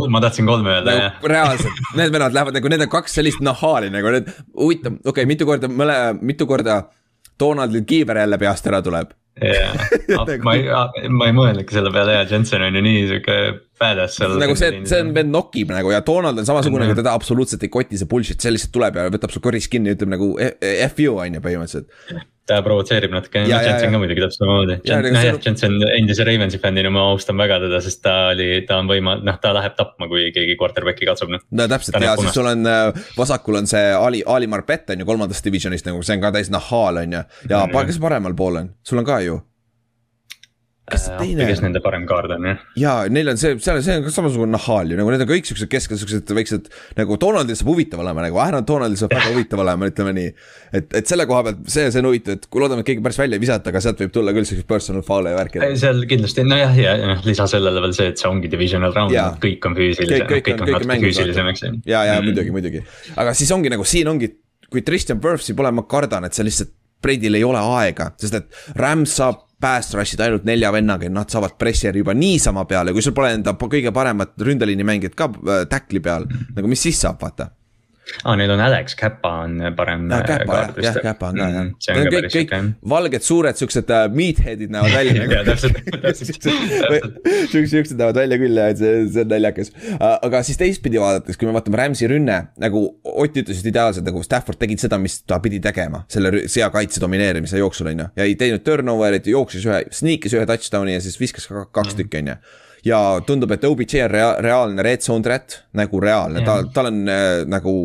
[0.10, 1.24] ma tahtsin kolme öelda nagu, jah.
[1.32, 5.30] reaalselt, need vennad lähevad nagu, need on kaks sellist nahaali nagu need, huvitav, okei okay,,
[5.30, 6.82] mitu korda, mõle, mitu korda
[7.40, 9.14] Donaldil kiiver jälle peast ära tuleb.
[9.36, 9.74] jaa,
[10.48, 10.68] ma ei,
[11.12, 13.40] ma ei mõelnudki selle peale ja Jensen on ju nii sihuke
[13.80, 14.38] badass seal.
[14.40, 17.02] nagu see, see on, vend nokib nagu ja Donald on samasugune mm, -hmm.
[17.02, 19.98] teda absoluutselt ei koti see bullshit, see lihtsalt tuleb ja võtab su kõris kinni ja
[19.98, 24.44] ütleb nagu F you on ju põhimõtteliselt ta provotseerib natuke, noh Jensen ka muidugi täpselt
[24.44, 24.78] samamoodi.
[24.86, 28.92] noh jah, Jensen endise Ravensi fännina ma austan väga teda, sest ta oli, ta on
[28.92, 31.44] võima-, noh ta läheb tapma, kui keegi quarterback'i katsub noh.
[31.58, 35.10] no täpselt ja siis sul on äh, vasakul on see Ali, Ali Marpet on ju
[35.10, 37.26] kolmandast divisionist nagu, see on ka täis nahaal on ju.
[37.50, 37.92] ja mm -hmm.
[37.92, 39.42] kes paremal pool on, sul on ka ju
[40.86, 42.60] kes see teine kes nende parem kaard on jah.
[42.78, 45.48] ja neil on see, seal, see on ka samasugune nahhaal ju, nagu need on kõik
[45.50, 49.64] siuksed keskel, siuksed väiksed nagu Donaldil saab huvitav olema nagu, Aaron Donaldil saab väga huvitav
[49.64, 50.36] olema, ütleme nii.
[50.78, 53.20] et, et selle koha pealt see, see on huvitav, et kui loodame, et keegi päris
[53.24, 55.66] välja ei visata, aga sealt võib tulla küll siukseid personal foul'e ja värki.
[55.82, 59.66] seal kindlasti nojah, ja noh, lisa sellele veel see, et see ongi divisional round, kõik
[59.66, 61.76] on füüsilised, kõik, kõik on, kõik on natuke füüsilisem, eks ju.
[61.90, 62.30] ja, ja mm.
[62.30, 62.86] muidugi, muidugi,
[63.18, 64.36] aga siis ongi nagu siin ongi,
[64.70, 68.78] kui Tristan Wirfsi pole, ma kardan, et see lihtsalt Brady'l ei ole aega, sest et
[68.80, 73.04] Rams saab pass rush'id ainult nelja vennaga ja nad saavad presseri juba niisama peale, kui
[73.04, 77.22] sul pole enda kõige paremat ründeliini mängijat ka äh, tackli peal, nagu mis siis saab,
[77.22, 77.52] vaata
[78.24, 80.06] aa, neil on Alex Käpa on parem.
[80.28, 81.66] Käpa jah, jah, Käpa on ka jah.
[81.66, 82.54] Need on kõik, kõik
[82.96, 85.40] valged suured siuksed uh, meathead'id näevad välja nagu.
[85.50, 86.42] täpselt, täpselt.
[86.46, 90.18] siuksed, siuksed näevad välja küll et see, see on naljakas uh,.
[90.26, 94.20] aga siis teistpidi vaadates, kui me vaatame Rams'i rünne, nagu Ott ütles just ideaalselt, nagu
[94.26, 98.08] Stafford tegid seda, mis ta pidi tegema selle seakaitse domineerimise jooksul on ju.
[98.20, 102.00] ja ei teinud turnover'it, jooksis ühe, sneak'is ühe touchdown'i ja siis viskas ka kaks mm.
[102.02, 102.38] tükki on ju
[102.86, 107.06] ja tundub, et OBJ on rea reaalne red zone threat, nagu reaalne, ta, tal on
[107.10, 107.76] äh, nagu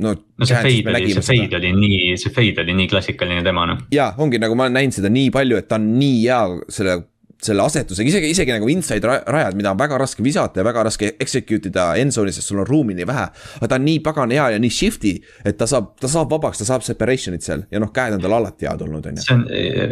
[0.00, 0.14] no.
[0.14, 3.84] no see fade oli, see fade oli nii, see fade oli nii klassikaline tema noh.
[3.94, 7.00] ja ongi nagu ma olen näinud seda nii palju, et ta on nii hea selle
[7.44, 11.12] selle asetusega, isegi, isegi nagu inside rajad, mida on väga raske visata ja väga raske
[11.20, 13.26] execute ida endzone'is, sest sul on ruumi nii vähe.
[13.60, 15.14] aga ta on nii pagana hea ja nii shifty,
[15.44, 18.36] et ta saab, ta saab vabaks, ta saab separation'it seal ja noh, käed on tal
[18.40, 19.26] alati head olnud, on ju.
[19.26, 19.46] see on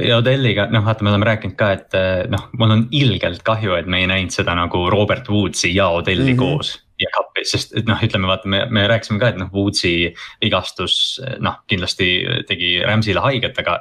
[0.09, 1.97] ja Odelliga, noh vaata, me oleme rääkinud ka, et
[2.33, 6.33] noh, mul on ilgelt kahju, et me ei näinud seda nagu Robert Woodsi ja Odelli
[6.33, 6.59] mm -hmm.
[6.59, 10.13] koos ja kappi, sest et noh, ütleme vaata, me, me rääkisime ka, et noh, Woodsi
[10.43, 12.11] vigastus noh, kindlasti
[12.49, 13.79] tegi Rams'ile haiget, aga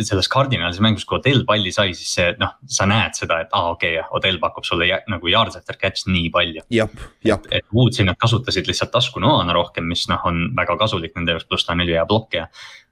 [0.00, 3.68] selles Cardinalisi mängus, kui Odell palli sai, siis see noh, sa näed seda, et aa
[3.68, 6.64] ah, okei okay,, Odell pakub sulle nagu yards after catch nii palju.
[6.74, 11.46] et, et Woodsi nad kasutasid lihtsalt taskunoana rohkem, mis noh, on väga kasulik nende jaoks,
[11.48, 12.48] pluss ta on ülihea blokkija.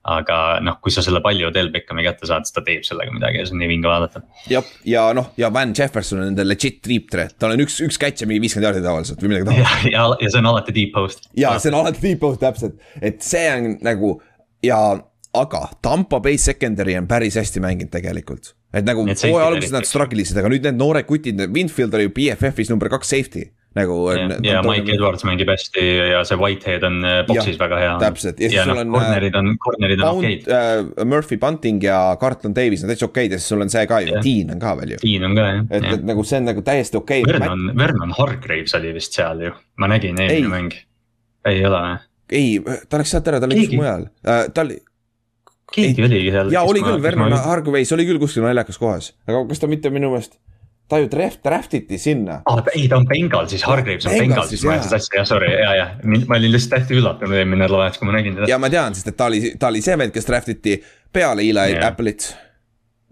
[0.07, 3.41] aga noh, kui sa selle palli Odell Beckhami kätte saad, siis ta teeb sellega midagi
[3.41, 4.23] ja see on nii vinge vaadata.
[4.53, 7.99] jah, ja noh, ja Van Jefferson on nende legit deep threat, tal on üks, üks
[7.99, 9.91] catch ja mingi viiskümmend jaardi tavaliselt või midagi taolist.
[9.91, 11.27] ja, ja, ja see on alati deep post.
[11.35, 14.15] ja see on alati deep post täpselt, et see on nagu
[14.63, 14.79] ja
[15.43, 18.55] aga Tampa Bay secondary on päris hästi mänginud tegelikult.
[18.77, 22.17] et nagu hooaja alguses nad struggle isid, aga nüüd need noored kutid, Winfield oli ju
[22.17, 23.47] BFF-is number kaks safety
[23.77, 23.97] nagu.
[24.13, 27.93] ja, ja Mike Edwards mängib hästi ja see Whitehead on äh, box'is väga hea.
[28.01, 28.95] täpselt ja siis ja sul no, on.
[28.97, 31.05] Cornerid on, cornerid on okeid uh,.
[31.05, 34.17] Murphy Bunting ja Carlton Davis on täitsa okeid ja siis sul on see ka ju,
[34.25, 35.01] Dean on ka veel ju.
[35.05, 35.63] Dean on ka jah.
[35.71, 37.37] et, et nagu see on nagu täiesti okei okay..
[37.37, 40.77] Vernon, Vernon Hargraves oli vist seal ju, ma nägin eelmine mäng.
[41.53, 41.97] ei ole või?
[42.37, 44.81] ei, ta läks sealt ära, ta oli kuskil mujal uh,, ta oli
[45.77, 46.53] keegi oligi seal.
[46.55, 50.13] jaa, oli küll, Vernon Hargreaves oli küll kuskil naljakas kohas, aga kas ta mitte minu
[50.15, 50.39] meelest
[50.89, 52.41] ta ju draft, draft iti sinna.
[52.47, 55.89] aa, ei ta on Bengalsis, Hargreaves on Bengalsis, ma ajasin sassi, jah sorry, ja, ja.
[56.05, 58.51] ma olin lihtsalt hästi üllatunud eelmine nädalavahetus, kui ma nägin teda.
[58.51, 60.79] ja ma tean, sest et ta oli, ta oli see vend, kes draft iti
[61.13, 62.31] peale Eli Apple'it.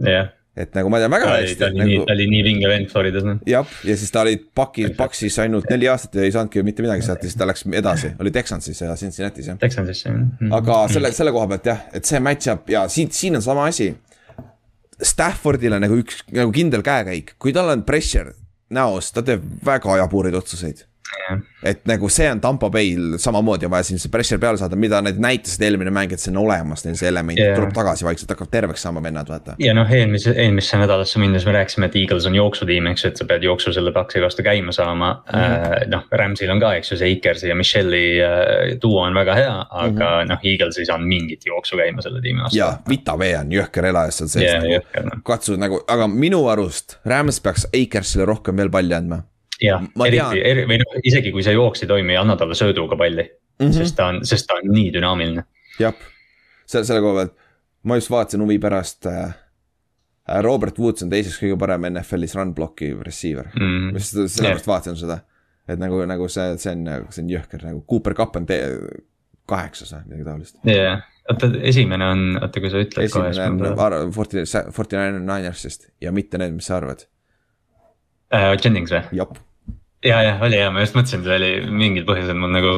[0.07, 1.57] jah et nagu ma tean väga hästi.
[1.59, 1.91] ta oli nagu...
[1.91, 3.41] nii, ta oli nii vinge vend Floridas noh.
[3.49, 7.03] jah, ja siis ta oli paki, Paksis ainult neli aastat ja ei saanudki mitte midagi
[7.07, 9.59] sealt ja siis ta läks edasi, oli Texansis ja Cincinnati's jah.
[9.59, 10.31] Texansisse jah mm.
[10.41, 10.55] -hmm.
[10.61, 13.93] aga selle, selle koha pealt jah, et see match-up ja siin, siin on sama asi.
[15.03, 18.33] Staffordil on nagu üks nagu kindel käekäik, kui tal on pressure
[18.71, 20.87] näos, ta teeb väga jaburaid otsuseid
[21.65, 25.01] et nagu see on Tampo Bay'l samamoodi on vaja siin see pressure peale saada, mida
[25.05, 27.55] nad näitasid eelmine mäng, et see on olemas, neil see element yeah.
[27.57, 29.57] tuleb tagasi vaikselt, hakkab terveks saama vennad, vaata.
[29.63, 33.23] ja noh, eelmise, eelmisse nädalasse minnes me rääkisime, et Eagles on jooksutiim, eks ju, et
[33.23, 35.41] sa pead jooksu selle paksi vastu käima saama mm.
[35.41, 35.89] -hmm.
[35.95, 39.67] Noh, Rams'il on ka, eks ju, see Akersi ja Michelle'i uh, duo on väga hea,
[39.71, 40.29] aga mm -hmm.
[40.33, 42.59] noh, Eagles ei saanud mingit jooksu käima selle tiimi vastu.
[42.59, 45.21] ja, Vita V on jõhker elajas seal sees yeah, nagu, no.
[45.25, 49.23] katsu nagu, aga minu arust Rams peaks Akersile rohkem veel palli andma
[49.63, 53.23] jah, eriti, eri, või noh, isegi kui see jooks ei toimi, anna talle sööduga palli
[53.25, 53.77] mm, -hmm.
[53.77, 55.45] sest ta on, sest ta on nii dünaamiline.
[55.81, 55.95] jah,
[56.67, 57.37] selle, selle koha pealt,
[57.85, 59.41] ma just vaatasin huvi pärast äh,.
[60.41, 63.99] Robert Woods on teiseks kõige parem NFL-is run block'i receiver mm, -hmm.
[64.01, 64.67] sellepärast yeah.
[64.67, 65.19] vaatasin seda.
[65.69, 68.47] et nagu, nagu see, see on, see on jõhker nagu Cooper Cup on
[69.47, 70.57] kaheksas või midagi taolist.
[70.65, 73.05] jah yeah., oota esimene on, oota kui sa ütled.
[73.05, 73.69] esimene
[74.01, 77.05] on Forty, Forty Nine Ninersist ja mitte need, mis sa arvad
[78.35, 78.53] uh,.
[78.61, 79.05] Jennings või?
[79.23, 79.35] jah
[80.05, 81.51] ja, jah, oli hea, ma just mõtlesin, see oli
[81.81, 82.73] mingil põhjusel mul nagu,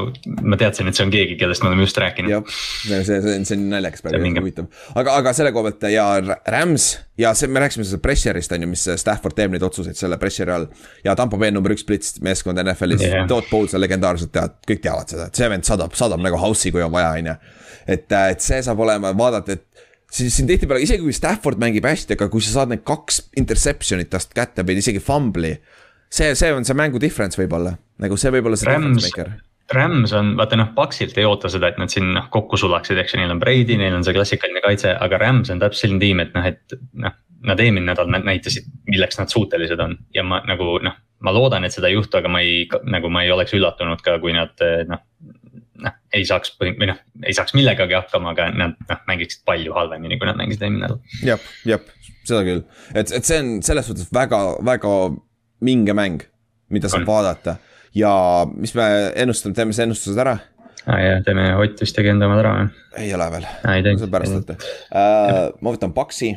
[0.46, 2.30] ma teadsin, et see on keegi, kellest me oleme just rääkinud.
[2.30, 2.44] jah,
[2.86, 4.68] see, see see on naljakas praegu, huvitav.
[4.94, 6.06] aga, aga selle koha pealt ja
[6.54, 6.88] Rams
[7.18, 10.54] ja see, me rääkisime sellest pressure'ist on ju, mis Stafford teeb neid otsuseid selle pressure'i
[10.54, 10.68] all.
[11.06, 14.84] ja Tampo Bay number üks blitz meeskond NFL-is yeah., Todd Bowles on legendaarselt tead, kõik
[14.86, 17.38] teavad seda, et see vend sadab, sadab nagu house'i, kui on vaja, on ju.
[17.96, 22.16] et, et see saab olema, vaadata, et siis siin tihtipeale, isegi kui Stafford mängib hästi,
[22.16, 25.56] aga kui sa saad need kaks interception'it tast kätte või isegi fumbli
[26.08, 29.36] see, see on see mängu difference võib-olla, nagu see võib olla see difference maker.
[29.74, 33.16] Rams on, vaata noh, Paxilt ei oota seda, et nad siin noh kokku sulaksid, eks
[33.16, 36.22] ju, neil on Brady, neil on see klassikaline kaitse, aga Rams on täpselt selline tiim,
[36.22, 37.22] et noh, et noh.
[37.46, 41.74] Nad eelmine nädal näitasid milleks nad suutelised on ja ma nagu noh, ma loodan, et
[41.74, 44.56] seda ei juhtu, aga ma ei, nagu ma ei oleks üllatunud ka, kui nad
[44.88, 45.02] noh noh,
[46.16, 50.28] ei saaks või noh, ei saaks millegagi hakkama, aga nad noh, mängiksid palju halvemini, kui
[50.28, 50.98] nad mängisid eelmine nädal.
[51.26, 51.84] jah, jah,
[52.26, 52.64] seda küll,
[52.94, 54.96] et, et see on selles suhtes väga, väga
[55.66, 56.26] minge mäng,
[56.72, 57.58] mida saab vaadata
[57.96, 58.12] ja
[58.56, 60.36] mis me ennustame, teeme see ennustused ära
[60.86, 62.66] ah, jah, teeme, Ott vist tegi enda omad ära või?
[63.04, 63.48] ei ole veel.
[63.62, 64.02] teinud.
[64.02, 65.40] see on pärast võtta uh,.
[65.60, 66.32] ma võtan Paxi,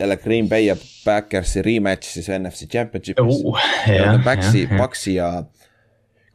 [0.00, 3.68] jälle Green Bay ja Backersi rematch siis NFC Championship'is uh,.
[4.26, 5.30] Paxi, Paxi ja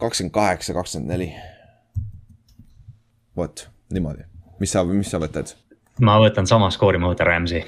[0.01, 1.29] kakskümmend kaheksa, kakskümmend neli.
[3.41, 4.25] Vot, niimoodi,
[4.61, 5.55] mis sa, mis sa võtad?
[6.01, 7.61] ma võtan sama skoori, ma võtan Rams'i.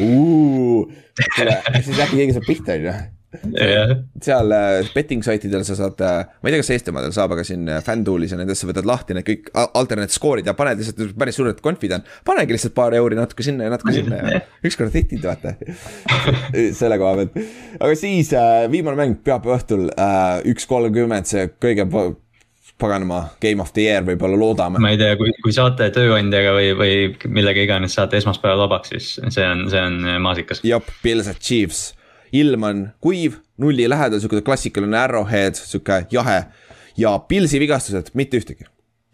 [1.86, 2.94] siis äkki keegi saab pihta, on ju
[3.30, 7.68] seal äh, betting saitidel sa saad, äh, ma ei tea, kas Eestimaadel saab, aga siin
[7.70, 11.60] äh, FanDuelis ja nendesse võtad lahti need kõik alternate skoorid ja paned lihtsalt päris suured
[11.62, 12.02] conf'id on.
[12.26, 15.54] panegi lihtsalt paar euri natuke sinna ja natuke sinna ja ükskord hitid, vaata
[16.80, 17.38] selle koha pealt.
[17.78, 18.34] aga siis
[18.72, 19.86] viimane mäng pühapäeva õhtul,
[20.50, 21.86] üks kolmkümmend, see kõige
[22.80, 24.80] paganama game of the year võib-olla loodame.
[24.82, 29.14] ma ei tea, kui, kui saate tööandjaga või, või millega iganes saate esmaspäeval vabaks, siis
[29.36, 30.64] see on, see on maasikas.
[30.66, 31.90] jep, Pils at Chiefs
[32.36, 36.42] ilm on kuiv, nulli lähedal, sihuke klassikaline arrowhead, sihuke jahe.
[36.98, 38.68] ja Pilsi vigastused, mitte ühtegi.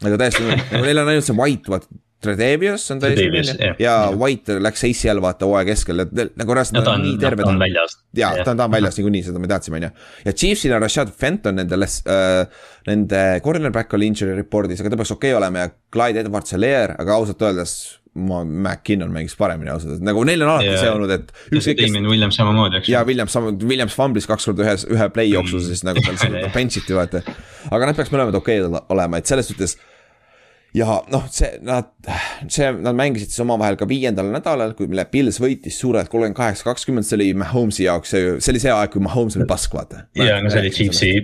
[0.04, 1.88] nagu täiesti, nagu neil on ainult see white, vaata.
[2.26, 3.26] Tredevius on täiesti
[3.60, 7.18] ja, ja White läks ACL vaata hooaja keskel, et nagu reaalselt no, nad on nii
[7.20, 7.44] terved.
[7.44, 7.96] ta on väljas.
[8.16, 9.90] ja ta on, ta on väljas niikuinii, seda me teadsime, on ju.
[10.24, 15.14] ja Chiefsil on Rashad Fenton nende äh,, nende cornerback oli injury report'is, aga ta peaks
[15.16, 17.72] okei okay olema ja Clyde Edwards-Helaire, aga ausalt öeldes
[18.16, 20.84] ma, McKinnon mängis paremini ausalt öeldes, nagu neil on alati yeah.
[20.84, 21.34] see olnud, et.
[21.50, 21.98] ükskõik kes.
[22.06, 22.92] Williams samamoodi, eks.
[22.92, 25.66] ja Williams sama, Williams fumblis kaks korda ühes, ühe play jooksul mm.
[25.72, 27.22] siis nagu seal seda bench iti vaata.
[27.70, 29.76] aga nad peaks mõlemad okei okay olema, et selles suhtes.
[30.76, 31.90] ja noh, see, nad,
[32.46, 36.70] see, nad mängisid siis omavahel ka viiendal nädalal, kui mille Pils võitis suurelt kolmkümmend kaheksa,
[36.70, 40.06] kakskümmend, see oli Mahomes'i jaoks, see oli see aeg, kui Mahomes oli pask, vaata.
[40.16, 41.14] ja, no see oli Chiefsi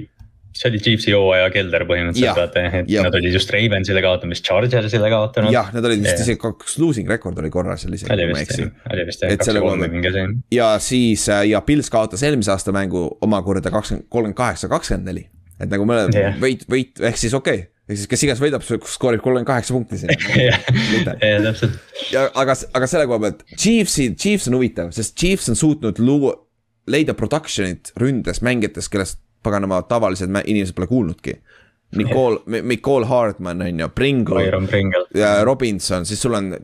[0.56, 3.04] see oli Chiefsi hooaja kelder põhimõtteliselt vaata, et ja.
[3.06, 5.52] nad olid just Ravensile kaotanud, vist Chargersile kaotanud.
[5.54, 8.12] jah, nad olid vist isegi kaks losing rekord oli korras seal isegi.
[8.14, 10.28] oli vist jah, oli vist jah, kaks kolm või mingi see.
[10.58, 15.26] ja siis äh, ja Pils kaotas eelmise aasta mängu omakorda kakskümmend, kolmkümmend kaheksa, kakskümmend neli.
[15.58, 16.36] et nagu mõlemad yeah.
[16.42, 19.98] võit, võit ehk siis okei okay ehk siis kes iganes võidab, skoorib kolmkümmend kaheksa punkti
[19.98, 20.12] siin.
[20.48, 21.80] jah, täpselt.
[22.12, 26.36] ja aga, aga selle koha pealt, Chiefsi, Chiefs on huvitav, sest Chiefs on suutnud luua,
[26.90, 31.38] leida production'it ründes mängijatest, kellest paganama tavalised inimesed pole kuulnudki.
[31.96, 34.44] Nicole, Nicole Hardman on ju, Pringle
[35.14, 36.54] ja Robinson, siis sul on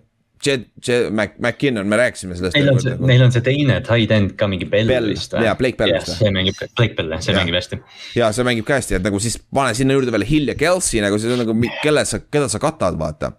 [0.47, 2.55] Jed, Jed Mac, McKinnon, me rääkisime sellest.
[2.57, 5.43] Neil on see, neil on see teine tight end ka mingi Bell, Bell vist või?
[5.49, 6.21] jaa, Blake Bell vist yes,.
[6.21, 7.41] see mängib, Blake Bell, see ja.
[7.41, 7.81] mängib hästi.
[8.21, 11.03] jaa, see mängib ka hästi, et nagu siis pane sinna juurde veel Hill ja Kelsey
[11.03, 13.33] nagu see on nagu, kelle sa, keda sa katad, vaata.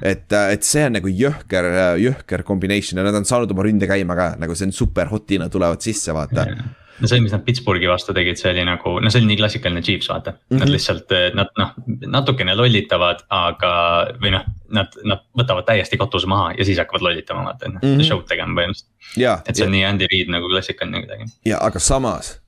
[0.00, 1.70] et, et see on nagu jõhker,
[2.00, 5.52] jõhker combination ja nad on saanud oma ründe käima ka, nagu see on super hot'ina
[5.52, 9.12] tulevad sisse, vaata yeah no see, mis nad Pittsburghi vastu tegid, see oli nagu, no
[9.12, 10.40] see oli nii klassikaline Chiefs, vaata mm.
[10.48, 10.62] -hmm.
[10.62, 11.72] Nad lihtsalt, eh, nad noh,
[12.16, 13.72] natukene lollitavad, aga,
[14.22, 18.04] või noh, nad, nad võtavad täiesti katuse maha ja siis hakkavad lollitama, vaata mm, -hmm.
[18.04, 19.48] show'd tegema põhimõtteliselt.
[19.48, 19.76] et see on ja.
[19.78, 21.32] nii Andy Reid nagu klassikaline kuidagi.
[21.44, 22.38] ja, aga samas.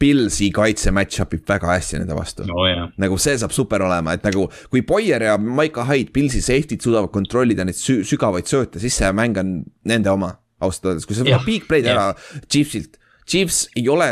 [0.00, 2.62] Pilsi kaitse match-up ib väga hästi nende vastu no,.
[2.96, 7.12] nagu see saab super olema, et nagu kui Boyer ja Maiko Hyde, Pilsi safety'd suudavad
[7.12, 11.26] kontrollida neid sü sügavaid sööte, siis see mäng on nende oma ausalt öeldes, kui sa
[11.26, 12.14] võtad big play'd ära
[12.48, 12.99] Chiefsilt
[13.30, 14.10] Chiefs ei ole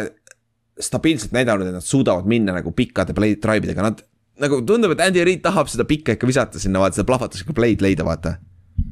[0.78, 4.05] stabiilselt näidanud, et nad suudavad minna nagu pikkade play drive idega, nad
[4.39, 7.82] nagu tundub, et Andy Reid tahab seda pikka ikka visata sinna, vaata seda plahvatuslikku play'd
[7.82, 8.36] leida, vaata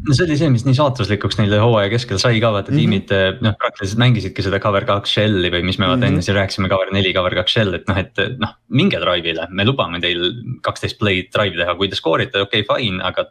[0.07, 2.81] no see oli see, mis nii saatuslikuks neile hooaja keskel sai ka, vaata mm -hmm.
[2.83, 6.19] tiimid eh, noh, praktiliselt mängisidki seda cover kaks shell'i või mis me vaata mm -hmm.
[6.19, 8.55] enne siin rääkisime, cover neli, cover kaks shell, et noh, et noh.
[8.69, 10.31] minge drive'ile, me lubame teil
[10.67, 13.29] kaksteist play'd drive'i teha, kui te skoorite, okei okay,, fine, aga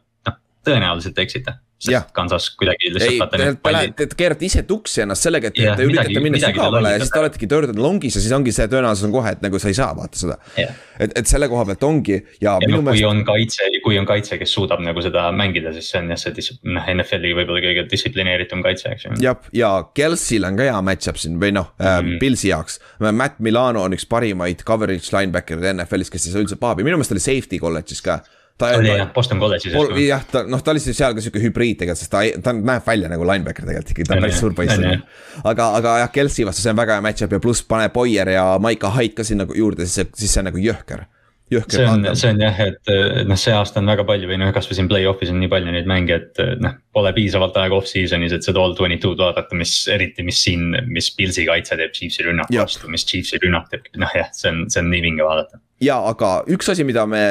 [0.66, 3.94] tõenäoliselt eksite sest Kansas kuidagi lihtsalt vaata need pallid.
[4.00, 7.22] Te keerate ise tuksi ennast sellega, et yeah, te üritate minna sügavale ja siis te
[7.22, 9.78] oletegi third and long'is ja siis ongi see tõenäosus on kohe, et nagu sa ei
[9.78, 13.04] saa vaata seda et, et selle koha pealt ongi ja, ja minu no, meelest.
[13.04, 16.22] kui on kaitse, kui on kaitse, kes suudab nagu seda mängida, siis see on jah,
[16.22, 19.18] see noh, NFL-i võib-olla kõige distsiplineeritum kaitse, eks ju.
[19.26, 22.16] jah, ja Kelsey'l on ka hea match-up siin või noh mm -hmm.
[22.16, 22.80] äh, Pilsi jaoks.
[23.12, 27.16] Matt Milano on üks parimaid coverage linebacker'id NFL-is, kes ei saa üldse paabi, minu meelest
[27.16, 28.22] oli safety kolledžis ka
[28.58, 29.74] ta oli jah, Boston College'is.
[30.06, 32.86] jah, ta noh, ta oli siis seal ka sihuke hübriid tegelikult, sest ta, ta näeb
[32.88, 34.86] välja nagu linebacker tegelikult ikkagi, ta on päris suur poiss.
[35.44, 38.46] aga, aga jah, Kelsey vastu see on väga hea match-up ja pluss pane Boyer ja
[38.64, 41.04] Maiko Hyde ka sinna juurde, siis see, siis see on nagu jõhker.
[41.52, 42.94] see on, see on jah, et
[43.28, 45.92] noh, see aasta on väga palju või noh, kasvõi siin play-off'is on nii palju neid
[45.92, 50.24] mänge, et noh, pole piisavalt aega off-season'is, et seda all twenty two'd vaadata, mis eriti,
[50.24, 54.32] mis siin, mis Pilsi kaitse teeb Chiefsi rünnaku vastu, mis Chiefsi rünnak teeb, noh jah,
[54.34, 55.60] see on, see on nii vinge vaadata.
[55.84, 57.26] ja aga üks asi, mida me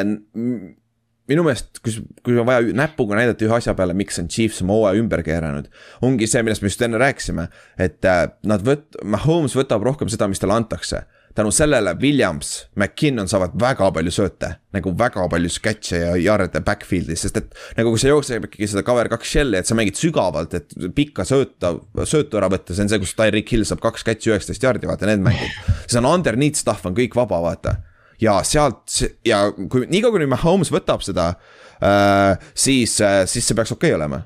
[1.31, 1.97] minu meelest, kui,
[2.27, 5.71] kui on vaja näpuga näidata ühe asja peale, miks on Chiefs oma hooaja ümber keeranud.
[6.05, 7.49] ongi see, millest me just enne rääkisime,
[7.81, 13.29] et äh, nad võt-, Mahomes võtab rohkem seda, mis talle antakse tänu sellele Williams, McKinnon
[13.29, 18.03] saavad väga palju sööte, nagu väga palju catch'e ja yard'e backfield'is, sest et nagu kui
[18.03, 21.75] sa jooksed ikkagi seda cover kaks shell'i, et sa mängid sügavalt, et pikka sööta,
[22.07, 25.11] söötu ära võtta, see on see, kus Tyreek Hill saab kaks catch'i üheksateist yard'i, vaata
[25.11, 25.59] need mängud.
[25.89, 27.81] siis on underneath stuff on kõik vaba, vaata.
[28.23, 31.32] Ja sealt ja kui niikaua, kuni Mahomes võtab seda
[31.81, 34.23] äh,, siis äh,, siis see peaks okei okay olema.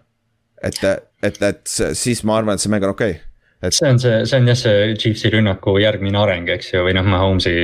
[0.63, 0.83] et,
[1.23, 3.25] et, et siis ma arvan, et see mäng on okei okay
[3.63, 6.95] et see on see, see on jah, see Chiefsi rünnaku järgmine areng, eks ju, või
[6.95, 7.55] noh, Mahomes'i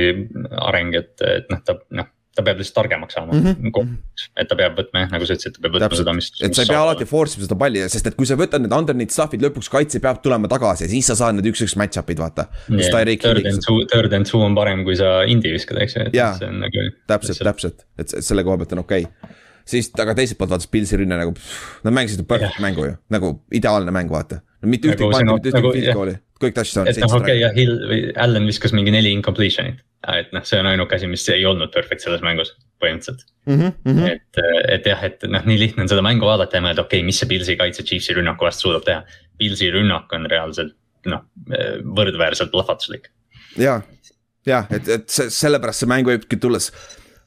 [0.67, 3.93] areng, et, et noh, ta noh ta peab lihtsalt targemaks saama mm, -hmm.
[4.41, 6.03] et ta peab võtma jah, nagu sa ütlesid, ta peab võtma Täpselt.
[6.03, 6.31] seda, mis.
[6.41, 8.75] et sa ei pea alati force ima seda palli, sest et kui sa võtad need
[8.75, 12.49] underneath stuff'id lõpuks kaitse peab tulema tagasi ja siis sa saad need üks-üks match-up'id vaata
[12.69, 12.91] yeah,.
[13.25, 16.09] Third and two, third and two on parem, kui sa indi viskad, eks ju.
[16.15, 20.53] jaa, nagu, täpselt, täpselt, et selle koha pealt on okei okay siis, aga teiselt poolt
[20.53, 21.33] vaatas Pilsi rünne nagu,
[21.85, 22.63] nad mängisid perfect yeah.
[22.67, 24.41] mängu ju, nagu ideaalne mäng, vaata.
[24.65, 26.93] mitte ühtegi pandi, mitte ühtegi field goal'i, kõik touchdown'id.
[26.93, 29.81] et noh, okei okay, ja Hill või Allan viskas mingi neli incompletion'it.
[30.19, 32.53] Et noh, see on ainuke asi, mis ei olnud perfect selles mängus,
[32.83, 33.55] põhimõtteliselt mm.
[33.55, 34.11] -hmm, mm -hmm.
[34.11, 34.41] et,
[34.77, 37.19] et jah, et noh, nii lihtne on seda mängu vaadata ja mõelda, okei okay,, mis
[37.21, 39.03] see Pilsi kaitse Chiefsi rünnaku vastu suudab teha.
[39.37, 40.75] Pilsi rünnak on reaalselt
[41.05, 41.25] noh,
[41.97, 43.09] võrdväärselt plahvatuslik.
[43.57, 43.81] ja,
[44.45, 46.59] ja et, et see, sellepärast see mäng võibki tulla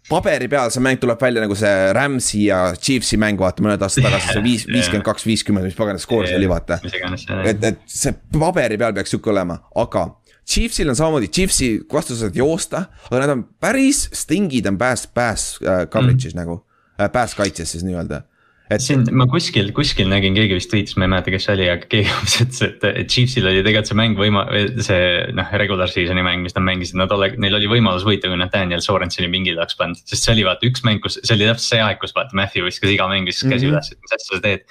[0.08, 4.06] paberi peal see mäng tuleb välja nagu see Rams'i ja Chiefsi mäng, vaata mõned aastad
[4.08, 6.80] tagasi, see viis, viiskümmend kaks, viiskümmend, mis paganas skoor see oli, vaata.
[7.44, 10.08] et, et see paberi peal peaks sihuke olema, aga
[10.48, 15.84] Chiefsil on samamoodi, Chiefsi vastused joosta, aga nad on päris stingid on pass, pass uh,
[15.92, 16.40] coverage'is mm.
[16.40, 18.24] nagu uh,, pass kaitses siis nii-öelda
[18.68, 21.68] et siin ma kuskil, kuskil nägin, keegi vist tweetis, ma ei mäleta, kes see oli,
[21.72, 22.12] aga keegi
[22.44, 24.44] ütles, et, et Chiefsil oli tegelikult see mäng võima-,
[24.84, 25.06] see
[25.36, 28.52] noh, regular season'i mäng, mis nad mängisid, nad ole-, neil oli võimalus võita, kui nad
[28.52, 30.02] Daniel Sorenseni pingile oleks pannud.
[30.04, 32.68] sest see oli vaata üks mäng, kus, see oli täpselt see aeg, kus vaata Matthew
[32.68, 33.78] viskas iga mäng viskas käsi mm -hmm.
[33.78, 34.68] üles, et mis asja sa teed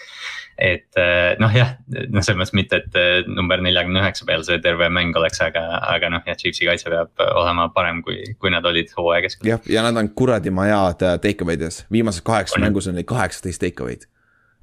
[0.58, 1.76] et eh, noh, jah,
[2.10, 5.64] noh, selles mõttes mitte, et eh, number neljakümne üheksa peal see terve mäng oleks, aga,
[5.94, 9.52] aga noh, jah, Chiefsi kaitse peab olema parem, kui, kui nad olid hooaja keskel.
[9.54, 13.08] jah, ja nad on kuradi head eh, take away des, viimases kaheksas mängus on neil
[13.08, 14.08] kaheksateist take away'd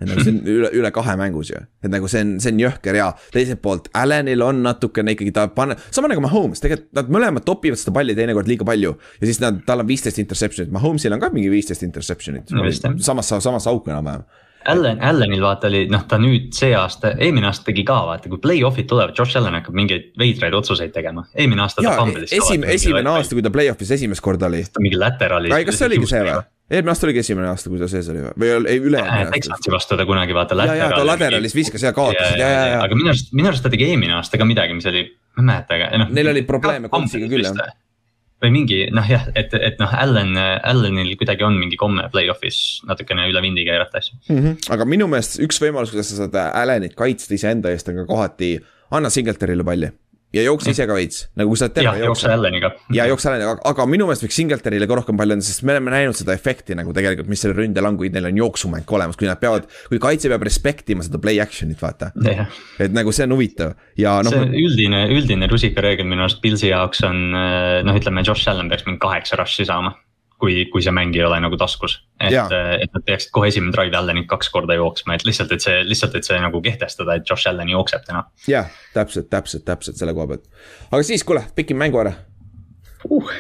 [0.03, 2.63] et nagu see on üle, üle kahe mängus ju, et nagu see on, see on
[2.65, 7.13] jõhker ja teiselt poolt Allanil on natukene ikkagi ta paneb, sama nagu Mahomes, tegelikult nad
[7.15, 8.97] mõlemad topivad seda palli teinekord liiga palju.
[9.21, 12.51] ja siis nad, tal on viisteist interception'it, Mahomes'il on ka mingi viisteist interception'it.
[12.51, 12.67] No,,
[13.07, 14.27] samas, samas auk enam-vähem
[14.69, 18.41] Allan, Allanil vaata oli noh, ta nüüd see aasta, eelmine aasta tegi ka vaata, kui
[18.43, 21.27] play-off'id tulevad, Josh Allan hakkab mingeid veidraid otsuseid tegema.
[21.35, 22.33] eelmine aasta ta fumble'is.
[22.37, 24.65] esimene, esimene aasta, kui ta play-off'is esimest korda oli.
[24.81, 25.53] mingi laterali.
[25.69, 26.41] kas see oligi see või?
[26.71, 29.37] eelmine aasta oligi esimene aasta, kui ta sees oli või, või ei ülejärgmine aasta?
[29.39, 30.59] Texansi vastu ta kunagi vaata.
[30.65, 32.83] ja, ja ta lateralis viskas ja kaotas, ja, ja, ja.
[32.85, 35.51] aga minu arust, minu arust ta tegi eelmine aasta ka midagi, mis oli, ma ei
[35.53, 36.15] mäleta, aga noh.
[36.17, 37.75] Neil oli probleeme Coltsiga küll jah
[38.45, 43.27] või mingi noh, jah, et, et noh, Allan, Allanil kuidagi on mingi komme play-off'is natukene
[43.31, 44.39] üle vindi keerata asju mm.
[44.39, 44.71] -hmm.
[44.77, 48.57] aga minu meelest üks võimalus, kuidas sa saad Allanit kaitsta iseenda eest, on ka kohati
[48.95, 49.91] anna Singletarile palli
[50.35, 51.95] ja jookse ise ka veits, nagu kui sa oled terve.
[52.03, 52.71] jookse Alleniga.
[52.95, 55.95] ja jookse Alleniga, aga minu meelest võiks Singletarile ka rohkem palju anda, sest me oleme
[55.95, 59.31] näinud seda efekti nagu tegelikult, mis sellel ründel on, kui neil on jooksumäng olemas, kui
[59.31, 62.13] nad peavad, kui kaitse peab respect ima seda play action'it, vaata.
[62.83, 64.35] et nagu see on huvitav ja noh.
[64.35, 69.03] see üldine, üldine rusikareegel minu arust Pilsi jaoks on noh, ütleme Josh Allan peaks mingi
[69.03, 69.95] kaheksa rush'i saama
[70.43, 71.97] kui, kui see mäng ei ole nagu taskus.
[72.21, 75.83] et, et nad peaksid kohe esimene drive Allanit kaks korda jooksma, et lihtsalt, et see,
[75.87, 78.25] lihtsalt, et see nagu kehtestada, et Josh Allan jookseb täna.
[78.51, 80.49] jah, täpselt, täpselt, täpselt selle koha pealt.
[80.91, 82.15] aga siis, kuule, pikim mängu ära
[83.11, 83.35] uh,.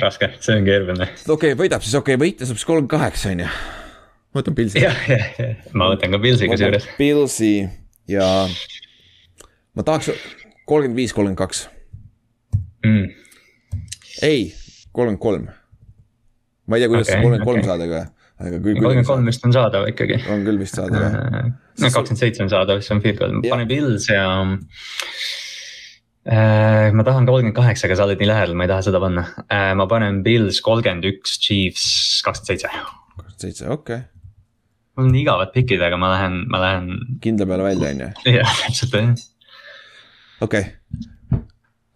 [0.00, 1.10] raske, see on keeruline.
[1.26, 3.50] okei okay,, võidab siis, okei okay,, võita saab siis kolmkümmend kaheksa, on ju.
[4.32, 4.82] ma võtan Pilsi.
[4.84, 6.88] jah, jah, jah, ma võtan ka Pilsi kusjuures.
[7.00, 7.52] Pilsi
[8.12, 8.30] ja
[9.74, 10.12] ma tahaks
[10.66, 11.68] kolmkümmend viis, kolmkümmend kaks.
[12.86, 13.06] Mm.
[14.22, 14.50] ei,
[14.94, 15.48] kolmkümmend kolm
[16.66, 18.02] ma ei tea, kuidas okay, kolmkümmend kolm saada ka.
[18.42, 18.74] aga kui.
[18.74, 20.18] kolmkümmend kolm vist on saadav ikkagi.
[20.32, 21.16] on küll vist saadav jah.
[21.16, 21.50] Äh,
[21.82, 24.24] no kakskümmend seitse on saadav, siis on goal, pane Pils ja
[26.26, 26.90] äh,.
[26.96, 29.72] ma tahan kolmkümmend kaheksa, aga sa oled nii lähedal, ma ei taha seda panna äh,.
[29.78, 31.86] ma panen Pils kolmkümmend üks, Chiefs
[32.26, 32.72] kakskümmend seitse.
[32.72, 34.08] kakskümmend seitse, okei okay.
[34.96, 36.90] mul on nii igavad pikid, aga ma lähen, ma lähen.
[37.22, 38.10] kindla peale välja, on ju?
[38.40, 39.14] jah, täpselt jah.
[40.42, 41.44] okei okay.,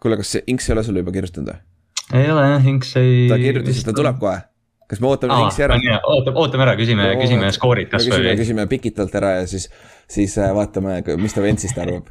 [0.00, 1.66] kuule, kas see Inks ei ole sulle juba kirjutanud või?
[2.22, 3.26] ei ole jah, Inks ei.
[3.32, 4.38] ta kirjutas, et ta tuleb kohe
[4.90, 5.78] kas me ootame Aa, Inksi ära?
[6.02, 8.34] ootame, ootame ära, küsime küsime skoorid kas või.
[8.40, 9.68] küsime Pikitalt ära ja siis,
[10.10, 12.10] siis äh, vaatame, mis ta Ventsist arvab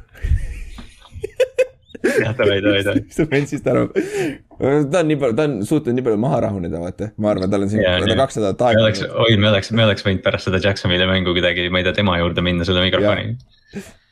[2.24, 3.02] jah, davai, davai, davai.
[3.04, 3.94] mis ta Ventsist arvab?
[4.92, 7.66] ta on nii palju, ta on suutnud nii palju maha rahuneda, vaata, ma arvan, tal
[7.66, 9.08] on siin kaks nädalat aega.
[9.24, 12.16] oi, me oleks, me oleks võinud pärast seda Jacksonville'i mängu kuidagi, ma ei tea, tema
[12.20, 13.34] juurde minna selle mikrofoni.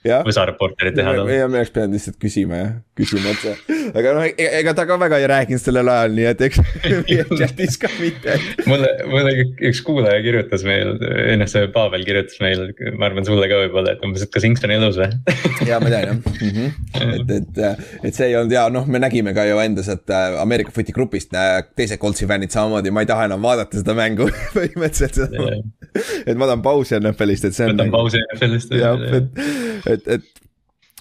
[0.07, 0.23] Jah.
[0.23, 1.35] USA reporterid teha talle.
[1.35, 3.55] ja me oleks pidanud lihtsalt küsima jah, küsima otse.
[3.99, 6.61] aga noh, ega ta ka väga ei rääkinud sellel ajal, nii et eks
[7.41, 8.37] chat'is ka mitte.
[8.71, 12.63] mulle, mulle ük- üks kuulaja kirjutas meil, enne see Pavel kirjutas meil,
[12.95, 15.11] ma arvan sulle ka võib-olla, et umbes, et kas Inks on elus või?
[15.71, 16.55] ja ma tean jah mm.
[16.55, 17.19] -hmm.
[17.19, 20.39] et, et, et see ei olnud ja noh, me nägime ka ju endas, et äh,
[20.45, 24.31] Ameerika footi grupist äh, teised Coltsi fännid samamoodi, ma ei taha enam vaadata seda mängu
[24.57, 25.59] põhimõtteliselt seda.
[26.23, 27.75] et ma tahan pausi NFL-ist, et see on.
[27.75, 28.79] võtan pausi NFL-ist.
[28.79, 30.49] jah, et, et, et,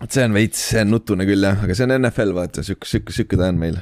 [0.03, 2.89] et see on veits, see on nutune küll jah, aga see on NFL vaata, sihuke,
[2.89, 3.79] sihuke, sihuke ta on meil.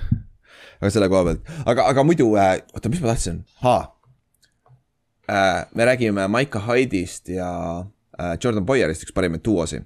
[0.81, 3.81] aga selle koha pealt, aga, aga muidu äh,, oota, mis ma tahtsin, haa
[5.31, 5.65] äh,.
[5.75, 7.49] me räägime Maika Hyde'ist ja
[8.19, 9.81] äh, Jordan Boyerist, üks parimaid duosi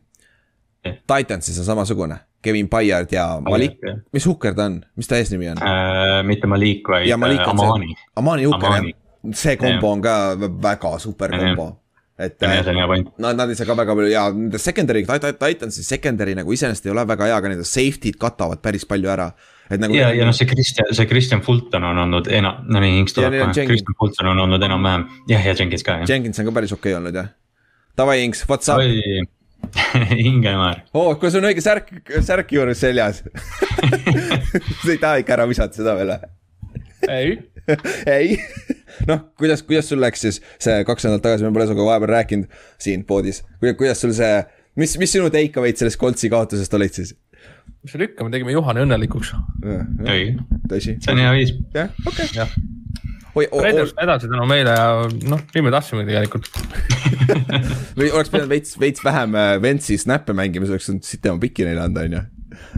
[0.86, 0.96] Jah.
[1.12, 3.82] Titansis on samasugune, Kevin Bayard ja Malik,
[4.16, 5.60] mis Hooker ta on, mis ta eesnimi on?
[5.60, 6.24] äh,.
[6.24, 8.94] mitte Malik, vaid Malik äh, Amani., Amani Amani.
[8.96, 11.68] jah, see kombo on ka väga super kombo,
[12.20, 13.08] et point.
[13.24, 16.94] Nad, nad ei saa ka väga palju ja nende secondary, Titansi secondary nagu iseenesest ei
[16.94, 19.30] ole väga hea, aga nende safety'd katavad päris palju ära.
[19.70, 19.96] et nagu.
[19.96, 23.38] ja, ja noh, see Kristjan, see Kristjan Fulton on olnud enam, no nii, Inks tuleb
[23.38, 23.68] kohe.
[23.70, 26.10] Kristjan Fulton on olnud enam-vähem, jah, ja Jenkins ka jah.
[26.10, 27.30] Jenkins on ka päris okei okay olnud jah.
[28.00, 28.82] Davai, Inks, what's up?
[28.82, 29.24] oi,
[30.32, 31.94] Ingemar, oo, kui sul on õige särk,
[32.26, 33.24] särk juures seljas.
[34.82, 36.36] sa ei taha ikka ära visata seda veel või?
[37.08, 37.38] ei,
[38.18, 38.38] ei,
[39.10, 42.61] noh, kuidas, kuidas sul läks siis see kaks nädalat tagasi, me pole sinuga vahepeal rääkinud
[42.82, 44.44] siin poodis, kuidas sul see,
[44.80, 47.16] mis, mis sinu take away'd sellest Koltsi kaotusest olid siis?
[47.84, 49.32] mis seal ikka, me tegime Juhani õnnelikuks.
[50.72, 51.56] tõsi, see on hea viis.
[51.76, 52.68] jah, okei okay.
[53.64, 54.88] Raiders edasi tänu meile ja
[55.32, 56.49] noh, nii me tahtsimegi tegelikult.
[57.99, 61.40] või oleks pidanud veits, veits vähem äh, Ventsi snap'e mängima, siis oleks saanud siit tema
[61.40, 62.24] piki neile anda, on ju.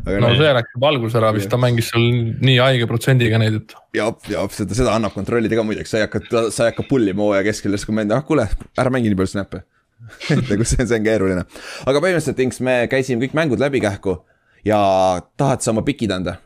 [0.01, 2.07] Aga no noh, see läks juba alguses ära vist, ta mängis seal
[2.41, 6.07] nii haige protsendiga neid, et jah, jah, seda, seda annab kontrollida ka muideks, sa ei
[6.07, 8.47] hakka, sa ei hakka pull ima hooaja keskel, siis kui ma enda, ah kuule,
[8.79, 9.63] ära mängi nii palju snap'e.
[10.33, 11.43] et nagu see, see on keeruline.
[11.85, 14.15] aga põhimõtteliselt, Inks, me käisime kõik mängud läbi kähku
[14.65, 14.79] ja
[15.37, 16.39] tahad sa oma pikid anda?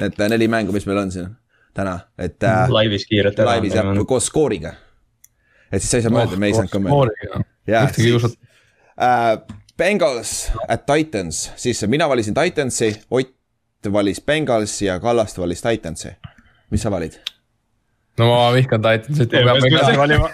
[0.00, 1.30] Need neli mängu, mis meil on siin
[1.76, 3.54] täna, et äh, laivis kiirelt ära.
[3.54, 4.74] laivis jah, koos skooriga.
[5.70, 7.44] et siis sa ei saa mõelda, me ei saanud ka mõelda.
[7.66, 8.36] Ühtegi siis-
[8.96, 9.38] äh,.
[9.76, 16.08] Bengals at Titans, siis mina valisin Titansi, Ott valis Bengalsi ja Kallaste valis Titansi.
[16.70, 17.12] mis sa valid?
[18.18, 20.30] no ma vihkan Titansit, Ei, ma pean edasi valima.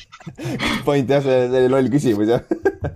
[0.86, 2.40] point jah, see oli loll küsimus jah.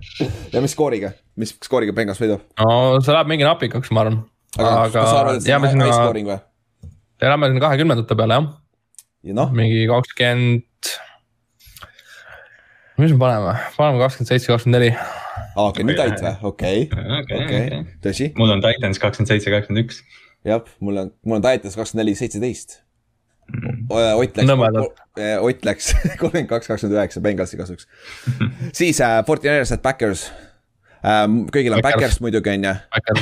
[0.54, 2.46] ja mis skooriga, mis skooriga Bengals võidab?
[2.60, 4.22] no see läheb mingi napikaks, ma arvan.
[4.56, 6.40] aga, aga kas sa arvad, et see on high scoring või?
[7.20, 8.48] jääme sinna kahekümnendate peale jah,
[9.28, 10.96] ja noh, mingi kakskümmend.
[12.98, 14.90] Mis me paneme, paneme kakskümmend seitse, kakskümmend neli.
[15.54, 16.82] okei, nüüd ait või, okei,
[17.38, 20.02] okei, tõsi, mul on Titans kakskümmend seitse, kakskümmend üks.
[20.48, 22.80] jah, mul on, mul on Titans kakskümmend neli, seitseteist.
[23.48, 24.98] Ott läks Nõmedalt.,
[25.40, 27.88] Ott läks kolmkümmend kaks, kakskümmend üheksa Bengalsi kasuks.
[28.78, 30.26] siis äh, Fortinanders at Backers
[31.00, 31.46] ähm,.
[31.54, 32.02] kõigil on Backers.
[32.02, 32.74] Backers muidugi on ju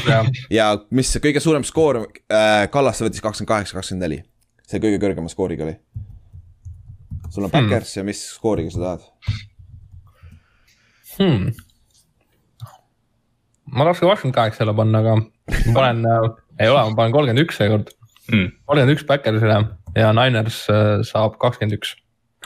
[0.58, 4.22] ja mis kõige suurem skoor äh,, Kallaste võttis kakskümmend kaheksa, kakskümmend neli.
[4.66, 5.76] see kõige kõrgema skooriga oli.
[7.30, 8.00] sul on Backers hmm.
[8.00, 9.06] ja mis skooriga sa tahad?
[11.18, 11.52] hmm..
[13.72, 17.14] ma tahaks ka kakskümmend kaheksa jälle panna, aga ma panen äh,, ei ole, ma panen
[17.16, 17.92] kolmkümmend üks seekord.
[18.30, 18.50] Mm.
[18.66, 19.60] kolmkümmend üks Backersile
[19.96, 21.94] ja Niners äh, saab kakskümmend üks.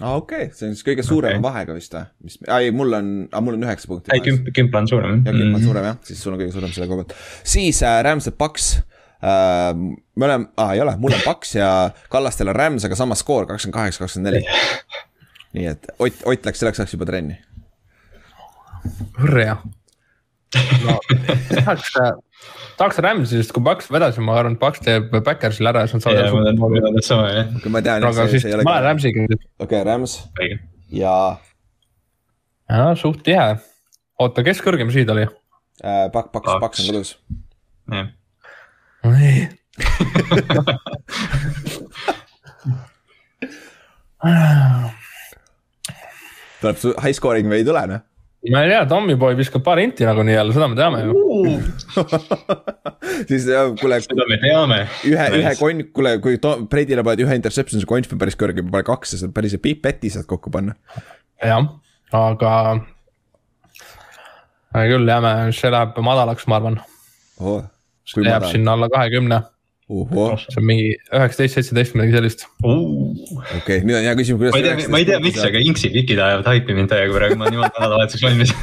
[0.00, 1.46] aa, okei okay., see on siis kõige suurema okay.
[1.48, 2.04] Vahega vist või?
[2.26, 3.10] mis, ei, mul on,
[3.46, 4.12] mul on üheksa punkti.
[4.14, 5.66] ei, kümp, kümp on suurem ja kümme on.
[5.66, 7.18] suurem jah, siis sul on kõige suurem selle koha pealt.
[7.54, 9.74] siis äh, Rams ja Paks äh,.
[9.74, 11.70] me oleme ah,, ei ole, mul on Paks ja
[12.12, 14.44] Kallastel on Rams, aga sama skoor kakskümmend kaheksa, kakskümmend neli.
[15.58, 17.40] nii et Ott, Ott läks selleks ajaks juba trenni.
[19.20, 19.56] hurraa.
[20.84, 20.96] no
[21.54, 21.92] tahaks,
[22.78, 26.04] tahaks Rams'i, sest kui Paks vedas, ma arvan, et Paks teeb Backersile ära ja siis
[26.06, 26.88] nad ja, mul on, mul saavad.
[26.90, 27.46] on sama jah.
[27.62, 29.18] kui ma tean, aga siis ma olen Rams'iga.
[29.62, 30.56] okei, Rams õige.
[31.02, 31.14] ja
[32.70, 33.48] ja suht tihe.
[34.18, 35.24] oota, kes kõrgem siid oli?
[35.84, 36.78] äh, Paks, Paks, Paks.
[36.82, 37.10] On kodus.
[37.94, 38.06] jah,
[39.06, 39.48] nii.
[46.60, 48.02] tuleb high scoring või ei tule noh.
[48.48, 51.16] Ma ei tea, Tommyboy viskab paar inti nagunii jälle, seda me teame ju.
[53.28, 54.78] siis jah, kuule, seda me teame.
[55.10, 56.38] ühe, ühe konn, kuule, kui
[56.72, 60.12] Breidile paned ühe interception'i, see konf on päris kõrge, pane kaks ja saad päris peti
[60.14, 60.76] saad kokku panna.
[61.44, 61.68] jah,
[62.16, 62.54] aga.
[64.72, 66.80] küll jääme, see läheb madalaks, ma arvan.
[67.42, 67.68] ohoh,
[68.08, 69.42] see jääb madal, sinna alla kahekümne,
[69.90, 72.44] see on mingi üheksateist, seitseteist, midagi sellist.
[72.62, 72.74] ma
[73.56, 74.58] okei, nüüd on hea küsimus, kuidas.
[74.58, 77.48] ei tea, ma ei tea, miks, aga Inksi pikid ajavad haipi mind täiega praegu, ma
[77.48, 78.54] olen niimoodi nädalavahetuseks valmis.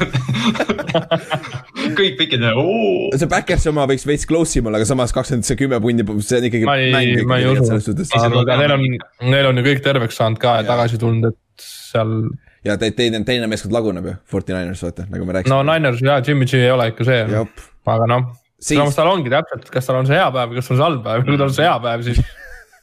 [1.98, 3.12] kõik pikid on, oo.
[3.20, 6.40] see Backersi oma võiks veits close im olla, aga samas kakskümmend, see kümme punni, see
[6.40, 8.88] on ikkagi ma ei, ma ei usu, aga neil on,
[9.28, 12.16] neil on ju kõik terveks saanud ka ja tagasi tulnud, et seal
[12.64, 15.60] ja te, teine, teine meeskond laguneb ju, Forty Niners vaata, nagu me rääkisime.
[15.60, 19.30] no Niners ja Jimmy G ei ole ikka see, aga noh, Siis- samas tal ongi
[19.30, 21.54] täpselt, kas tal on see hea päev, kas on see halb päev, kui tal on
[21.54, 22.18] see hea päev, siis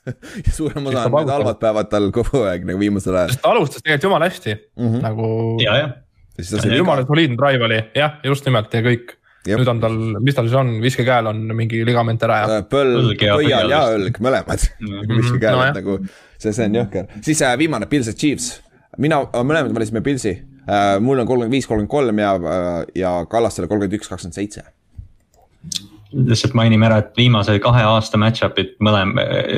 [0.45, 3.52] ja suurem osa on need halvad päevad tal kogu aeg nagu viimasel ajal sest ta
[3.56, 5.02] alustas tegelikult jumala hästi mm -hmm.
[5.02, 5.30] nagu
[5.64, 5.89] ja, jah,
[6.38, 9.15] ja siis ta sai jumala soliidne drive oli, jah, just nimelt ja kõik.
[9.45, 9.60] Jep.
[9.61, 9.95] nüüd on tal,
[10.26, 14.64] mis tal siis on, viskekäel on mingi ligament ära ja põlv, pöial ja õlg, mõlemad
[14.81, 15.73] nagu Mhm, viske käel nojah.
[15.76, 15.99] nagu
[16.38, 17.06] see, see on jõhker.
[17.22, 18.61] siis äh, viimane Pils ja Chiefs,
[18.97, 20.31] mina, mõlemad valisime Pilsi
[20.69, 20.99] äh,.
[20.99, 24.64] mul on kolmkümmend viis, kolmkümmend kolm ja äh,, ja Kallastel kolmkümmend üks, kakskümmend seitse.
[26.16, 29.16] Lihtsalt mainime ära, et viimase kahe aasta match-up'id mõlem-,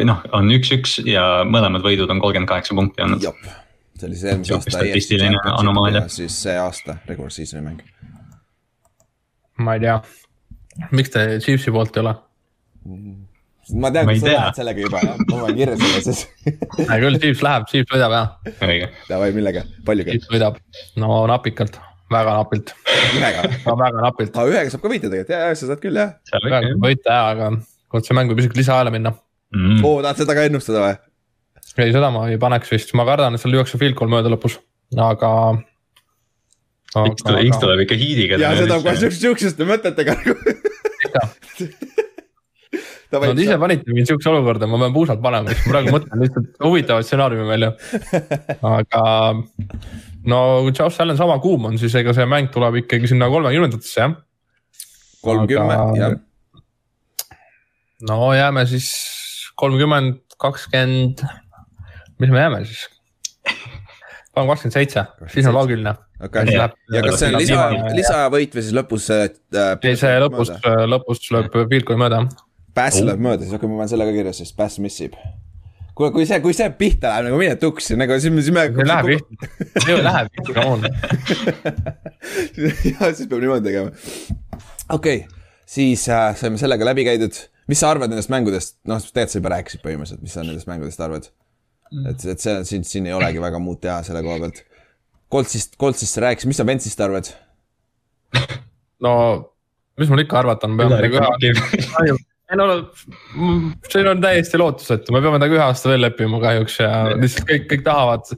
[0.08, 3.28] noh, on üks-üks ja mõlemad võidud on kolmkümmend kaheksa punkti olnud.
[3.98, 4.74] see oli see eelmise aasta.
[4.78, 6.08] statistiline anomaalia.
[6.12, 7.84] siis see aasta regular season'i mäng.
[9.62, 10.00] ma ei tea,
[10.92, 12.16] miks te Chiefsi poolt ei ole?
[13.76, 16.24] ma tean, kus sa lähed sellega juba, jah, ma panen kirja selle siis.
[16.80, 20.16] hea küll, Chiefs läheb, Chiefs võidab jah, õige, Davai, millega, paljuga?
[20.16, 20.62] Chiefs võidab,
[21.02, 21.80] no napikalt,
[22.14, 22.74] väga napilt,
[23.18, 23.48] ühega.
[23.68, 24.38] väga napilt.
[24.38, 26.14] aa, ühega saab ka võita tegelikult, ja, ja sa saad küll jah.
[26.30, 27.50] seal väga võib võita jah, aga
[27.92, 29.14] kurat, see mäng võib isegi lisaajale minna.
[29.56, 29.82] mm..
[29.84, 30.96] oo, tahad seda ka ennustada või?
[31.78, 34.60] ei, seda ma ei paneks vist, ma kardan, et seal lüüakse field goal mööda lõpus,
[34.98, 35.32] aga.
[36.98, 38.40] X tuleb, X tuleb ikka hiidiga.
[38.42, 40.38] ja seda kohe siukeste, siukeste mõtetega nagu.
[43.08, 46.48] Nad ise panite mind siukse olukorda, ma pean puusalt panema, siis ma praegu mõtlen lihtsalt
[46.66, 47.70] huvitavaid stsenaariume välja.
[48.76, 49.04] aga
[50.28, 50.40] no
[50.70, 54.18] Josh Allan sama kuum on, siis ega see mäng tuleb ikkagi sinna kolmekümnendatesse jah.
[55.26, 56.18] kolmkümmend, jah.
[58.10, 58.92] no jääme siis
[59.58, 61.24] kolmkümmend, kakskümmend,
[62.20, 62.86] mis me jääme siis?
[64.36, 65.96] paneme kakskümmend seitse, siis on loogiline.
[66.18, 67.64] Siis ja läheb- kas see on lisa
[67.94, 69.28] lisavõit või siis lõpus äh,.
[69.82, 70.54] ei, see lõpus,
[70.94, 72.24] lõpus lööb goal'i mööda.
[72.78, 75.18] Pass läheb mööda, siis okei, ma panen selle ka kirja, sest pass missib.
[75.98, 78.68] kuule, kui see, kui see pihta läheb nagu mine tuksi, nagu siis me, siis me.
[78.70, 79.50] ei lähe pihta,
[79.88, 80.86] ei lähe pihta, come on.
[82.92, 83.90] ja siis peab niimoodi tegema.
[84.94, 87.42] okei okay., siis äh, saime sellega läbi käidud.
[87.68, 91.04] mis sa arvad nendest mängudest, noh, tegelikult sa juba rääkisid põhimõtteliselt, mis sa nendest mängudest
[91.04, 91.28] arvad?
[92.08, 94.64] et, et see, siin, siin ei olegi väga muud teha selle koha pealt.
[95.32, 97.34] Coltsist, Coltsist sa rääkisid, mis sa Ventsist arvad?
[99.04, 99.14] no
[99.98, 102.18] mis mul ikka arvata on, peame temaga ühe,
[102.52, 102.68] ei no
[103.36, 107.50] mm, siin on täiesti lootusetu, me peame temaga ühe aasta veel leppima kahjuks ja lihtsalt
[107.50, 108.36] kõik, kõik tahavad.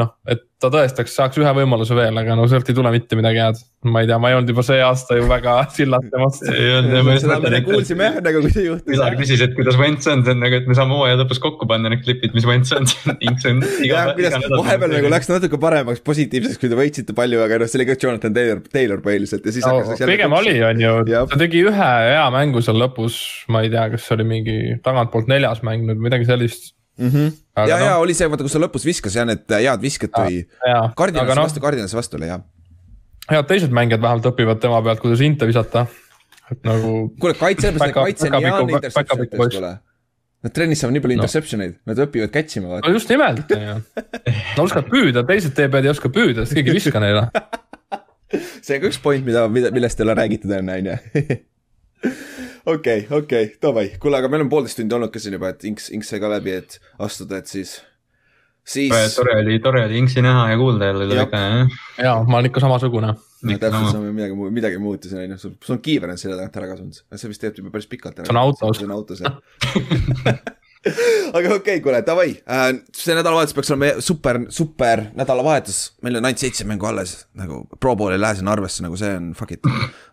[0.00, 3.40] noh, et ta tõestaks, saaks ühe võimaluse veel, aga no sealt ei tule mitte midagi
[3.42, 3.58] head.
[3.86, 7.60] ma ei tea, ma ei olnud juba see aasta ju väga ma just seda me
[7.64, 8.96] kuulsime jah, nagu kui see juhtus.
[8.96, 11.68] Ülar küsis, et kuidas Wentz on, see on nagu, et me saame hooaja lõpus kokku
[11.70, 12.88] panna need klipid, mis on,
[13.28, 15.12] Inks on iga jah, kuidas vahepeal nagu.
[15.12, 18.62] läks natuke paremaks, positiivseks, kui te võitsite palju, aga noh, see oli ka Jonathan Taylor,
[18.72, 20.06] Taylor põhiliselt ja siis no hakkas.
[20.08, 23.20] pigem oli, on ju, ta tegi ühe hea mängu seal lõpus,
[23.52, 26.72] ma ei tea, kas see oli mingi tagantpoolt neljas mäng nüüd, midagi sellist.
[26.98, 27.08] mm.
[27.10, 27.32] -hmm.
[27.56, 30.10] Aga ja, noh- ja oli see, vaata, kus ta lõpus viskas ja need head visked
[30.12, 30.42] tõi.
[30.66, 32.40] jaa, Cardinalisse aga noh, vastu, Cardinalisse vastu oli jah.
[33.30, 35.86] head teised mängijad vähemalt õpivad tema pealt, kuidas inte visata.
[36.50, 39.56] et nagu kuule, kaitse, kaitse on hea backupiku- interception backupiku iteks, poiss.
[39.56, 39.78] kuule.
[40.44, 41.22] Nad trennis saavad nii palju No.
[41.22, 43.74] interception eid, nad õpivad catch ima, no just nimelt, on ju.
[43.96, 47.24] Nad oskavad püüda, teised TB-d ei oska püüda, sest keegi ei viska neile.
[48.66, 50.96] see on ka üks point, mida, mida, millest ei ole räägitud enne, on ju.
[52.74, 55.90] okei, okei, davai, kuule, aga meil on poolteist tundi olnud ka siin juba, et Inks,
[55.96, 57.76] Inks sai ka läbi, et astuda, et siis,
[58.66, 58.92] siis.
[59.16, 61.78] tore oli, tore oli Inksi näha ja kuulda jälle ikka jah.
[62.08, 63.14] jaa, ma olen ikka samasugune.
[63.46, 66.74] täpselt sama, midagi, midagi muutus, on ju, sul, sul on kiiver on selja tagant ära
[66.74, 68.22] kadunud, see vist teeb juba päris pikalt.
[68.22, 68.80] See on autos.
[68.80, 69.40] see on autos, jah.
[71.36, 76.28] aga okei okay,, kuule, davai äh,, see nädalavahetus peaks olema super, super nädalavahetus, meil on
[76.28, 79.56] ainult seitse mängu alles, nagu Pro Bowl ei lähe sinna arvesse, nagu see on fuck
[79.56, 79.66] it.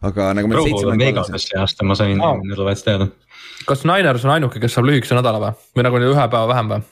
[0.10, 2.34] aga nagu meil seitse mängu alles Vegases see aasta, ma sain Aa.
[2.42, 3.10] nädalavahetusest teada.
[3.70, 5.54] kas Niners on ainuke, kes saab lühikese nädala või?
[5.78, 6.90] või nagu ühe päeva vähem või?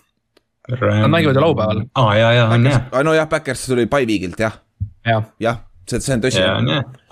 [0.71, 1.83] Nad mängivad ju laupäeval..
[1.97, 3.03] aa ja, ja on jah, ah,.
[3.03, 4.61] nojah, Backers tuli by week'ilt jah,
[5.07, 6.53] jah, jah, see, see on tõsi ja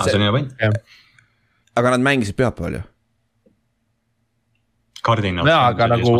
[0.05, 0.53] see on hea point.
[1.75, 2.85] aga nad mängisid pühapäeval ju.
[5.05, 5.47] kardinal.
[5.47, 6.15] Jaa, aga nagu-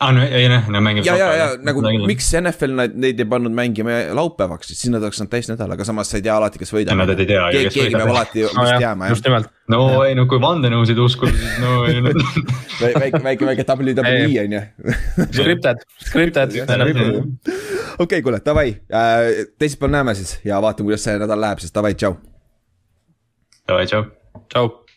[0.00, 1.06] aa no ei noh, nad mängivad.
[1.06, 5.18] ja, ja, ja nagu miks NFL neid, neid ei pannud mängima laupäevaks, siis nad oleks
[5.20, 6.98] saanud täisnädala, aga samas sa ei tea alati, kes võidab.
[7.00, 8.04] Nad ei tea ju, keegi, kes keegi võidab.
[8.04, 9.28] peab alati vist nojah jääma, jah just.
[9.28, 9.52] nimelt.
[9.74, 12.14] no ei no kui vandenõusid uskuda, siis no ei no.
[13.02, 14.64] väike, väike, väike WWE on ju.
[15.28, 16.58] Scripted, scripted.
[17.98, 18.70] okei, kuule, davai,
[19.58, 22.16] teisipäeval näeme siis ja vaatame, kuidas see nädal läheb, siis davai, tšau.
[23.68, 24.06] davai, tšau.
[24.46, 24.87] tšau.